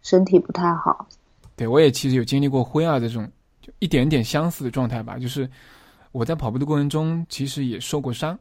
[0.00, 1.06] 身体不太好。
[1.54, 3.30] 对，我也其实有经历过灰二的这种，
[3.60, 5.18] 就一点点相似的状态吧。
[5.18, 5.48] 就是
[6.12, 8.38] 我在跑步的过程中，其实也受过伤，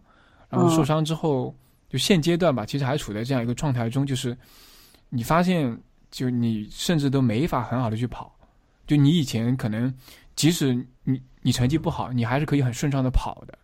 [0.49, 1.53] 然后受伤之后，
[1.89, 4.35] 就现阶段吧，其实还处在这样一个状态中，就是
[5.09, 5.77] 你发现，
[6.09, 8.33] 就你甚至都没法很好的去跑。
[8.87, 9.93] 就你以前可能，
[10.35, 13.57] 即使你你成绩不好，你还是可以很顺畅的跑的，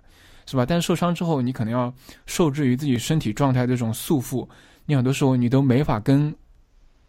[0.47, 0.65] 是吧？
[0.65, 1.93] 但是受伤之后，你可能要
[2.25, 4.47] 受制于自己身体状态的这种束缚，
[4.87, 6.33] 你很多时候你都没法跟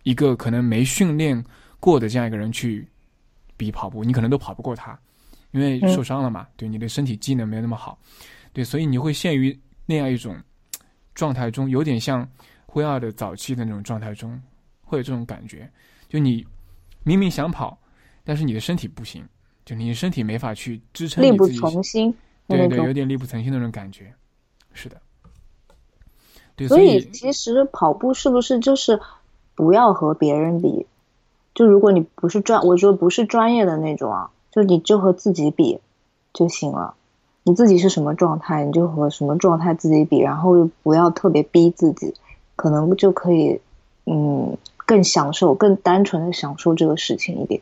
[0.03, 1.43] 一个可能没训练。
[1.81, 2.85] 过的这样一个人去
[3.57, 4.99] 比跑步，你可能都跑不过他，
[5.53, 6.45] 因为受伤了嘛。
[6.57, 7.97] 对你的身体机能没有那么好，
[8.53, 9.57] 对，所以你会陷于
[9.87, 10.37] 那样一种
[11.15, 12.29] 状态中，有点像
[12.67, 14.43] 灰二的早期的那种状态中，
[14.83, 15.71] 会有这种感觉。
[16.09, 16.45] 就你
[17.05, 17.79] 明明想跑，
[18.25, 19.25] 但是你的身体不行，
[19.65, 22.13] 就你身体没法去支撑，力不从心。
[22.49, 24.15] 对对，有点力不从心那种感觉。
[24.73, 24.97] 是的，
[26.57, 26.67] 对。
[26.67, 29.01] 所以其实跑步是不是就是
[29.55, 30.87] 不要和别人比？
[31.55, 35.81] 就如果你不是专，我说不是专业的那种啊，就你就和自己比
[36.33, 36.95] 就行了。
[37.43, 42.15] 你自己是什么状态，你就和什么状态自己比，然后又不要特别逼自己，
[42.57, 43.61] 可能就可以，
[44.05, 47.61] 嗯，更享受、更单纯的享受这个事情一点。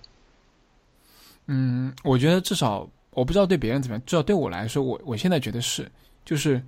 [1.46, 5.90] 嗯，我觉得至少我不知道对别人怎么样，至少对我来说，我我现在觉得是，
[6.24, 6.62] 就是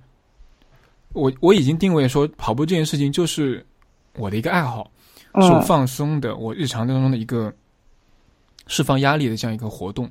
[1.13, 3.65] 我我已经定位说跑步这件事情就是
[4.17, 4.91] 我的一个爱好。
[5.35, 7.53] 是放松的，我日常当中的一个
[8.65, 10.09] 释放压力的这样一个活动。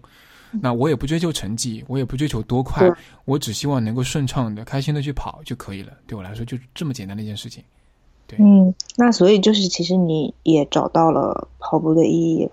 [0.52, 2.88] 那我也不追求成绩，我也不追求多快，
[3.24, 5.92] 我只希望能够顺畅的、开心的去跑就可以了。
[6.06, 7.64] 对我来说，就这么简单的一件事情。
[8.28, 12.48] 对，嗯，那所以就是其实你也找到了跑步的意义，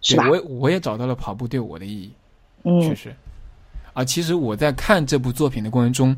[0.00, 0.28] 是吧？
[0.28, 2.12] 我我也找到了跑步对我的意义，
[2.64, 3.14] 嗯，确实。
[3.98, 6.16] 啊，其实我在看这部作品的过程中，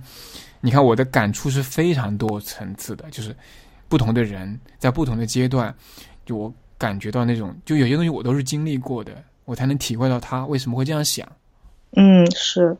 [0.61, 3.35] 你看我的感触是非常多层次的，就是
[3.89, 5.75] 不同的人在不同的阶段，
[6.27, 9.13] 就我感觉到那种，就有些东西我都是经历过的。
[9.47, 11.27] 我才能体会到他为什么会这样想。
[11.93, 12.77] 嗯，是。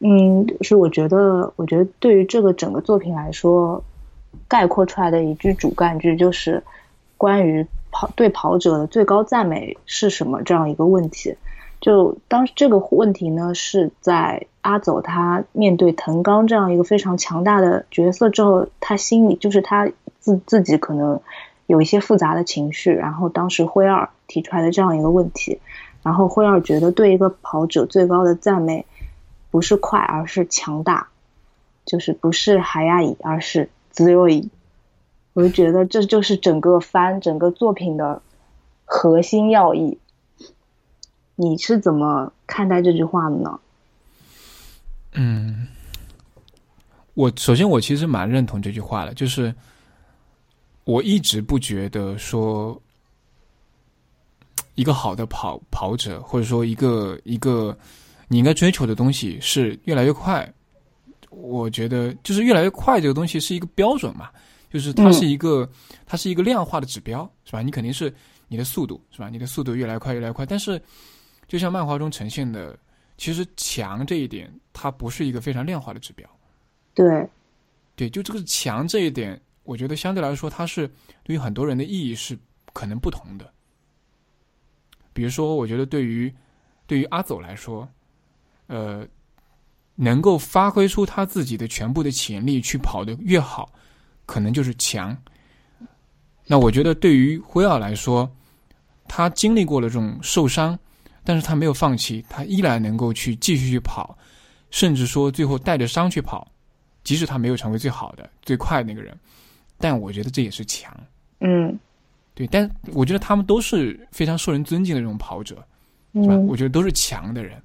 [0.00, 3.84] 嗯，是我觉得，我觉得对于这个整个作品来说，
[4.48, 6.60] 概括出来的一句主干句就是
[7.24, 11.36] 关于跑对跑者的最高赞美是什么这样一个问题。
[11.80, 21.18] 就当这个问题呢，是在阿走他面对藤冈这样一个非常强大的角色之后，他心里就是他自自己可能
[21.66, 22.90] 有一些复杂的情绪。
[22.90, 25.60] 然后当时辉二提出来的这样一个问题，
[26.02, 28.84] 然后辉二觉得对一个跑者最高的赞美
[29.50, 31.08] 不是快，而是强大，
[31.86, 34.50] 就是不是海亚乙，而是自由乙。
[35.34, 38.22] 我就觉得这就是整个番整个作品的
[38.84, 39.98] 核心要义。
[41.36, 43.58] 你是怎么看待这句话的呢？
[45.12, 45.66] 嗯，
[47.14, 49.52] 我首先我其实蛮认同这句话的，就是
[50.84, 52.80] 我一直不觉得说
[54.76, 57.76] 一个好的跑跑者，或者说一个一个
[58.28, 60.48] 你应该追求的东西是越来越快。
[61.30, 64.30] 我觉得就是越来越快这个东西是一个标准嘛，
[64.74, 65.66] 就是它是一个
[66.04, 67.62] 它是一个量化的指标，是吧？
[67.62, 68.14] 你肯定是
[68.48, 69.30] 你的速度，是吧？
[69.30, 70.78] 你的速度越来越快，越来越快，但是。
[71.46, 72.76] 就像漫画中呈现的，
[73.18, 76.26] 其实强这一点，它不是一个非常量化的指标。
[76.94, 77.04] 对，
[77.94, 80.90] 对，就这个强这一点，我觉得相对来说，它是
[81.22, 82.36] 对于很多人的意义是
[82.72, 83.52] 可能不同的。
[85.12, 86.34] 比如说，我觉得对于
[86.86, 87.86] 对于阿走来说，
[88.68, 89.06] 呃，
[89.94, 93.70] 能够发挥出他自己的全部的潜力去跑得越好，
[94.26, 95.16] 可能就是强。
[96.46, 98.30] 那我觉得对于辉尔来说，
[99.08, 100.78] 他经历过了这种受伤。
[101.26, 104.14] 但是他没有放弃，他依然能够去继续去跑，
[104.70, 106.46] 甚至说最后带着伤去跑，
[107.02, 109.18] 即使他没有成为最好的、最快的那个人，
[109.78, 110.94] 但我觉得这也是强。
[111.40, 111.78] 嗯，
[112.34, 115.66] 对，但我觉得他们都是非常受人尊敬的这种跑者，
[116.12, 116.36] 是吧？
[116.36, 117.58] 我觉得都是强的人。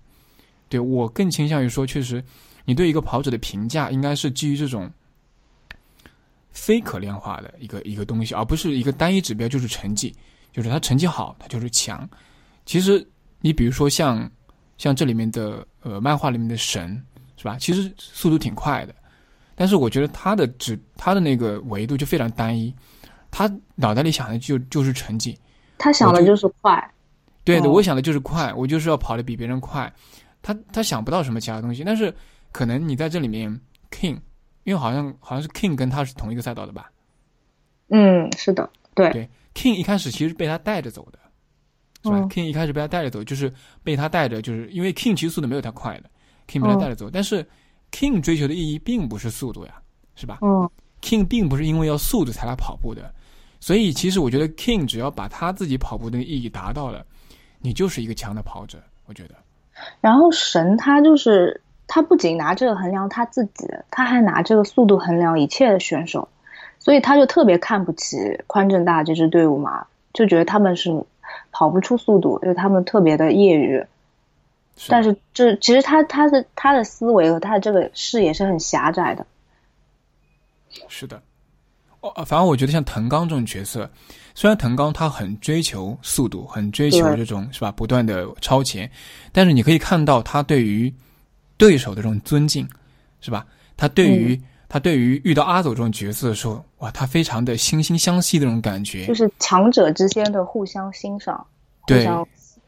[0.69, 2.23] 对我更倾向于说，确实，
[2.64, 4.90] 你对一个跑者的评价应该是基于这种
[6.60, 10.14] 非可量化的一个一个东西，而不是一个单一指标，就是成绩，
[10.52, 12.07] 就是他成绩好，他就是强。
[12.65, 13.06] 其实。
[13.41, 14.30] 你比如说像，
[14.77, 17.02] 像这里面的呃漫画里面的神
[17.38, 17.56] 是吧？
[17.57, 18.94] 其实速度挺快的，
[19.56, 22.76] 但是我觉得他的指他的那个维度就非常单一，
[23.31, 25.40] 他脑袋里想的就就是成绩，
[25.77, 26.91] 他想的就是快，
[27.45, 29.90] 对的，我想的就是快，我就是要跑得比别人快，
[30.41, 32.14] 他他想不到什么其他东西，但是
[32.52, 33.49] 可能你在这里面
[33.90, 34.19] King，
[34.64, 36.91] 因为好像好像是 King 跟他是同一个赛道的吧？
[37.90, 41.19] 嗯，是的，对对，King 一开始其实被他带着走的。
[42.02, 43.53] 是吧？King 一开始被他带着走，就是
[43.84, 46.10] 被他带着，就是因为 King 其实速度没有他快的
[46.48, 47.10] ，King 被他带着走。
[47.11, 47.45] 但是
[47.91, 49.73] King 追求的意义并不是速度呀，
[50.15, 50.40] 是吧？
[50.41, 50.69] 嗯
[51.02, 53.14] ，King 并不是因为要速度才来跑步的，
[53.60, 57.06] 所以其实我觉得 King 只要把他自己跑步的意义达到了，
[57.60, 58.81] 你就是一个强的跑者。
[59.06, 59.36] 我觉得。
[59.99, 66.30] 然后神他就是他不仅拿这个衡量他自己，他还拿这个速度衡量一切的选手，
[66.80, 71.03] 所以他就特别看不起宽正大这支队伍嘛，就觉得他们是。
[71.52, 73.86] 跑不出速度，因为他们特别的业余。
[74.88, 79.24] 但是这其实他他的他的思维和他的这个视野是很狭窄的。
[80.88, 81.22] 是的，
[82.02, 83.88] 哦，反正我觉得像藤冈这种角色，
[84.34, 88.90] 虽然藤冈他很追求速度，很追求这种是吧，不断的超前，
[89.32, 90.91] 但是你可以看到他对于
[91.60, 92.68] 对手的这种尊敬，
[93.22, 93.45] 是吧？
[93.77, 94.41] 他对于。
[94.72, 101.44] 他对于遇到阿走这种角色的时候，哇，他非常的惺惺相惜的那种感觉，就是强者之间的互相欣赏，
[101.88, 102.07] 对，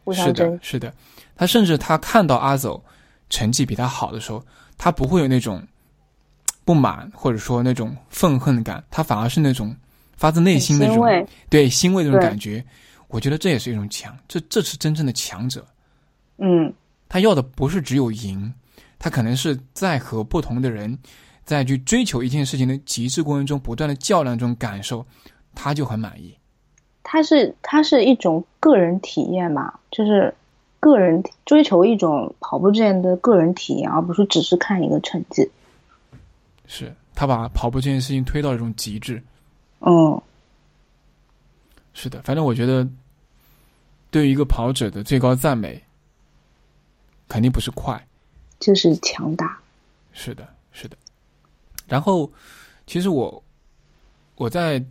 [0.03, 0.91] 互相是的，是的。
[1.35, 2.83] 他甚至他看到阿走
[3.29, 4.43] 成绩比他好的时候，
[4.79, 5.61] 他不会有那种
[6.65, 9.75] 不满或者说那种愤恨感，他反而是那种
[10.17, 12.65] 发自内心的那种对欣慰的那种感觉。
[13.09, 15.63] 我觉得这也是一种强，这这是真正的强者。
[16.39, 16.73] 嗯，
[17.07, 18.51] 他要的不是只有赢，
[19.01, 20.97] 他可能是在和不同的人。
[21.43, 25.05] 在去追求一件事情的极致过程中，不断的较量中感受，
[25.53, 26.33] 他就很满意。
[27.03, 30.33] 他是他是一种个人体验嘛，就是
[30.79, 35.49] 个人追求一种跑步这样的个人体验，而不是只是看一个成绩。
[36.67, 39.21] 是他把跑步这件事情推到一种极致。
[39.79, 40.21] 嗯，
[41.93, 42.87] 是的，反正我觉得，
[44.11, 45.83] 对于一个跑者的最高赞美，
[47.27, 48.07] 肯定不是快，
[48.61, 49.59] 就是强大。
[50.13, 50.95] 是的，是的。
[51.85, 52.31] 然后，
[52.87, 53.43] 其实我
[54.35, 54.81] 我在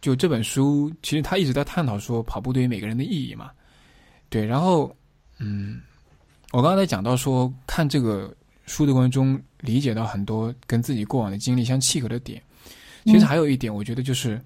[0.00, 3.52] 就这本书，其实他一直在探讨说跑步对于每个人的意义嘛。
[4.28, 4.94] 对，然后，
[5.38, 5.80] 嗯，
[6.52, 8.34] 我刚才讲到说，看这个
[8.66, 12.42] 书的过程中，理解到很多跟自己过往的经历相契合的点。
[13.04, 14.40] 其实还有一点，我觉得就是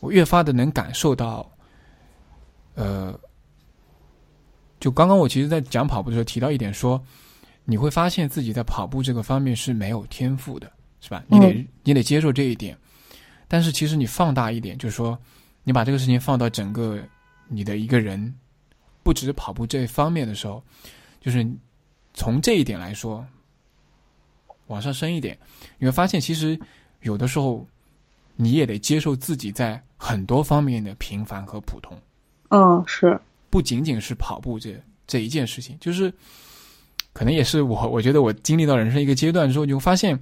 [0.00, 1.48] 我越发的能感受到，
[2.74, 3.16] 呃，
[4.80, 7.00] 就刚刚我其实，在讲跑步的时候提到一点，说
[7.64, 10.70] 你会发现自己在跑步这个方面是没有天赋的，
[11.00, 11.22] 是吧？
[11.28, 12.76] 你得你得接受这一点。
[13.48, 15.18] 但是其实你放大一点，就是说，
[15.64, 16.98] 你把这个事情放到整个
[17.48, 18.34] 你的一个人。
[19.04, 20.62] 不只是跑步这一方面的时候，
[21.20, 21.44] 就是
[22.14, 23.26] 从这一点来说，
[24.68, 25.36] 往上升一点，
[25.76, 26.56] 你会发现，其实
[27.00, 27.66] 有的时候
[28.36, 32.00] 你也得接受自己在很多方面的平凡和普通。
[32.50, 33.20] 嗯，是，
[33.50, 36.14] 不仅仅是跑步这这一件事情，就是
[37.12, 40.18] 可能也是我，我觉得我经历到人生一个阶段之后，你会发现，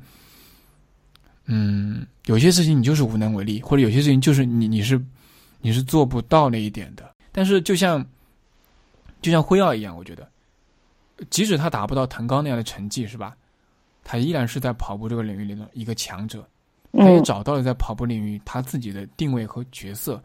[1.47, 5.01] 嗯，有些事情你就是无能为力，或者有些事情就是你你是
[5.61, 7.15] 你是做不到那一点的。
[7.33, 8.05] 但是就像。
[9.23, 10.27] 就像辉耀一样，我觉得，
[11.29, 13.37] 即使他达不到腾刚那样的成绩，是吧？
[14.03, 16.43] 他依然是在跑步这个领域里的一个强者，
[16.95, 20.25] 他也找到了在跑步领域他自己的定位和角色，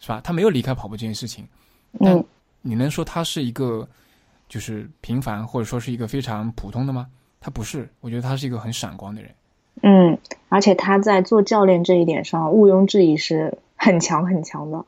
[0.00, 0.20] 是吧？
[0.20, 1.48] 他没有离开跑步这件事情，
[1.98, 2.22] 但
[2.60, 3.88] 你能说他是一个
[4.54, 7.08] 就是平凡或者说是一个非常普通的吗？
[7.40, 9.34] 他不是，我觉得他是一个很闪光的人。
[9.82, 10.16] 嗯，
[10.48, 14.86] 而且他在做教练这一点上，毋庸置疑是很强很强的。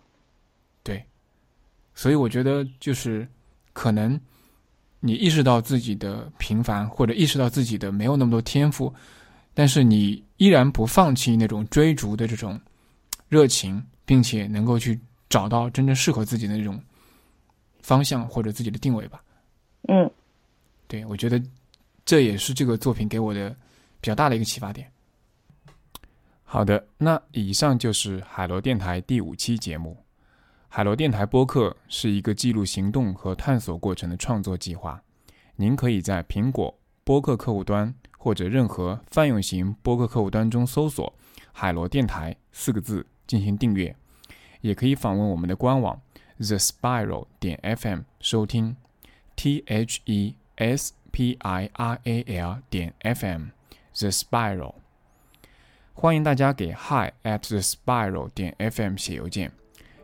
[0.84, 1.04] 对
[1.96, 3.26] 所以我觉得，就是
[3.72, 4.20] 可能
[5.00, 8.94] 你意识到自己的平凡，或者意识到自己的没有那么多天赋，
[9.52, 12.56] 但是你依然不放弃那种追逐的这种
[13.28, 14.96] 热情，并且能够去
[15.28, 16.80] 找到真正适合自己的那种
[17.80, 19.20] 方向或者自己的定位吧。
[19.88, 20.10] 嗯，
[20.88, 21.42] 对，我觉得
[22.04, 23.50] 这也是这个作品给我的
[24.00, 24.90] 比较大的一个启发点。
[26.44, 29.96] 好的，那以上就是海螺电台第五期节目。
[30.68, 35.02] 海螺电台播客是一个记录行动和探索过程的创作计划。
[35.56, 41.12] 您可以在苹果播客客户端或者任何泛用型播客客户端中搜索
[41.52, 43.94] “海螺电台”四个字进行订阅，
[44.60, 46.00] 也可以访问我们的官网
[46.38, 48.76] the spiral 点 fm 收听
[49.36, 53.50] t h e s p i r a l 点 fm
[53.98, 54.74] the spiral。
[55.92, 59.52] 欢迎大家给 hi at the spiral 点 fm 写邮件。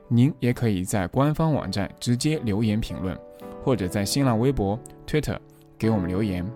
[0.09, 3.19] 您也可以在官方网站直接留言评论，
[3.65, 5.39] 或者在新浪微博、Twitter
[5.79, 6.47] 给我们留言。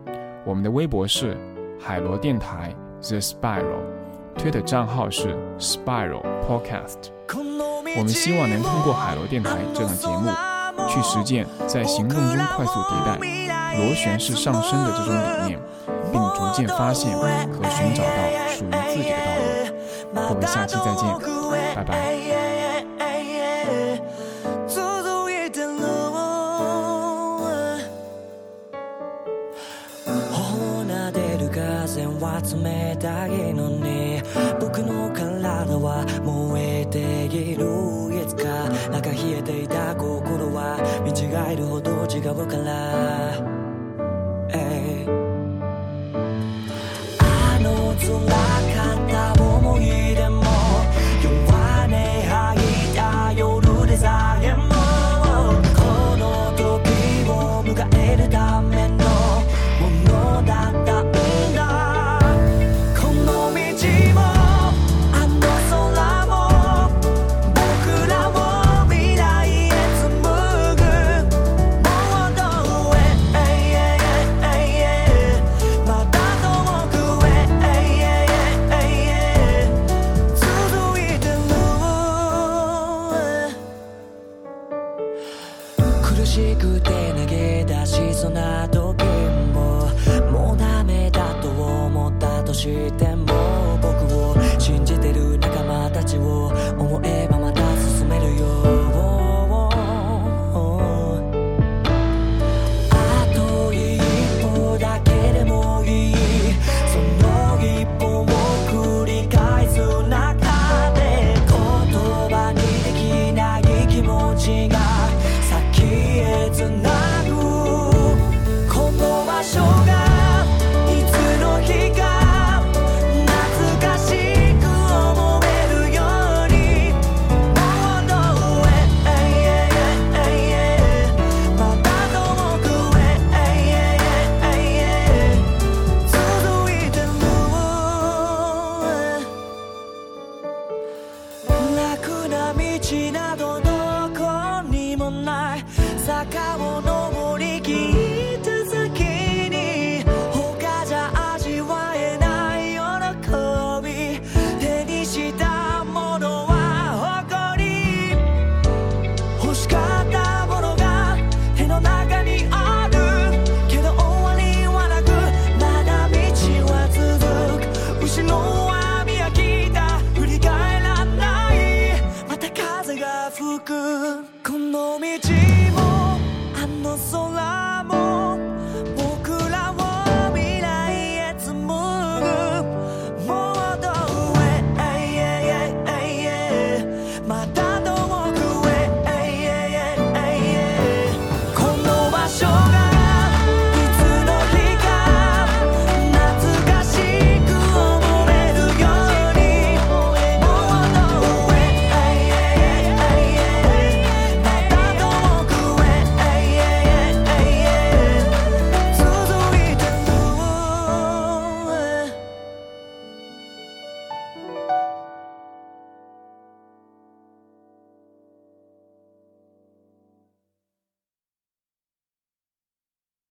[0.45, 1.37] 我们的微博是
[1.81, 7.11] 海螺电台 The Spiral，Twitter 账号是 Spiral Podcast。
[7.99, 10.31] 我们希望能通过海螺电台这档节目，
[10.88, 13.18] 去实践在行动中快速迭代、
[13.78, 15.60] 螺旋式上升的这种理念，
[16.12, 17.28] 并逐渐发现和
[17.70, 18.10] 寻找到
[18.50, 19.42] 属于自己的道路。
[20.14, 21.04] 各位，下期再见，
[21.76, 21.92] 拜拜。
[32.54, 33.85] 冷たいのに
[41.49, 43.56] えるほど違うから